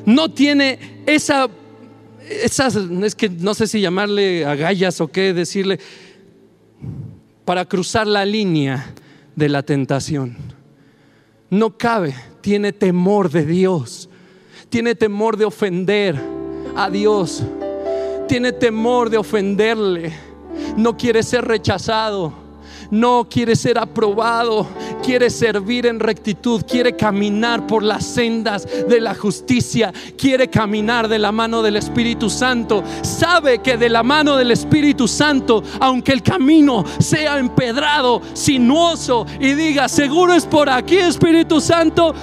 no 0.06 0.30
tiene 0.30 1.04
esa, 1.06 1.48
esas, 2.30 2.76
es 2.76 3.16
que 3.16 3.30
no 3.30 3.54
sé 3.54 3.68
si 3.68 3.82
llamarle 3.82 4.46
agallas 4.46 5.02
o 5.02 5.08
qué 5.08 5.34
decirle 5.34 5.80
para 7.46 7.66
cruzar 7.66 8.08
la 8.08 8.26
línea 8.26 8.94
de 9.36 9.50
la 9.50 9.64
tentación. 9.64 10.38
No 11.50 11.78
cabe, 11.78 12.16
tiene 12.42 12.74
temor 12.74 13.30
de 13.30 13.46
Dios, 13.46 14.10
tiene 14.70 14.96
temor 14.96 15.38
de 15.38 15.46
ofender 15.46 16.20
a 16.76 16.90
Dios, 16.90 17.44
tiene 18.28 18.52
temor 18.52 19.10
de 19.10 19.18
ofenderle, 19.18 20.14
no 20.78 20.98
quiere 20.98 21.24
ser 21.24 21.46
rechazado 21.46 22.43
no 22.94 23.28
quiere 23.28 23.56
ser 23.56 23.80
aprobado, 23.80 24.68
quiere 25.04 25.32
servir 25.32 25.88
en 25.88 26.00
rectitud, 26.00 26.64
quiere 26.64 26.96
caminar 26.96 27.66
por 27.66 27.82
las 27.82 28.06
sendas 28.06 28.68
de 28.88 29.02
la 29.02 29.16
justicia, 29.16 29.92
quiere 30.16 30.48
caminar 30.48 31.08
de 31.08 31.18
la 31.18 31.32
mano 31.32 31.64
del 31.64 31.76
Espíritu 31.76 32.30
Santo. 32.30 32.84
Sabe 33.02 33.60
que 33.60 33.78
de 33.78 33.90
la 33.90 34.04
mano 34.04 34.38
del 34.38 34.52
Espíritu 34.52 35.08
Santo, 35.08 35.64
aunque 35.80 36.12
el 36.12 36.22
camino 36.22 36.86
sea 37.00 37.40
empedrado, 37.40 38.22
sinuoso 38.34 39.26
y 39.40 39.54
diga, 39.54 39.90
seguro 39.90 40.36
es 40.36 40.46
por 40.46 40.70
aquí 40.70 40.98
Espíritu 40.98 41.60
Santo, 41.60 42.14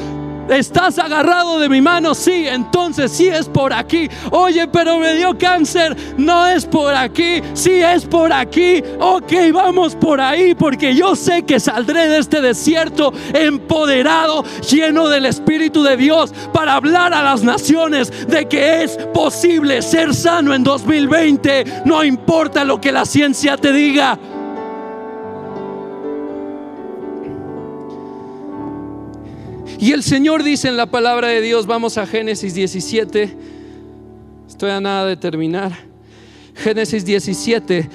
¿Estás 0.51 0.99
agarrado 0.99 1.61
de 1.61 1.69
mi 1.69 1.81
mano? 1.81 2.13
Sí, 2.13 2.47
entonces 2.49 3.13
sí 3.13 3.29
es 3.29 3.49
por 3.49 3.73
aquí. 3.73 4.09
Oye, 4.33 4.67
pero 4.67 4.99
me 4.99 5.15
dio 5.15 5.39
cáncer. 5.39 5.97
No 6.17 6.47
es 6.47 6.67
por 6.67 6.93
aquí, 6.93 7.41
sí 7.55 7.81
es 7.81 8.05
por 8.05 8.33
aquí. 8.33 8.83
Ok, 8.99 9.33
vamos 9.53 9.95
por 9.95 10.21
ahí 10.21 10.57
porque 10.57 10.95
yo 10.95 11.15
sé 11.15 11.45
que 11.45 11.61
saldré 11.61 12.09
de 12.09 12.19
este 12.19 12.41
desierto 12.41 13.13
empoderado, 13.33 14.45
lleno 14.69 15.09
del 15.09 15.27
Espíritu 15.27 15.85
de 15.85 15.97
Dios 15.97 16.35
para 16.53 16.75
hablar 16.75 17.15
a 17.15 17.23
las 17.23 17.45
naciones 17.45 18.27
de 18.27 18.49
que 18.49 18.83
es 18.83 18.97
posible 19.15 19.83
ser 19.83 20.13
sano 20.13 20.53
en 20.53 20.65
2020. 20.65 21.83
No 21.85 22.03
importa 22.03 22.65
lo 22.65 22.81
que 22.81 22.91
la 22.91 23.05
ciencia 23.05 23.57
te 23.57 23.73
diga. 23.73 24.19
Y 29.81 29.93
el 29.93 30.03
Señor 30.03 30.43
dice 30.43 30.69
en 30.69 30.77
la 30.77 30.91
palabra 30.91 31.29
de 31.29 31.41
Dios, 31.41 31.67
vamos 31.67 31.97
a 31.97 32.07
Génesis 32.07 32.53
17, 32.53 33.35
estoy 34.47 34.69
a 34.69 34.79
nada 34.79 35.07
de 35.07 35.17
terminar. 35.17 35.73
Génesis 36.55 37.03
17, 37.07 37.89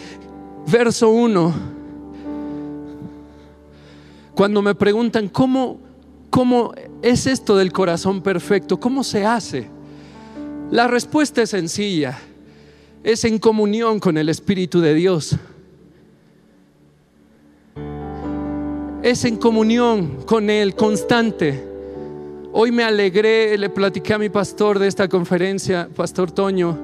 verso 0.65 1.11
1. 1.11 1.53
Cuando 4.33 4.63
me 4.63 4.73
preguntan 4.73 5.29
cómo, 5.29 5.77
cómo 6.31 6.73
es 7.03 7.27
esto 7.27 7.55
del 7.55 7.71
corazón 7.71 8.23
perfecto, 8.23 8.79
cómo 8.79 9.03
se 9.03 9.23
hace, 9.23 9.67
la 10.71 10.87
respuesta 10.87 11.43
es 11.43 11.51
sencilla, 11.51 12.17
es 13.03 13.25
en 13.25 13.37
comunión 13.37 13.99
con 13.99 14.17
el 14.17 14.29
Espíritu 14.29 14.81
de 14.81 14.95
Dios. 14.95 15.35
Es 19.03 19.23
en 19.23 19.37
comunión 19.37 20.23
con 20.25 20.49
Él 20.49 20.73
constante. 20.73 21.74
Hoy 22.57 22.71
me 22.71 22.85
alegré, 22.85 23.57
le 23.57 23.69
platiqué 23.69 24.13
a 24.13 24.17
mi 24.17 24.29
pastor 24.29 24.79
de 24.79 24.87
esta 24.87 25.09
conferencia, 25.09 25.89
Pastor 25.93 26.31
Toño, 26.31 26.79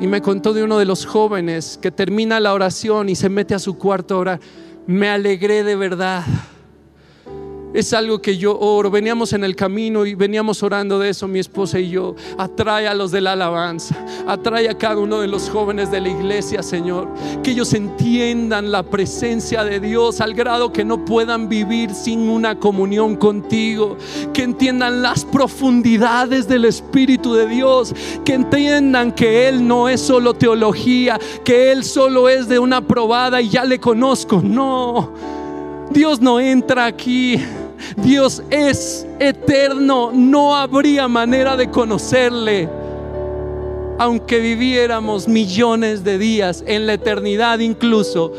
y 0.00 0.06
me 0.06 0.22
contó 0.22 0.54
de 0.54 0.64
uno 0.64 0.78
de 0.78 0.86
los 0.86 1.04
jóvenes 1.04 1.78
que 1.82 1.90
termina 1.90 2.40
la 2.40 2.54
oración 2.54 3.10
y 3.10 3.14
se 3.14 3.28
mete 3.28 3.54
a 3.54 3.58
su 3.58 3.76
cuarto 3.76 4.14
a 4.14 4.18
orar. 4.18 4.40
Me 4.86 5.10
alegré 5.10 5.62
de 5.62 5.76
verdad. 5.76 6.24
Es 7.74 7.92
algo 7.92 8.22
que 8.22 8.38
yo 8.38 8.56
oro. 8.58 8.90
Veníamos 8.90 9.32
en 9.32 9.42
el 9.42 9.56
camino 9.56 10.06
y 10.06 10.14
veníamos 10.14 10.62
orando 10.62 11.00
de 11.00 11.10
eso, 11.10 11.26
mi 11.26 11.40
esposa 11.40 11.80
y 11.80 11.90
yo. 11.90 12.14
Atrae 12.38 12.86
a 12.86 12.94
los 12.94 13.10
de 13.10 13.20
la 13.20 13.32
alabanza, 13.32 13.96
atrae 14.26 14.70
a 14.70 14.78
cada 14.78 14.96
uno 14.96 15.20
de 15.20 15.26
los 15.26 15.50
jóvenes 15.50 15.90
de 15.90 16.00
la 16.00 16.08
iglesia, 16.08 16.62
Señor. 16.62 17.12
Que 17.42 17.50
ellos 17.50 17.74
entiendan 17.74 18.70
la 18.70 18.84
presencia 18.84 19.64
de 19.64 19.80
Dios 19.80 20.20
al 20.20 20.34
grado 20.34 20.72
que 20.72 20.84
no 20.84 21.04
puedan 21.04 21.48
vivir 21.48 21.92
sin 21.92 22.28
una 22.28 22.58
comunión 22.58 23.16
contigo. 23.16 23.96
Que 24.32 24.44
entiendan 24.44 25.02
las 25.02 25.24
profundidades 25.24 26.46
del 26.46 26.66
Espíritu 26.66 27.34
de 27.34 27.48
Dios. 27.48 27.92
Que 28.24 28.34
entiendan 28.34 29.10
que 29.10 29.48
Él 29.48 29.66
no 29.66 29.88
es 29.88 30.00
solo 30.00 30.34
teología, 30.34 31.18
que 31.44 31.72
Él 31.72 31.82
solo 31.82 32.28
es 32.28 32.46
de 32.46 32.60
una 32.60 32.86
probada 32.86 33.42
y 33.42 33.48
ya 33.48 33.64
le 33.64 33.80
conozco. 33.80 34.40
No. 34.40 35.12
Dios 35.90 36.20
no 36.20 36.38
entra 36.38 36.86
aquí 36.86 37.40
Dios 37.96 38.42
es 38.50 39.06
eterno, 39.18 40.10
no 40.12 40.56
habría 40.56 41.08
manera 41.08 41.56
de 41.56 41.70
conocerle. 41.70 42.68
Aunque 43.98 44.40
viviéramos 44.40 45.28
millones 45.28 46.02
de 46.02 46.18
días 46.18 46.64
en 46.66 46.86
la 46.86 46.94
eternidad 46.94 47.60
incluso, 47.60 48.32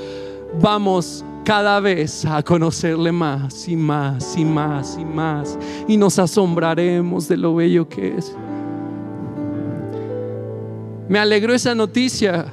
vamos 0.61 1.23
cada 1.45 1.79
vez 1.79 2.25
a 2.25 2.41
conocerle 2.43 3.11
más 3.11 3.67
y 3.67 3.75
más 3.75 4.35
y 4.35 4.43
más 4.43 4.97
y 4.99 5.05
más. 5.05 5.57
Y 5.87 5.95
nos 5.95 6.19
asombraremos 6.19 7.27
de 7.27 7.37
lo 7.37 7.55
bello 7.55 7.87
que 7.87 8.17
es. 8.17 8.35
Me 11.07 11.19
alegró 11.19 11.53
esa 11.53 11.75
noticia, 11.75 12.45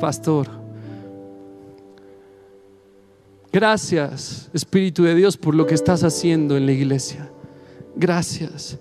pastor. 0.00 0.55
Gracias, 3.56 4.50
Espíritu 4.52 5.04
de 5.04 5.14
Dios, 5.14 5.38
por 5.38 5.54
lo 5.54 5.66
que 5.66 5.74
estás 5.74 6.04
haciendo 6.04 6.58
en 6.58 6.66
la 6.66 6.72
iglesia. 6.72 7.30
Gracias. 7.94 8.78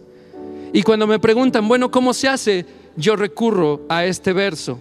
Y 0.74 0.84
cuando 0.84 1.08
me 1.08 1.18
preguntan, 1.18 1.66
bueno, 1.66 1.90
¿cómo 1.90 2.14
se 2.14 2.28
hace? 2.28 2.66
Yo 2.98 3.16
recurro 3.16 3.86
a 3.88 4.04
este 4.04 4.34
verso. 4.34 4.78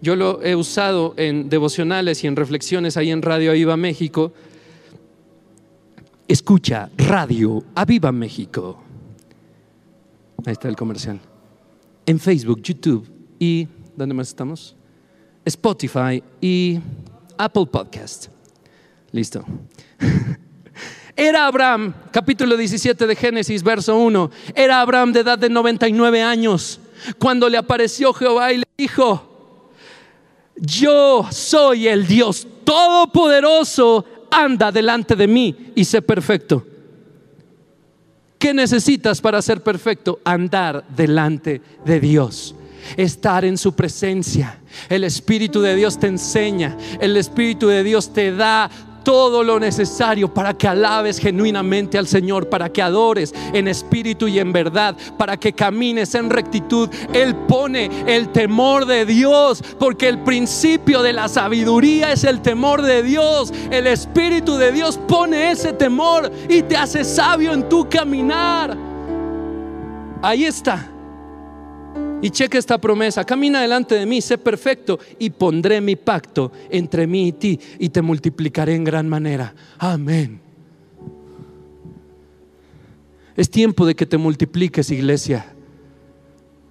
Yo 0.00 0.14
lo 0.14 0.40
he 0.44 0.54
usado 0.54 1.14
en 1.16 1.48
devocionales 1.48 2.22
y 2.22 2.28
en 2.28 2.36
reflexiones 2.36 2.96
ahí 2.96 3.10
en 3.10 3.20
Radio 3.20 3.50
Aviva 3.50 3.76
México. 3.76 4.32
Escucha 6.28 6.88
Radio 6.96 7.64
Aviva 7.74 8.12
México. 8.12 8.80
Ahí 10.46 10.52
está 10.52 10.68
el 10.68 10.76
comercial. 10.76 11.18
En 12.06 12.20
Facebook, 12.20 12.62
YouTube 12.62 13.04
y 13.40 13.66
¿dónde 13.96 14.14
más 14.14 14.28
estamos? 14.28 14.76
Spotify 15.44 16.22
y 16.40 16.78
Apple 17.36 17.66
Podcast. 17.66 18.37
Listo. 19.12 19.44
Era 21.16 21.46
Abraham, 21.46 21.92
capítulo 22.12 22.56
17 22.56 23.06
de 23.06 23.16
Génesis, 23.16 23.62
verso 23.62 23.96
1. 23.96 24.30
Era 24.54 24.80
Abraham 24.80 25.12
de 25.12 25.20
edad 25.20 25.38
de 25.38 25.48
99 25.48 26.22
años 26.22 26.80
cuando 27.18 27.48
le 27.48 27.58
apareció 27.58 28.12
Jehová 28.12 28.52
y 28.52 28.58
le 28.58 28.64
dijo, 28.76 29.72
yo 30.56 31.26
soy 31.30 31.88
el 31.88 32.06
Dios 32.06 32.46
todopoderoso, 32.64 34.04
anda 34.30 34.70
delante 34.70 35.16
de 35.16 35.26
mí 35.26 35.72
y 35.74 35.84
sé 35.84 36.02
perfecto. 36.02 36.64
¿Qué 38.38 38.54
necesitas 38.54 39.20
para 39.20 39.42
ser 39.42 39.62
perfecto? 39.62 40.20
Andar 40.24 40.84
delante 40.88 41.60
de 41.84 41.98
Dios 41.98 42.54
estar 42.96 43.44
en 43.44 43.58
su 43.58 43.74
presencia. 43.74 44.60
El 44.88 45.04
Espíritu 45.04 45.60
de 45.60 45.74
Dios 45.74 45.98
te 45.98 46.06
enseña, 46.06 46.76
el 47.00 47.16
Espíritu 47.16 47.66
de 47.66 47.82
Dios 47.82 48.12
te 48.12 48.32
da 48.32 48.70
todo 49.08 49.42
lo 49.42 49.58
necesario 49.58 50.28
para 50.34 50.52
que 50.52 50.68
alabes 50.68 51.18
genuinamente 51.18 51.96
al 51.96 52.06
Señor, 52.06 52.50
para 52.50 52.70
que 52.70 52.82
adores 52.82 53.34
en 53.54 53.66
espíritu 53.66 54.28
y 54.28 54.38
en 54.38 54.52
verdad, 54.52 54.94
para 55.16 55.38
que 55.38 55.54
camines 55.54 56.14
en 56.14 56.28
rectitud. 56.28 56.90
Él 57.14 57.34
pone 57.34 57.88
el 58.06 58.28
temor 58.28 58.84
de 58.84 59.06
Dios, 59.06 59.64
porque 59.78 60.10
el 60.10 60.18
principio 60.24 61.00
de 61.00 61.14
la 61.14 61.28
sabiduría 61.28 62.12
es 62.12 62.22
el 62.24 62.42
temor 62.42 62.82
de 62.82 63.02
Dios. 63.02 63.50
El 63.70 63.86
Espíritu 63.86 64.58
de 64.58 64.72
Dios 64.72 65.00
pone 65.08 65.52
ese 65.52 65.72
temor 65.72 66.30
y 66.46 66.60
te 66.60 66.76
hace 66.76 67.02
sabio 67.02 67.54
en 67.54 67.66
tu 67.66 67.88
caminar. 67.88 68.76
Ahí 70.20 70.44
está. 70.44 70.86
Y 72.20 72.30
cheque 72.30 72.58
esta 72.58 72.78
promesa, 72.78 73.24
camina 73.24 73.62
delante 73.62 73.94
de 73.94 74.04
mí, 74.04 74.20
sé 74.20 74.38
perfecto 74.38 74.98
y 75.18 75.30
pondré 75.30 75.80
mi 75.80 75.94
pacto 75.94 76.50
entre 76.68 77.06
mí 77.06 77.28
y 77.28 77.32
ti 77.32 77.60
y 77.78 77.90
te 77.90 78.02
multiplicaré 78.02 78.74
en 78.74 78.82
gran 78.82 79.08
manera. 79.08 79.54
Amén. 79.78 80.40
Es 83.36 83.48
tiempo 83.48 83.86
de 83.86 83.94
que 83.94 84.04
te 84.04 84.18
multipliques, 84.18 84.90
iglesia. 84.90 85.54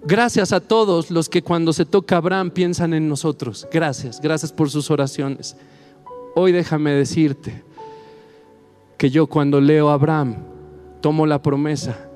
Gracias 0.03 0.51
a 0.51 0.59
todos 0.59 1.11
los 1.11 1.29
que 1.29 1.41
cuando 1.41 1.71
se 1.71 1.85
toca 1.85 2.17
Abraham 2.17 2.51
piensan 2.51 2.93
en 2.93 3.07
nosotros. 3.07 3.67
Gracias, 3.71 4.19
gracias 4.19 4.51
por 4.51 4.69
sus 4.69 4.91
oraciones. 4.91 5.55
Hoy 6.35 6.51
déjame 6.51 6.91
decirte 6.91 7.63
que 8.97 9.09
yo 9.09 9.27
cuando 9.27 9.61
leo 9.61 9.89
a 9.89 9.93
Abraham 9.93 10.35
tomo 11.01 11.25
la 11.25 11.41
promesa 11.41 12.06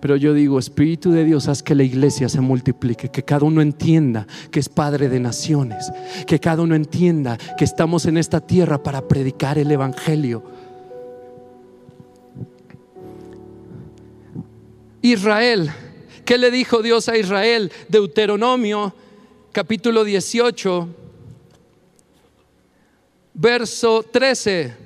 pero 0.00 0.16
yo 0.16 0.32
digo, 0.32 0.58
Espíritu 0.58 1.12
de 1.12 1.24
Dios, 1.24 1.48
haz 1.48 1.62
que 1.62 1.74
la 1.74 1.82
iglesia 1.82 2.28
se 2.28 2.40
multiplique, 2.40 3.10
que 3.10 3.22
cada 3.22 3.44
uno 3.44 3.60
entienda 3.60 4.26
que 4.50 4.58
es 4.58 4.68
Padre 4.68 5.08
de 5.08 5.20
naciones, 5.20 5.92
que 6.26 6.40
cada 6.40 6.62
uno 6.62 6.74
entienda 6.74 7.36
que 7.58 7.64
estamos 7.64 8.06
en 8.06 8.16
esta 8.16 8.40
tierra 8.40 8.82
para 8.82 9.06
predicar 9.06 9.58
el 9.58 9.70
Evangelio. 9.70 10.42
Israel, 15.02 15.70
¿qué 16.24 16.38
le 16.38 16.50
dijo 16.50 16.82
Dios 16.82 17.08
a 17.08 17.16
Israel? 17.16 17.70
Deuteronomio 17.88 18.94
capítulo 19.52 20.04
18, 20.04 20.88
verso 23.34 24.04
13. 24.10 24.79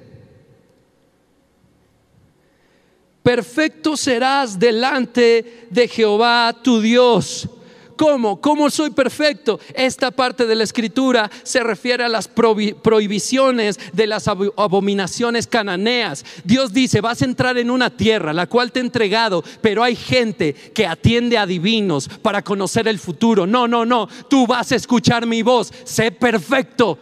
Perfecto 3.25 3.97
serás 3.97 4.59
delante 4.59 5.67
de 5.71 5.89
Jehová 5.89 6.55
tu 6.63 6.81
Dios. 6.83 7.49
¿Cómo? 7.97 8.41
¿Cómo 8.41 8.69
soy 8.69 8.91
perfecto? 8.91 9.59
Esta 9.73 10.11
parte 10.11 10.47
de 10.47 10.55
la 10.55 10.65
escritura 10.65 11.31
se 11.43 11.61
refiere 11.61 12.05
a 12.05 12.09
las 12.09 12.29
prohibiciones 12.29 13.79
de 13.93 14.07
las 14.07 14.29
abominaciones 14.29 15.47
cananeas. 15.47 16.25
Dios 16.45 16.75
dice, 16.75 17.01
vas 17.01 17.23
a 17.23 17.25
entrar 17.25 17.57
en 17.57 17.71
una 17.71 17.89
tierra 17.89 18.35
la 18.35 18.47
cual 18.47 18.73
te 18.73 18.81
he 18.81 18.83
entregado, 18.83 19.43
pero 19.63 19.83
hay 19.83 19.97
gente 19.97 20.53
que 20.53 20.87
atiende 20.87 21.39
a 21.39 21.47
divinos 21.47 22.09
para 22.21 22.43
conocer 22.43 22.89
el 22.89 22.99
futuro. 22.99 23.47
No, 23.47 23.67
no, 23.67 23.87
no, 23.87 24.07
tú 24.29 24.47
vas 24.47 24.71
a 24.73 24.77
escuchar 24.77 25.25
mi 25.25 25.43
voz, 25.43 25.73
sé 25.85 26.13
perfecto. 26.13 26.99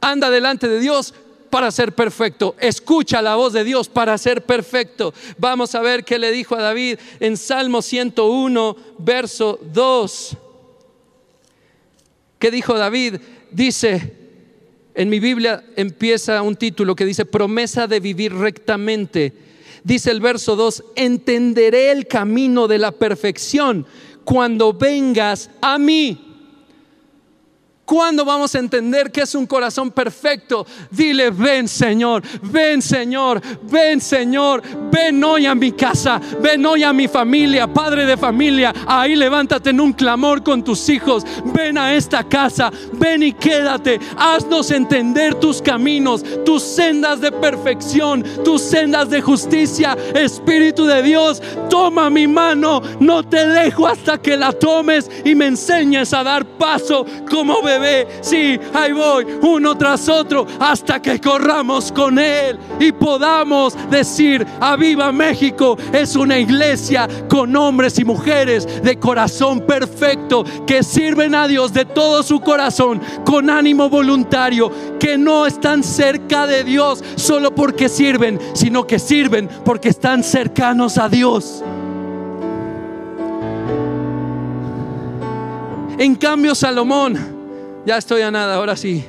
Anda 0.00 0.30
delante 0.30 0.68
de 0.68 0.78
Dios 0.78 1.14
para 1.54 1.70
ser 1.70 1.94
perfecto. 1.94 2.56
Escucha 2.58 3.22
la 3.22 3.36
voz 3.36 3.52
de 3.52 3.62
Dios 3.62 3.88
para 3.88 4.18
ser 4.18 4.42
perfecto. 4.42 5.14
Vamos 5.38 5.76
a 5.76 5.82
ver 5.82 6.02
qué 6.02 6.18
le 6.18 6.32
dijo 6.32 6.56
a 6.56 6.62
David 6.62 6.98
en 7.20 7.36
Salmo 7.36 7.80
101, 7.80 8.76
verso 8.98 9.60
2. 9.72 10.36
¿Qué 12.40 12.50
dijo 12.50 12.76
David? 12.76 13.20
Dice, 13.52 14.16
en 14.96 15.08
mi 15.08 15.20
Biblia 15.20 15.62
empieza 15.76 16.42
un 16.42 16.56
título 16.56 16.96
que 16.96 17.06
dice, 17.06 17.24
promesa 17.24 17.86
de 17.86 18.00
vivir 18.00 18.34
rectamente. 18.34 19.32
Dice 19.84 20.10
el 20.10 20.20
verso 20.20 20.56
2, 20.56 20.82
entenderé 20.96 21.92
el 21.92 22.08
camino 22.08 22.66
de 22.66 22.78
la 22.78 22.90
perfección 22.90 23.86
cuando 24.24 24.72
vengas 24.72 25.50
a 25.60 25.78
mí. 25.78 26.23
¿Cuándo 27.84 28.24
vamos 28.24 28.54
a 28.54 28.60
entender 28.60 29.12
que 29.12 29.20
es 29.22 29.34
un 29.34 29.46
corazón 29.46 29.90
perfecto? 29.90 30.66
Dile, 30.90 31.28
ven 31.30 31.68
Señor, 31.68 32.22
ven 32.42 32.80
Señor, 32.80 33.42
ven 33.64 34.00
Señor, 34.00 34.62
ven 34.90 35.22
hoy 35.22 35.44
a 35.44 35.54
mi 35.54 35.72
casa, 35.72 36.18
ven 36.40 36.64
hoy 36.64 36.82
a 36.82 36.94
mi 36.94 37.08
familia, 37.08 37.66
padre 37.66 38.06
de 38.06 38.16
familia, 38.16 38.72
ahí 38.86 39.14
levántate 39.14 39.70
en 39.70 39.80
un 39.80 39.92
clamor 39.92 40.42
con 40.42 40.64
tus 40.64 40.88
hijos, 40.88 41.24
ven 41.52 41.76
a 41.76 41.94
esta 41.94 42.24
casa, 42.24 42.72
ven 42.92 43.22
y 43.22 43.32
quédate, 43.34 44.00
haznos 44.16 44.70
entender 44.70 45.34
tus 45.34 45.60
caminos, 45.60 46.24
tus 46.46 46.62
sendas 46.62 47.20
de 47.20 47.32
perfección, 47.32 48.24
tus 48.44 48.62
sendas 48.62 49.10
de 49.10 49.20
justicia, 49.20 49.94
Espíritu 50.14 50.86
de 50.86 51.02
Dios, 51.02 51.42
toma 51.68 52.08
mi 52.08 52.26
mano, 52.26 52.80
no 52.98 53.22
te 53.22 53.46
dejo 53.46 53.86
hasta 53.86 54.16
que 54.16 54.38
la 54.38 54.52
tomes 54.52 55.10
y 55.22 55.34
me 55.34 55.48
enseñes 55.48 56.14
a 56.14 56.24
dar 56.24 56.46
paso 56.46 57.04
como 57.30 57.60
le 57.74 57.78
ve. 57.78 58.08
Sí, 58.20 58.58
ahí 58.72 58.92
voy, 58.92 59.26
uno 59.42 59.76
tras 59.76 60.08
otro, 60.08 60.46
hasta 60.58 61.00
que 61.00 61.20
corramos 61.20 61.90
con 61.92 62.18
Él 62.18 62.58
y 62.78 62.92
podamos 62.92 63.76
decir, 63.90 64.46
Aviva 64.60 65.12
México 65.12 65.76
es 65.92 66.16
una 66.16 66.38
iglesia 66.38 67.08
con 67.28 67.54
hombres 67.56 67.98
y 67.98 68.04
mujeres 68.04 68.82
de 68.82 68.98
corazón 68.98 69.60
perfecto 69.60 70.44
que 70.66 70.82
sirven 70.82 71.34
a 71.34 71.46
Dios 71.46 71.72
de 71.72 71.84
todo 71.84 72.22
su 72.22 72.40
corazón, 72.40 73.00
con 73.24 73.50
ánimo 73.50 73.88
voluntario, 73.88 74.70
que 74.98 75.18
no 75.18 75.46
están 75.46 75.82
cerca 75.82 76.46
de 76.46 76.64
Dios 76.64 77.02
solo 77.16 77.54
porque 77.54 77.88
sirven, 77.88 78.38
sino 78.54 78.86
que 78.86 78.98
sirven 78.98 79.48
porque 79.64 79.88
están 79.88 80.22
cercanos 80.22 80.98
a 80.98 81.08
Dios. 81.08 81.62
En 85.98 86.16
cambio, 86.16 86.54
Salomón, 86.54 87.33
ya 87.86 87.98
estoy 87.98 88.22
a 88.22 88.30
nada, 88.30 88.54
ahora 88.54 88.76
sí. 88.76 89.04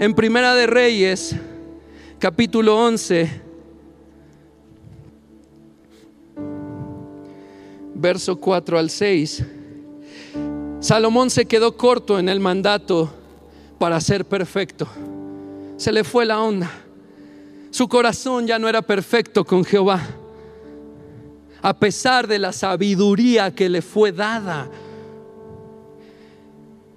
En 0.00 0.14
Primera 0.14 0.54
de 0.54 0.66
Reyes, 0.66 1.36
capítulo 2.18 2.76
11, 2.76 3.42
verso 7.94 8.36
4 8.36 8.78
al 8.78 8.90
6. 8.90 9.44
Salomón 10.80 11.30
se 11.30 11.46
quedó 11.46 11.76
corto 11.76 12.18
en 12.18 12.28
el 12.28 12.40
mandato 12.40 13.14
para 13.78 14.00
ser 14.00 14.24
perfecto. 14.24 14.88
Se 15.76 15.92
le 15.92 16.02
fue 16.02 16.26
la 16.26 16.40
onda. 16.40 16.70
Su 17.70 17.88
corazón 17.88 18.46
ya 18.46 18.58
no 18.58 18.68
era 18.68 18.82
perfecto 18.82 19.44
con 19.44 19.64
Jehová. 19.64 20.02
A 21.62 21.78
pesar 21.78 22.26
de 22.26 22.38
la 22.38 22.52
sabiduría 22.52 23.54
que 23.54 23.68
le 23.68 23.82
fue 23.82 24.12
dada 24.12 24.68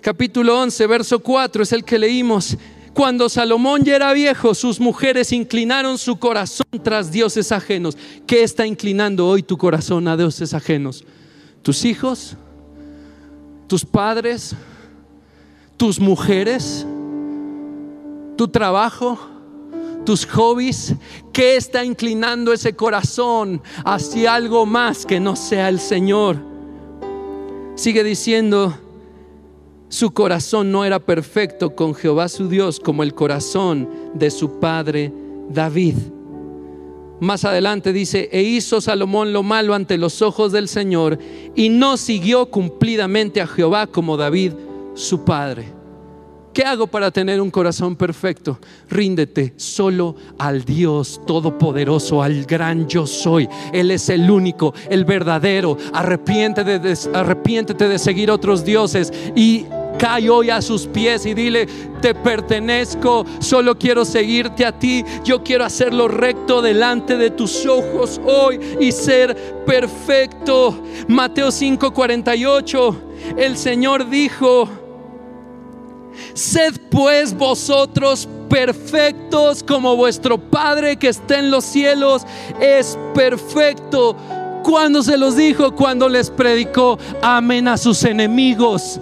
capítulo 0.08 0.58
11, 0.62 0.88
verso 0.88 1.20
4 1.20 1.64
es 1.64 1.74
el 1.74 1.84
que 1.84 2.00
leímos. 2.00 2.56
Cuando 2.94 3.28
Salomón 3.28 3.84
ya 3.84 3.98
era 3.98 4.14
viejo, 4.14 4.56
sus 4.56 4.80
mujeres 4.80 5.34
inclinaron 5.34 5.98
su 5.98 6.16
corazón 6.18 6.66
tras 6.82 7.12
dioses 7.12 7.52
ajenos. 7.52 7.98
¿Qué 8.26 8.42
está 8.42 8.66
inclinando 8.66 9.28
hoy 9.28 9.44
tu 9.44 9.58
corazón 9.58 10.08
a 10.08 10.16
dioses 10.16 10.54
ajenos? 10.54 11.04
¿Tus 11.62 11.84
hijos? 11.84 12.38
¿Tus 13.68 13.84
padres? 13.84 14.56
¿Tus 15.76 16.00
mujeres? 16.00 16.88
¿Tu 18.38 18.48
trabajo? 18.48 19.20
tus 20.06 20.26
hobbies, 20.26 20.96
¿qué 21.34 21.58
está 21.58 21.84
inclinando 21.84 22.54
ese 22.54 22.78
corazón 22.78 23.62
hacia 23.84 24.36
algo 24.36 24.66
más 24.66 25.06
que 25.06 25.20
no 25.20 25.36
sea 25.36 25.68
el 25.68 25.82
Señor? 25.82 26.38
Sigue 27.76 28.06
diciendo, 28.06 28.74
su 29.90 30.12
corazón 30.12 30.72
no 30.72 30.84
era 30.84 31.00
perfecto 31.00 31.76
con 31.76 31.96
Jehová 31.96 32.28
su 32.28 32.50
Dios 32.50 32.80
como 32.80 33.04
el 33.04 33.14
corazón 33.14 33.90
de 34.14 34.32
su 34.32 34.60
padre 34.60 35.14
David. 35.50 35.96
Más 37.20 37.46
adelante 37.46 37.94
dice, 37.94 38.30
e 38.32 38.42
hizo 38.42 38.80
Salomón 38.80 39.34
lo 39.34 39.42
malo 39.44 39.74
ante 39.74 39.98
los 39.98 40.22
ojos 40.22 40.52
del 40.52 40.68
Señor 40.68 41.18
y 41.56 41.70
no 41.70 41.98
siguió 41.98 42.48
cumplidamente 42.52 43.42
a 43.42 43.48
Jehová 43.48 43.88
como 43.88 44.18
David 44.18 44.54
su 44.94 45.24
padre. 45.24 45.78
¿Qué 46.54 46.64
hago 46.64 46.88
para 46.88 47.12
tener 47.12 47.40
un 47.40 47.52
corazón 47.52 47.96
perfecto? 47.96 48.60
Ríndete 48.90 49.54
solo 49.58 50.16
al 50.40 50.66
Dios 50.66 51.22
Todopoderoso, 51.28 52.24
al 52.24 52.46
gran 52.46 52.88
yo 52.88 53.06
soy. 53.06 53.48
Él 53.72 53.92
es 53.92 54.10
el 54.10 54.30
único, 54.30 54.74
el 54.90 55.06
verdadero. 55.06 55.78
Arrepiéntete 55.94 56.80
de, 56.80 56.98
arrepiéntete 57.14 57.88
de 57.88 58.00
seguir 58.00 58.32
otros 58.32 58.66
dioses 58.66 59.14
y 59.36 59.68
cae 59.98 60.30
hoy 60.30 60.50
a 60.50 60.62
sus 60.62 60.88
pies 60.88 61.26
y 61.26 61.34
dile, 61.34 61.68
te 62.02 62.14
pertenezco, 62.14 63.26
solo 63.40 63.78
quiero 63.78 64.06
seguirte 64.06 64.66
a 64.66 64.78
ti, 64.78 65.04
yo 65.24 65.44
quiero 65.44 65.66
hacerlo 65.66 66.08
recto 66.08 66.62
delante 66.62 67.18
de 67.18 67.32
tus 67.32 67.66
ojos 67.66 68.22
hoy 68.26 68.60
y 68.80 68.92
ser 68.92 69.36
perfecto. 69.66 70.84
Mateo 71.08 71.50
5:48, 71.50 72.96
el 73.38 73.58
Señor 73.58 74.10
dijo, 74.10 74.70
Sed 76.34 76.74
pues 76.90 77.36
vosotros 77.36 78.28
perfectos 78.50 79.64
como 79.64 79.96
vuestro 79.96 80.38
Padre 80.38 80.98
que 80.98 81.10
está 81.10 81.40
en 81.40 81.52
los 81.52 81.64
cielos 81.64 82.26
es 82.60 82.98
perfecto. 83.14 84.16
Cuando 84.64 85.02
se 85.04 85.18
los 85.18 85.36
dijo, 85.36 85.74
cuando 85.76 86.10
les 86.10 86.30
predicó, 86.30 86.98
amen 87.22 87.68
a 87.68 87.78
sus 87.78 88.04
enemigos. 88.04 89.00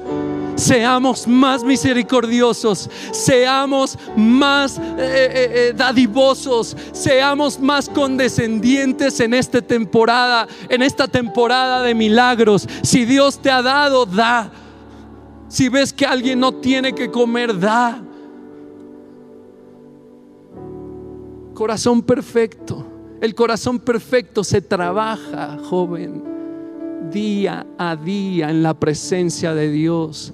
Seamos 0.55 1.27
más 1.27 1.65
misericordiosos, 1.65 2.89
seamos 3.11 3.97
más 4.15 4.77
eh, 4.77 4.81
eh, 4.97 5.51
eh, 5.53 5.73
dadivosos, 5.75 6.77
seamos 6.93 7.59
más 7.59 7.89
condescendientes 7.89 9.19
en 9.19 9.33
esta 9.33 9.61
temporada, 9.61 10.47
en 10.69 10.81
esta 10.81 11.09
temporada 11.09 11.83
de 11.83 11.93
milagros. 11.93 12.67
Si 12.83 13.03
Dios 13.03 13.37
te 13.39 13.51
ha 13.51 13.61
dado, 13.61 14.05
da. 14.05 14.49
Si 15.49 15.67
ves 15.67 15.91
que 15.91 16.05
alguien 16.05 16.39
no 16.39 16.53
tiene 16.53 16.93
que 16.93 17.11
comer, 17.11 17.59
da. 17.59 18.01
Corazón 21.53 22.01
perfecto. 22.01 22.85
El 23.19 23.35
corazón 23.35 23.79
perfecto 23.79 24.43
se 24.43 24.61
trabaja, 24.61 25.57
joven, 25.69 26.23
día 27.11 27.65
a 27.77 27.95
día 27.95 28.49
en 28.49 28.63
la 28.63 28.73
presencia 28.73 29.53
de 29.53 29.69
Dios. 29.69 30.33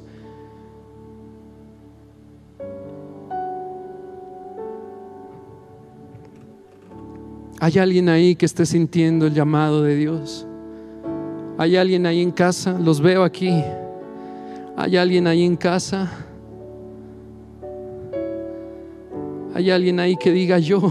¿Hay 7.63 7.77
alguien 7.77 8.09
ahí 8.09 8.35
que 8.35 8.47
esté 8.47 8.65
sintiendo 8.65 9.27
el 9.27 9.35
llamado 9.35 9.83
de 9.83 9.95
Dios? 9.95 10.47
¿Hay 11.59 11.75
alguien 11.75 12.07
ahí 12.07 12.19
en 12.19 12.31
casa? 12.31 12.79
Los 12.79 12.99
veo 12.99 13.23
aquí. 13.23 13.63
¿Hay 14.75 14.97
alguien 14.97 15.27
ahí 15.27 15.43
en 15.43 15.55
casa? 15.55 16.11
¿Hay 19.53 19.69
alguien 19.69 19.99
ahí 19.99 20.17
que 20.17 20.31
diga 20.31 20.57
yo? 20.57 20.81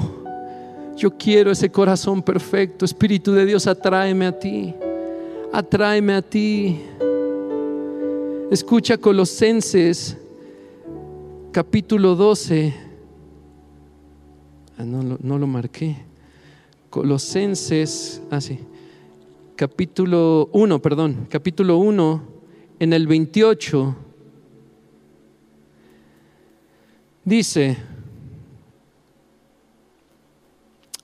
Yo 0.96 1.10
quiero 1.18 1.50
ese 1.50 1.72
corazón 1.72 2.22
perfecto. 2.22 2.84
Espíritu 2.84 3.32
de 3.32 3.46
Dios, 3.46 3.66
atráeme 3.66 4.26
a 4.26 4.38
ti. 4.38 4.72
Atráeme 5.52 6.14
a 6.14 6.22
ti. 6.22 6.80
Escucha 8.48 8.96
Colosenses 8.96 10.16
capítulo 11.50 12.14
12. 12.14 12.72
Ah, 14.78 14.84
no, 14.84 15.18
no, 15.20 15.36
lo 15.36 15.46
marqué. 15.48 16.09
Colosenses, 16.90 18.20
ah. 18.30 18.40
Capítulo 19.54 20.50
1, 20.52 20.82
perdón. 20.82 21.26
Capítulo 21.30 21.78
1 21.78 22.22
en 22.80 22.92
el 22.92 23.06
28 23.06 23.96
dice, 27.24 27.76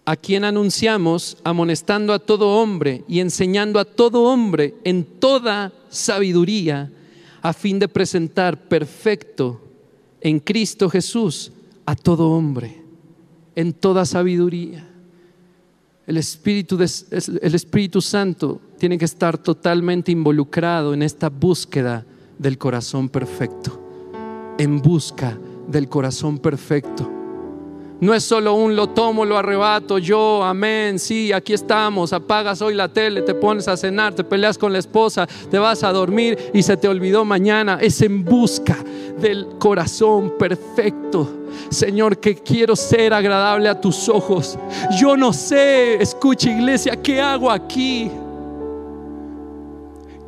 a 0.04 0.16
quien 0.16 0.44
anunciamos, 0.44 1.38
amonestando 1.44 2.12
a 2.12 2.18
todo 2.18 2.60
hombre 2.60 3.04
y 3.06 3.20
enseñando 3.20 3.78
a 3.78 3.84
todo 3.84 4.22
hombre 4.24 4.74
en 4.84 5.04
toda 5.04 5.72
sabiduría, 5.88 6.90
a 7.42 7.52
fin 7.52 7.78
de 7.78 7.86
presentar 7.86 8.68
perfecto 8.68 9.60
en 10.20 10.40
Cristo 10.40 10.90
Jesús 10.90 11.52
a 11.84 11.94
todo 11.94 12.30
hombre, 12.30 12.82
en 13.54 13.72
toda 13.72 14.04
sabiduría. 14.04 14.85
El 16.06 16.18
Espíritu, 16.18 16.78
el 16.78 17.54
Espíritu 17.54 18.00
Santo 18.00 18.60
tiene 18.78 18.96
que 18.96 19.04
estar 19.04 19.38
totalmente 19.38 20.12
involucrado 20.12 20.94
en 20.94 21.02
esta 21.02 21.28
búsqueda 21.28 22.04
del 22.38 22.58
corazón 22.58 23.08
perfecto, 23.08 23.80
en 24.58 24.80
busca 24.80 25.36
del 25.66 25.88
corazón 25.88 26.38
perfecto. 26.38 27.15
No 27.98 28.12
es 28.12 28.24
solo 28.24 28.52
un 28.54 28.76
lo 28.76 28.90
tomo, 28.90 29.24
lo 29.24 29.38
arrebato, 29.38 29.96
yo, 29.96 30.44
amén, 30.44 30.98
sí, 30.98 31.32
aquí 31.32 31.54
estamos, 31.54 32.12
apagas 32.12 32.60
hoy 32.60 32.74
la 32.74 32.88
tele, 32.88 33.22
te 33.22 33.32
pones 33.32 33.68
a 33.68 33.76
cenar, 33.76 34.14
te 34.14 34.22
peleas 34.22 34.58
con 34.58 34.70
la 34.70 34.78
esposa, 34.78 35.26
te 35.50 35.58
vas 35.58 35.82
a 35.82 35.92
dormir 35.92 36.38
y 36.52 36.62
se 36.62 36.76
te 36.76 36.88
olvidó 36.88 37.24
mañana. 37.24 37.78
Es 37.80 38.02
en 38.02 38.22
busca 38.22 38.76
del 39.18 39.46
corazón 39.58 40.34
perfecto. 40.38 41.26
Señor, 41.70 42.18
que 42.18 42.34
quiero 42.34 42.76
ser 42.76 43.14
agradable 43.14 43.70
a 43.70 43.80
tus 43.80 44.10
ojos. 44.10 44.58
Yo 45.00 45.16
no 45.16 45.32
sé, 45.32 45.94
escucha 45.94 46.50
iglesia, 46.50 47.00
¿qué 47.00 47.18
hago 47.18 47.50
aquí? 47.50 48.10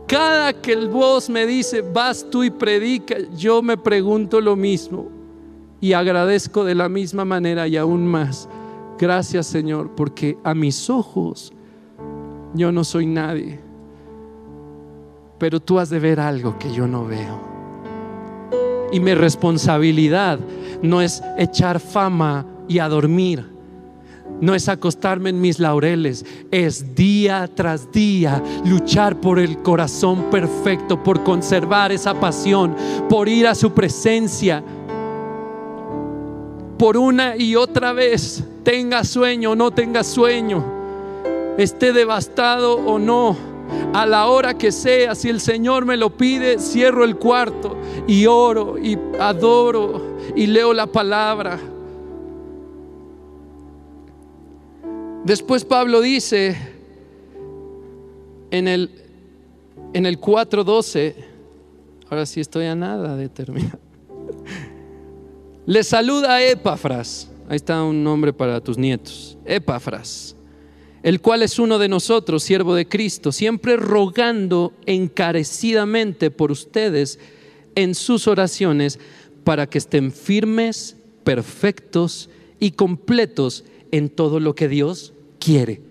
Cada 0.07 0.55
que 0.55 0.73
el 0.73 0.89
voz 0.89 1.29
me 1.29 1.45
dice, 1.45 1.83
vas 1.83 2.25
tú 2.31 2.45
y 2.45 2.51
predica, 2.51 3.16
yo 3.37 3.61
me 3.61 3.77
pregunto 3.77 4.41
lo 4.41 4.57
mismo 4.57 5.18
y 5.81 5.93
agradezco 5.93 6.64
de 6.64 6.74
la 6.74 6.89
misma 6.89 7.24
manera 7.24 7.68
y 7.68 7.76
aún 7.76 8.07
más. 8.07 8.49
Gracias 8.99 9.47
Señor, 9.47 9.95
porque 9.95 10.39
a 10.43 10.55
mis 10.55 10.91
ojos 10.91 11.53
yo 12.55 12.72
no 12.72 12.85
soy 12.85 13.07
nadie, 13.07 13.61
pero 15.39 15.61
tú 15.61 15.79
has 15.79 15.91
de 15.91 16.01
ver 16.01 16.18
algo 16.18 16.59
que 16.59 16.72
yo 16.72 16.87
no 16.87 17.05
veo. 17.05 17.41
Y 18.91 19.01
mi 19.01 19.14
responsabilidad 19.14 20.41
no 20.83 21.03
es 21.03 21.22
echar 21.37 21.79
fama 21.79 22.47
y 22.68 22.79
a 22.79 22.89
dormir. 22.89 23.59
No 24.41 24.55
es 24.55 24.68
acostarme 24.68 25.31
en 25.31 25.41
mis 25.41 25.59
laureles, 25.59 26.24
es 26.53 26.95
día 26.95 27.51
tras 27.53 27.91
día 27.91 28.43
luchar 28.64 29.20
por 29.20 29.41
el 29.41 29.59
corazón 29.62 30.24
perfecto, 30.31 31.03
por 31.03 31.24
conservar 31.24 31.91
esa 31.91 32.14
pasión, 32.14 32.76
por 33.09 33.29
ir 33.29 33.49
a 33.49 33.57
su 33.57 33.72
presencia, 33.72 34.62
por 36.79 36.97
una 36.97 37.37
y 37.37 37.57
otra 37.57 37.93
vez, 37.93 38.45
tenga 38.62 39.05
sueño 39.05 39.53
o 39.53 39.57
no 39.57 39.72
tenga 39.72 40.05
sueño, 40.05 40.64
esté 41.59 41.93
devastado 41.93 42.76
o 42.76 42.99
no, 42.99 43.37
a 43.93 44.07
la 44.07 44.29
hora 44.29 44.55
que 44.55 44.72
sea, 44.72 45.14
si 45.14 45.29
el 45.29 45.41
Señor 45.41 45.85
me 45.85 45.97
lo 45.97 46.16
pide, 46.16 46.59
cierro 46.59 47.05
el 47.05 47.16
cuarto 47.16 47.76
y 48.07 48.26
oro 48.26 48.79
y 48.79 48.97
adoro 49.18 50.16
y 50.35 50.47
leo 50.47 50.72
la 50.72 50.87
palabra. 50.87 51.59
Después 55.24 55.64
Pablo 55.64 56.01
dice 56.01 56.57
en 58.51 58.68
el, 58.68 58.91
en 59.93 60.07
el 60.07 60.20
4.12, 60.20 61.14
ahora 62.09 62.24
sí 62.24 62.41
estoy 62.41 62.66
a 62.66 62.74
nada 62.74 63.16
de 63.16 63.29
terminar. 63.29 63.79
Le 65.69 65.85
saluda 65.85 66.43
Epafras, 66.43 67.29
ahí 67.47 67.57
está 67.57 67.83
un 67.83 68.03
nombre 68.03 68.33
para 68.33 68.59
tus 68.59 68.79
nietos, 68.79 69.37
Epafras, 69.45 70.35
el 71.03 71.21
cual 71.21 71.43
es 71.43 71.59
uno 71.59 71.79
de 71.79 71.91
nosotros, 71.91 72.43
siervo 72.43 72.75
de 72.75 72.89
Cristo, 72.89 73.33
siempre 73.33 73.77
rogando 73.77 74.73
encarecidamente 74.87 76.31
por 76.31 76.51
ustedes 76.51 77.19
en 77.75 77.95
sus 77.95 78.29
oraciones 78.29 78.99
para 79.45 79.69
que 79.69 79.77
estén 79.77 80.11
firmes, 80.11 80.97
perfectos 81.23 82.31
y 82.59 82.71
completos 82.71 83.64
en 83.93 84.09
todo 84.09 84.41
lo 84.41 84.55
que 84.55 84.69
Dios 84.69 85.12
quiere. 85.39 85.83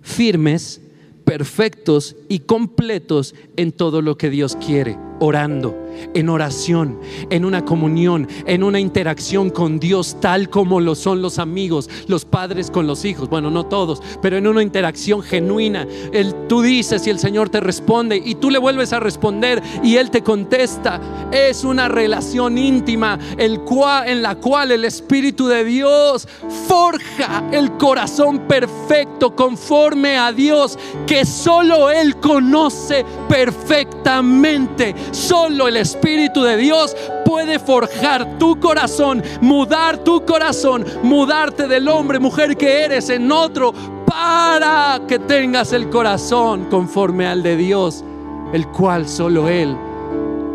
Firmes, 0.00 0.80
perfectos 1.24 2.14
y 2.28 2.38
completos 2.38 3.34
en 3.56 3.72
todo 3.72 4.00
lo 4.00 4.16
que 4.16 4.30
Dios 4.30 4.54
quiere, 4.64 4.96
orando 5.18 5.83
en 6.14 6.28
oración, 6.28 6.98
en 7.30 7.44
una 7.44 7.64
comunión, 7.64 8.28
en 8.46 8.62
una 8.62 8.80
interacción 8.80 9.50
con 9.50 9.78
Dios 9.78 10.16
tal 10.20 10.48
como 10.48 10.80
lo 10.80 10.94
son 10.94 11.22
los 11.22 11.38
amigos, 11.38 11.88
los 12.06 12.24
padres 12.24 12.70
con 12.70 12.86
los 12.86 13.04
hijos. 13.04 13.28
Bueno, 13.28 13.50
no 13.50 13.66
todos, 13.66 14.02
pero 14.22 14.36
en 14.36 14.46
una 14.46 14.62
interacción 14.62 15.22
genuina. 15.22 15.86
El, 16.12 16.46
tú 16.48 16.62
dices 16.62 17.06
y 17.06 17.10
el 17.10 17.18
Señor 17.18 17.50
te 17.50 17.60
responde 17.60 18.20
y 18.22 18.36
tú 18.36 18.50
le 18.50 18.58
vuelves 18.58 18.92
a 18.92 19.00
responder 19.00 19.62
y 19.82 19.96
Él 19.96 20.10
te 20.10 20.22
contesta. 20.22 21.00
Es 21.32 21.64
una 21.64 21.88
relación 21.88 22.58
íntima 22.58 23.18
el 23.38 23.60
cual, 23.60 24.08
en 24.08 24.22
la 24.22 24.36
cual 24.36 24.72
el 24.72 24.84
Espíritu 24.84 25.46
de 25.46 25.64
Dios 25.64 26.28
forja 26.68 27.44
el 27.52 27.72
corazón 27.72 28.40
perfecto 28.48 29.34
conforme 29.34 30.16
a 30.16 30.32
Dios 30.32 30.78
que 31.06 31.24
solo 31.24 31.90
Él 31.90 32.16
conoce 32.16 33.04
perfectamente. 33.34 34.94
Solo 35.10 35.66
el 35.66 35.76
Espíritu 35.76 36.44
de 36.44 36.56
Dios 36.56 36.96
puede 37.24 37.58
forjar 37.58 38.38
tu 38.38 38.60
corazón, 38.60 39.24
mudar 39.40 39.98
tu 39.98 40.24
corazón, 40.24 40.84
mudarte 41.02 41.66
del 41.66 41.88
hombre, 41.88 42.20
mujer 42.20 42.56
que 42.56 42.84
eres 42.84 43.10
en 43.10 43.32
otro, 43.32 43.74
para 44.06 45.00
que 45.08 45.18
tengas 45.18 45.72
el 45.72 45.90
corazón 45.90 46.66
conforme 46.66 47.26
al 47.26 47.42
de 47.42 47.56
Dios, 47.56 48.04
el 48.52 48.68
cual 48.68 49.08
solo 49.08 49.48
Él 49.48 49.76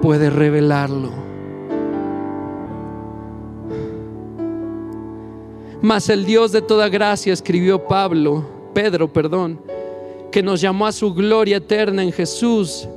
puede 0.01 0.29
revelarlo. 0.29 1.11
Mas 5.81 6.07
el 6.07 6.23
Dios 6.23 6.53
de 6.53 6.61
toda 6.61 6.87
gracia 6.87 7.33
escribió 7.33 7.85
Pablo, 7.85 8.45
Pedro, 8.73 9.11
perdón, 9.11 9.68
que 10.31 10.43
nos 10.43 10.61
llamó 10.61 10.85
a 10.87 10.91
su 10.91 11.13
gloria 11.13 11.57
eterna 11.57 12.03
en 12.03 12.11
Jesús 12.11 12.87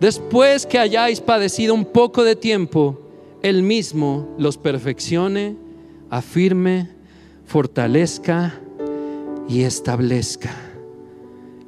Después 0.00 0.64
que 0.64 0.78
hayáis 0.78 1.20
padecido 1.20 1.74
un 1.74 1.84
poco 1.84 2.22
de 2.22 2.36
tiempo, 2.36 3.00
Él 3.42 3.62
mismo 3.62 4.28
los 4.38 4.56
perfeccione, 4.56 5.56
afirme, 6.08 6.88
fortalezca 7.46 8.60
y 9.48 9.62
establezca. 9.62 10.54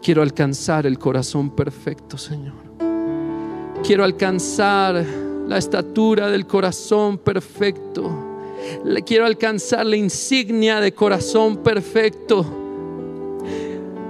Quiero 0.00 0.22
alcanzar 0.22 0.86
el 0.86 0.98
corazón 0.98 1.50
perfecto, 1.56 2.16
Señor. 2.16 2.54
Quiero 3.82 4.04
alcanzar 4.04 5.04
la 5.48 5.58
estatura 5.58 6.30
del 6.30 6.46
corazón 6.46 7.18
perfecto. 7.18 8.12
Quiero 9.04 9.26
alcanzar 9.26 9.84
la 9.86 9.96
insignia 9.96 10.80
de 10.80 10.92
corazón 10.92 11.56
perfecto. 11.56 12.59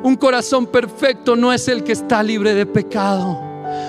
Un 0.03 0.17
corazón 0.17 0.67
perfecto 0.67 1.37
no 1.37 1.53
es 1.53 1.69
el 1.69 1.85
que 1.85 1.93
está 1.93 2.23
libre 2.23 2.55
de 2.55 2.67
pecado. 2.67 3.39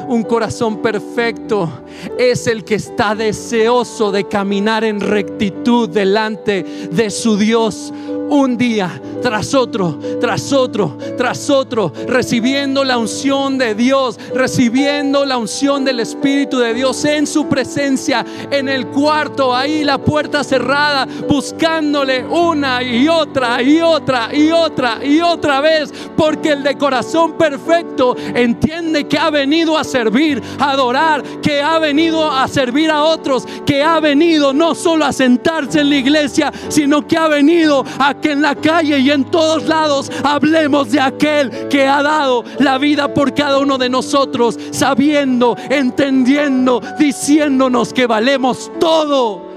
Un 0.07 0.23
corazón 0.23 0.81
perfecto 0.81 1.69
es 2.17 2.47
el 2.47 2.63
que 2.63 2.75
está 2.75 3.15
deseoso 3.15 4.11
de 4.11 4.27
caminar 4.27 4.83
en 4.83 4.99
rectitud 4.99 5.89
delante 5.89 6.63
de 6.91 7.09
su 7.09 7.37
Dios 7.37 7.93
un 8.31 8.57
día 8.57 8.89
tras 9.21 9.53
otro, 9.53 9.99
tras 10.19 10.51
otro, 10.53 10.97
tras 11.17 11.49
otro, 11.49 11.91
recibiendo 12.07 12.83
la 12.83 12.97
unción 12.97 13.57
de 13.57 13.75
Dios, 13.75 14.17
recibiendo 14.33 15.25
la 15.25 15.37
unción 15.37 15.83
del 15.83 15.99
Espíritu 15.99 16.57
de 16.57 16.73
Dios 16.73 17.03
en 17.05 17.27
su 17.27 17.47
presencia, 17.47 18.25
en 18.49 18.69
el 18.69 18.87
cuarto, 18.87 19.53
ahí 19.53 19.83
la 19.83 19.97
puerta 19.97 20.43
cerrada, 20.43 21.07
buscándole 21.27 22.25
una 22.25 22.81
y 22.81 23.07
otra 23.07 23.61
y 23.61 23.81
otra 23.81 24.33
y 24.33 24.49
otra 24.49 25.05
y 25.05 25.19
otra 25.19 25.59
vez, 25.59 25.93
porque 26.15 26.53
el 26.53 26.63
de 26.63 26.77
corazón 26.77 27.33
perfecto 27.33 28.15
entiende 28.33 29.07
que 29.07 29.17
ha 29.17 29.29
venido 29.29 29.77
a 29.77 29.83
servir, 29.83 30.41
a 30.57 30.71
adorar, 30.71 31.21
que 31.41 31.61
ha 31.61 31.79
venido 31.79 32.31
a 32.31 32.47
servir 32.47 32.89
a 32.89 33.03
otros, 33.03 33.45
que 33.65 33.83
ha 33.83 33.99
venido 33.99 34.53
no 34.53 34.73
solo 34.73 35.03
a 35.05 35.11
sentarse 35.11 35.81
en 35.81 35.89
la 35.89 35.97
iglesia, 35.97 36.51
sino 36.69 37.05
que 37.05 37.17
ha 37.17 37.27
venido 37.27 37.83
a 37.99 38.20
que 38.21 38.31
en 38.31 38.41
la 38.41 38.55
calle 38.55 38.99
y 38.99 39.11
en 39.11 39.25
todos 39.25 39.67
lados 39.67 40.11
hablemos 40.23 40.91
de 40.91 40.99
aquel 40.99 41.67
que 41.67 41.87
ha 41.87 42.01
dado 42.01 42.43
la 42.59 42.77
vida 42.77 43.13
por 43.13 43.33
cada 43.33 43.59
uno 43.59 43.77
de 43.77 43.89
nosotros, 43.89 44.57
sabiendo, 44.71 45.55
entendiendo, 45.69 46.81
diciéndonos 46.97 47.91
que 47.93 48.07
valemos 48.07 48.71
todo. 48.79 49.49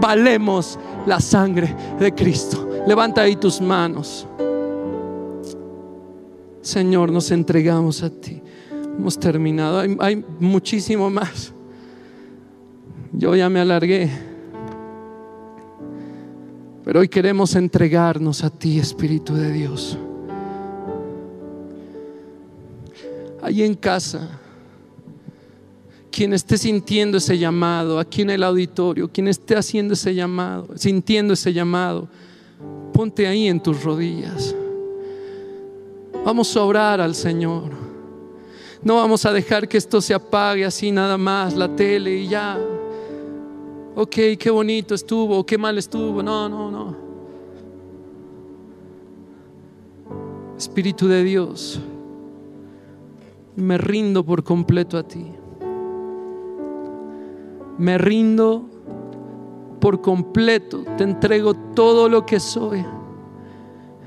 Valemos 0.00 0.78
la 1.06 1.20
sangre 1.20 1.74
de 1.98 2.14
Cristo. 2.14 2.68
Levanta 2.86 3.22
ahí 3.22 3.36
tus 3.36 3.60
manos. 3.60 4.26
Señor, 6.62 7.10
nos 7.12 7.30
entregamos 7.30 8.02
a 8.02 8.10
ti. 8.10 8.40
Hemos 8.96 9.18
terminado. 9.18 9.80
Hay, 9.80 9.96
hay 10.00 10.24
muchísimo 10.38 11.10
más. 11.10 11.52
Yo 13.12 13.34
ya 13.34 13.48
me 13.48 13.60
alargué. 13.60 14.29
Pero 16.90 16.98
hoy 16.98 17.08
queremos 17.08 17.54
entregarnos 17.54 18.42
a 18.42 18.50
ti, 18.50 18.80
Espíritu 18.80 19.32
de 19.32 19.52
Dios. 19.52 19.96
Ahí 23.40 23.62
en 23.62 23.76
casa, 23.76 24.40
quien 26.10 26.32
esté 26.32 26.58
sintiendo 26.58 27.18
ese 27.18 27.38
llamado, 27.38 28.00
aquí 28.00 28.22
en 28.22 28.30
el 28.30 28.42
auditorio, 28.42 29.08
quien 29.08 29.28
esté 29.28 29.54
haciendo 29.54 29.94
ese 29.94 30.16
llamado, 30.16 30.66
sintiendo 30.74 31.34
ese 31.34 31.52
llamado, 31.52 32.08
ponte 32.92 33.24
ahí 33.28 33.46
en 33.46 33.62
tus 33.62 33.84
rodillas. 33.84 34.52
Vamos 36.24 36.56
a 36.56 36.64
orar 36.64 37.00
al 37.00 37.14
Señor. 37.14 37.70
No 38.82 38.96
vamos 38.96 39.24
a 39.26 39.32
dejar 39.32 39.68
que 39.68 39.78
esto 39.78 40.00
se 40.00 40.12
apague 40.12 40.64
así 40.64 40.90
nada 40.90 41.16
más, 41.16 41.54
la 41.54 41.68
tele 41.68 42.16
y 42.16 42.26
ya 42.26 42.58
ok, 44.00 44.16
qué 44.38 44.48
bonito 44.48 44.94
estuvo, 44.94 45.44
qué 45.44 45.58
mal 45.58 45.76
estuvo. 45.76 46.22
No, 46.22 46.48
no, 46.48 46.70
no. 46.70 46.96
Espíritu 50.56 51.06
de 51.06 51.22
Dios, 51.22 51.78
me 53.56 53.76
rindo 53.76 54.24
por 54.24 54.42
completo 54.42 54.96
a 54.96 55.02
ti. 55.02 55.26
Me 57.76 57.98
rindo 57.98 58.64
por 59.80 60.00
completo, 60.00 60.82
te 60.96 61.04
entrego 61.04 61.52
todo 61.52 62.08
lo 62.08 62.24
que 62.24 62.40
soy. 62.40 62.84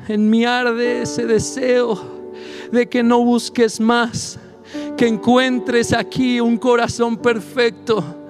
En 0.08 0.28
mi 0.28 0.44
arde 0.44 1.04
ese 1.04 1.28
deseo 1.28 2.00
de 2.72 2.90
que 2.90 3.04
no 3.04 3.24
busques 3.24 3.80
más, 3.80 4.40
que 4.98 5.08
encuentres 5.08 5.94
aquí 5.94 6.40
un 6.40 6.58
corazón 6.58 7.16
perfecto 7.18 8.23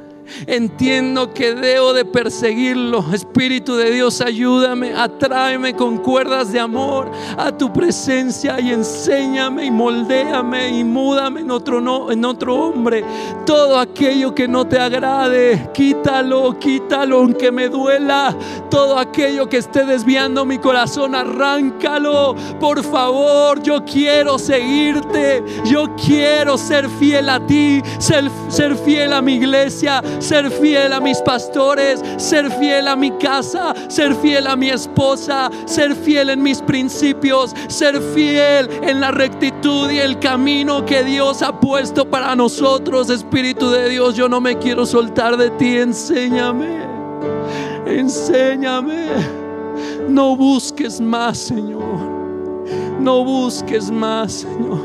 Entiendo 0.48 1.34
que 1.34 1.54
debo 1.54 1.94
de 1.94 2.06
perseguirlo. 2.06 3.04
Espíritu 3.14 3.76
de 3.76 3.92
Dios, 3.92 4.22
ayúdame, 4.22 4.94
atráeme 4.94 5.76
con 5.76 5.98
cuerdas 5.98 6.52
de 6.52 6.60
amor 6.60 7.12
a 7.38 7.52
tu 7.52 7.72
presencia 7.72 8.60
y 8.60 8.72
enséñame 8.72 9.66
y 9.66 9.72
moldéame 9.72 10.70
y 10.78 10.84
múdame 10.84 11.42
en 11.42 11.52
otro, 11.52 11.82
no, 11.82 12.12
en 12.12 12.24
otro 12.26 12.56
hombre. 12.56 13.04
Todo 13.46 13.80
aquello 13.80 14.34
que 14.34 14.48
no 14.48 14.66
te 14.66 14.80
agrade, 14.80 15.70
quítalo, 15.74 16.58
quítalo, 16.60 17.20
aunque 17.20 17.52
me 17.52 17.70
duela. 17.70 18.36
Todo 18.70 18.98
aquello 18.98 19.48
que 19.48 19.58
esté 19.58 19.86
desviando 19.86 20.46
mi 20.46 20.58
corazón, 20.58 21.16
arráncalo. 21.16 22.36
Por 22.60 22.84
favor, 22.84 23.62
yo 23.62 23.84
quiero 23.86 24.40
seguirte. 24.40 25.44
Yo 25.66 25.96
quiero 25.96 26.58
ser 26.58 26.90
fiel 26.90 27.30
a 27.30 27.46
ti, 27.46 27.82
ser, 28.00 28.30
ser 28.50 28.76
fiel 28.76 29.14
a 29.14 29.22
mi 29.22 29.36
iglesia 29.36 30.02
ser 30.20 30.50
fiel 30.52 30.94
a 30.94 31.00
mis 31.00 31.20
pastores, 31.22 32.02
ser 32.18 32.52
fiel 32.52 32.88
a 32.88 32.96
mi 32.96 33.12
casa, 33.12 33.74
ser 33.88 34.16
fiel 34.16 34.48
a 34.48 34.56
mi 34.56 34.70
esposa, 34.70 35.50
ser 35.66 35.96
fiel 35.96 36.30
en 36.30 36.42
mis 36.42 36.62
principios, 36.62 37.54
ser 37.68 38.02
fiel 38.14 38.70
en 38.82 39.00
la 39.00 39.12
rectitud 39.12 39.90
y 39.92 40.00
el 40.00 40.20
camino 40.20 40.86
que 40.86 41.04
Dios 41.04 41.42
ha 41.42 41.60
puesto 41.60 42.10
para 42.10 42.36
nosotros. 42.36 43.10
Espíritu 43.10 43.70
de 43.70 43.90
Dios, 43.90 44.16
yo 44.16 44.30
no 44.30 44.42
me 44.42 44.58
quiero 44.58 44.86
soltar 44.86 45.38
de 45.38 45.50
ti, 45.52 45.78
enséñame, 45.78 46.80
enséñame. 47.86 49.08
No 50.08 50.36
busques 50.36 51.00
más, 51.00 51.38
Señor. 51.38 51.84
No 53.00 53.24
busques 53.24 53.90
más, 53.90 54.32
Señor. 54.34 54.80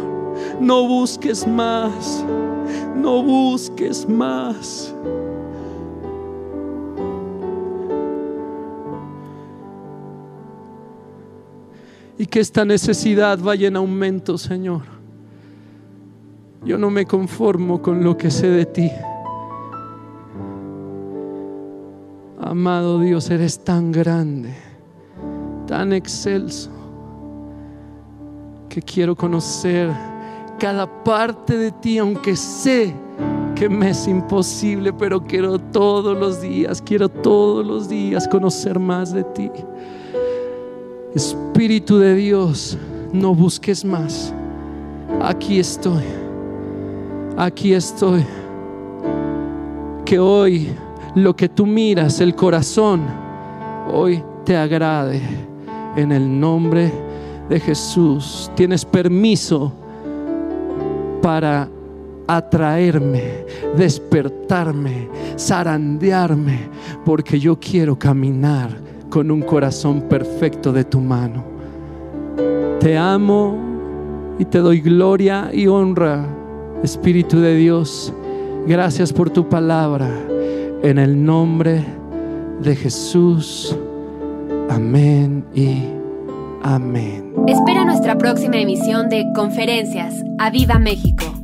No 0.61 0.87
busques 0.87 1.47
más. 1.47 2.25
No 2.95 3.23
busques 3.23 4.09
más. 4.09 4.95
Y 12.19 12.27
que 12.27 12.41
esta 12.41 12.65
necesidad 12.65 13.39
vaya 13.39 13.69
en 13.69 13.77
aumento, 13.77 14.37
Señor. 14.37 14.83
Yo 16.65 16.77
no 16.77 16.91
me 16.91 17.07
conformo 17.07 17.81
con 17.81 18.03
lo 18.03 18.19
que 18.19 18.31
sé 18.31 18.49
de 18.49 18.67
ti. 18.67 18.91
Amado 22.41 22.99
Dios, 23.01 23.31
eres 23.31 23.63
tan 23.63 23.93
grande, 23.93 24.55
tan 25.67 25.93
excelso, 25.93 26.71
que 28.69 28.83
quiero 28.83 29.15
conocer 29.15 29.91
cada 30.59 30.87
parte 31.05 31.57
de 31.57 31.71
ti, 31.71 31.99
aunque 31.99 32.35
sé 32.35 32.93
que 33.55 33.69
me 33.69 33.91
es 33.91 34.09
imposible, 34.09 34.93
pero 34.93 35.23
quiero 35.23 35.59
todos 35.59 36.19
los 36.19 36.41
días, 36.41 36.83
quiero 36.83 37.09
todos 37.09 37.65
los 37.65 37.89
días 37.89 38.27
conocer 38.27 38.79
más 38.79 39.13
de 39.13 39.25
ti. 39.25 39.51
Espíritu 41.15 41.99
de 41.99 42.15
Dios, 42.15 42.77
no 43.13 43.35
busques 43.35 43.85
más. 43.85 44.33
Aquí 45.23 45.59
estoy. 45.59 46.05
Aquí 47.37 47.73
estoy. 47.73 48.25
Que 50.05 50.19
hoy 50.19 50.69
lo 51.15 51.35
que 51.35 51.49
tú 51.49 51.67
miras, 51.67 52.21
el 52.21 52.35
corazón, 52.35 53.03
hoy 53.93 54.23
te 54.45 54.57
agrade. 54.57 55.23
En 55.97 56.13
el 56.13 56.39
nombre 56.39 56.93
de 57.49 57.59
Jesús. 57.59 58.51
Tienes 58.55 58.85
permiso 58.85 59.73
para 61.23 61.69
atraerme, 62.27 63.47
despertarme, 63.77 65.09
zarandearme, 65.39 66.69
porque 67.05 67.41
yo 67.41 67.59
quiero 67.59 67.99
caminar 67.99 68.88
con 69.11 69.31
un 69.31 69.43
corazón 69.43 70.03
perfecto 70.03 70.73
de 70.73 70.85
tu 70.85 71.01
mano. 71.01 71.45
Te 72.81 72.97
amo 72.97 73.57
y 74.39 74.45
te 74.45 74.59
doy 74.59 74.81
gloria 74.81 75.51
y 75.53 75.67
honra, 75.67 76.27
Espíritu 76.83 77.41
de 77.41 77.57
Dios. 77.57 78.13
Gracias 78.67 79.13
por 79.13 79.31
tu 79.31 79.49
palabra. 79.49 80.09
En 80.83 80.99
el 80.99 81.25
nombre 81.25 81.85
de 82.63 82.77
Jesús. 82.77 83.77
Amén 84.71 85.45
y 85.55 85.85
amén. 86.63 87.33
Espera 87.47 87.85
nuestra 87.85 88.19
próxima 88.19 88.59
emisión 88.59 89.09
de 89.09 89.25
Conferencias. 89.35 90.23
¡A 90.39 90.51
Viva 90.51 90.79
México! 90.79 91.38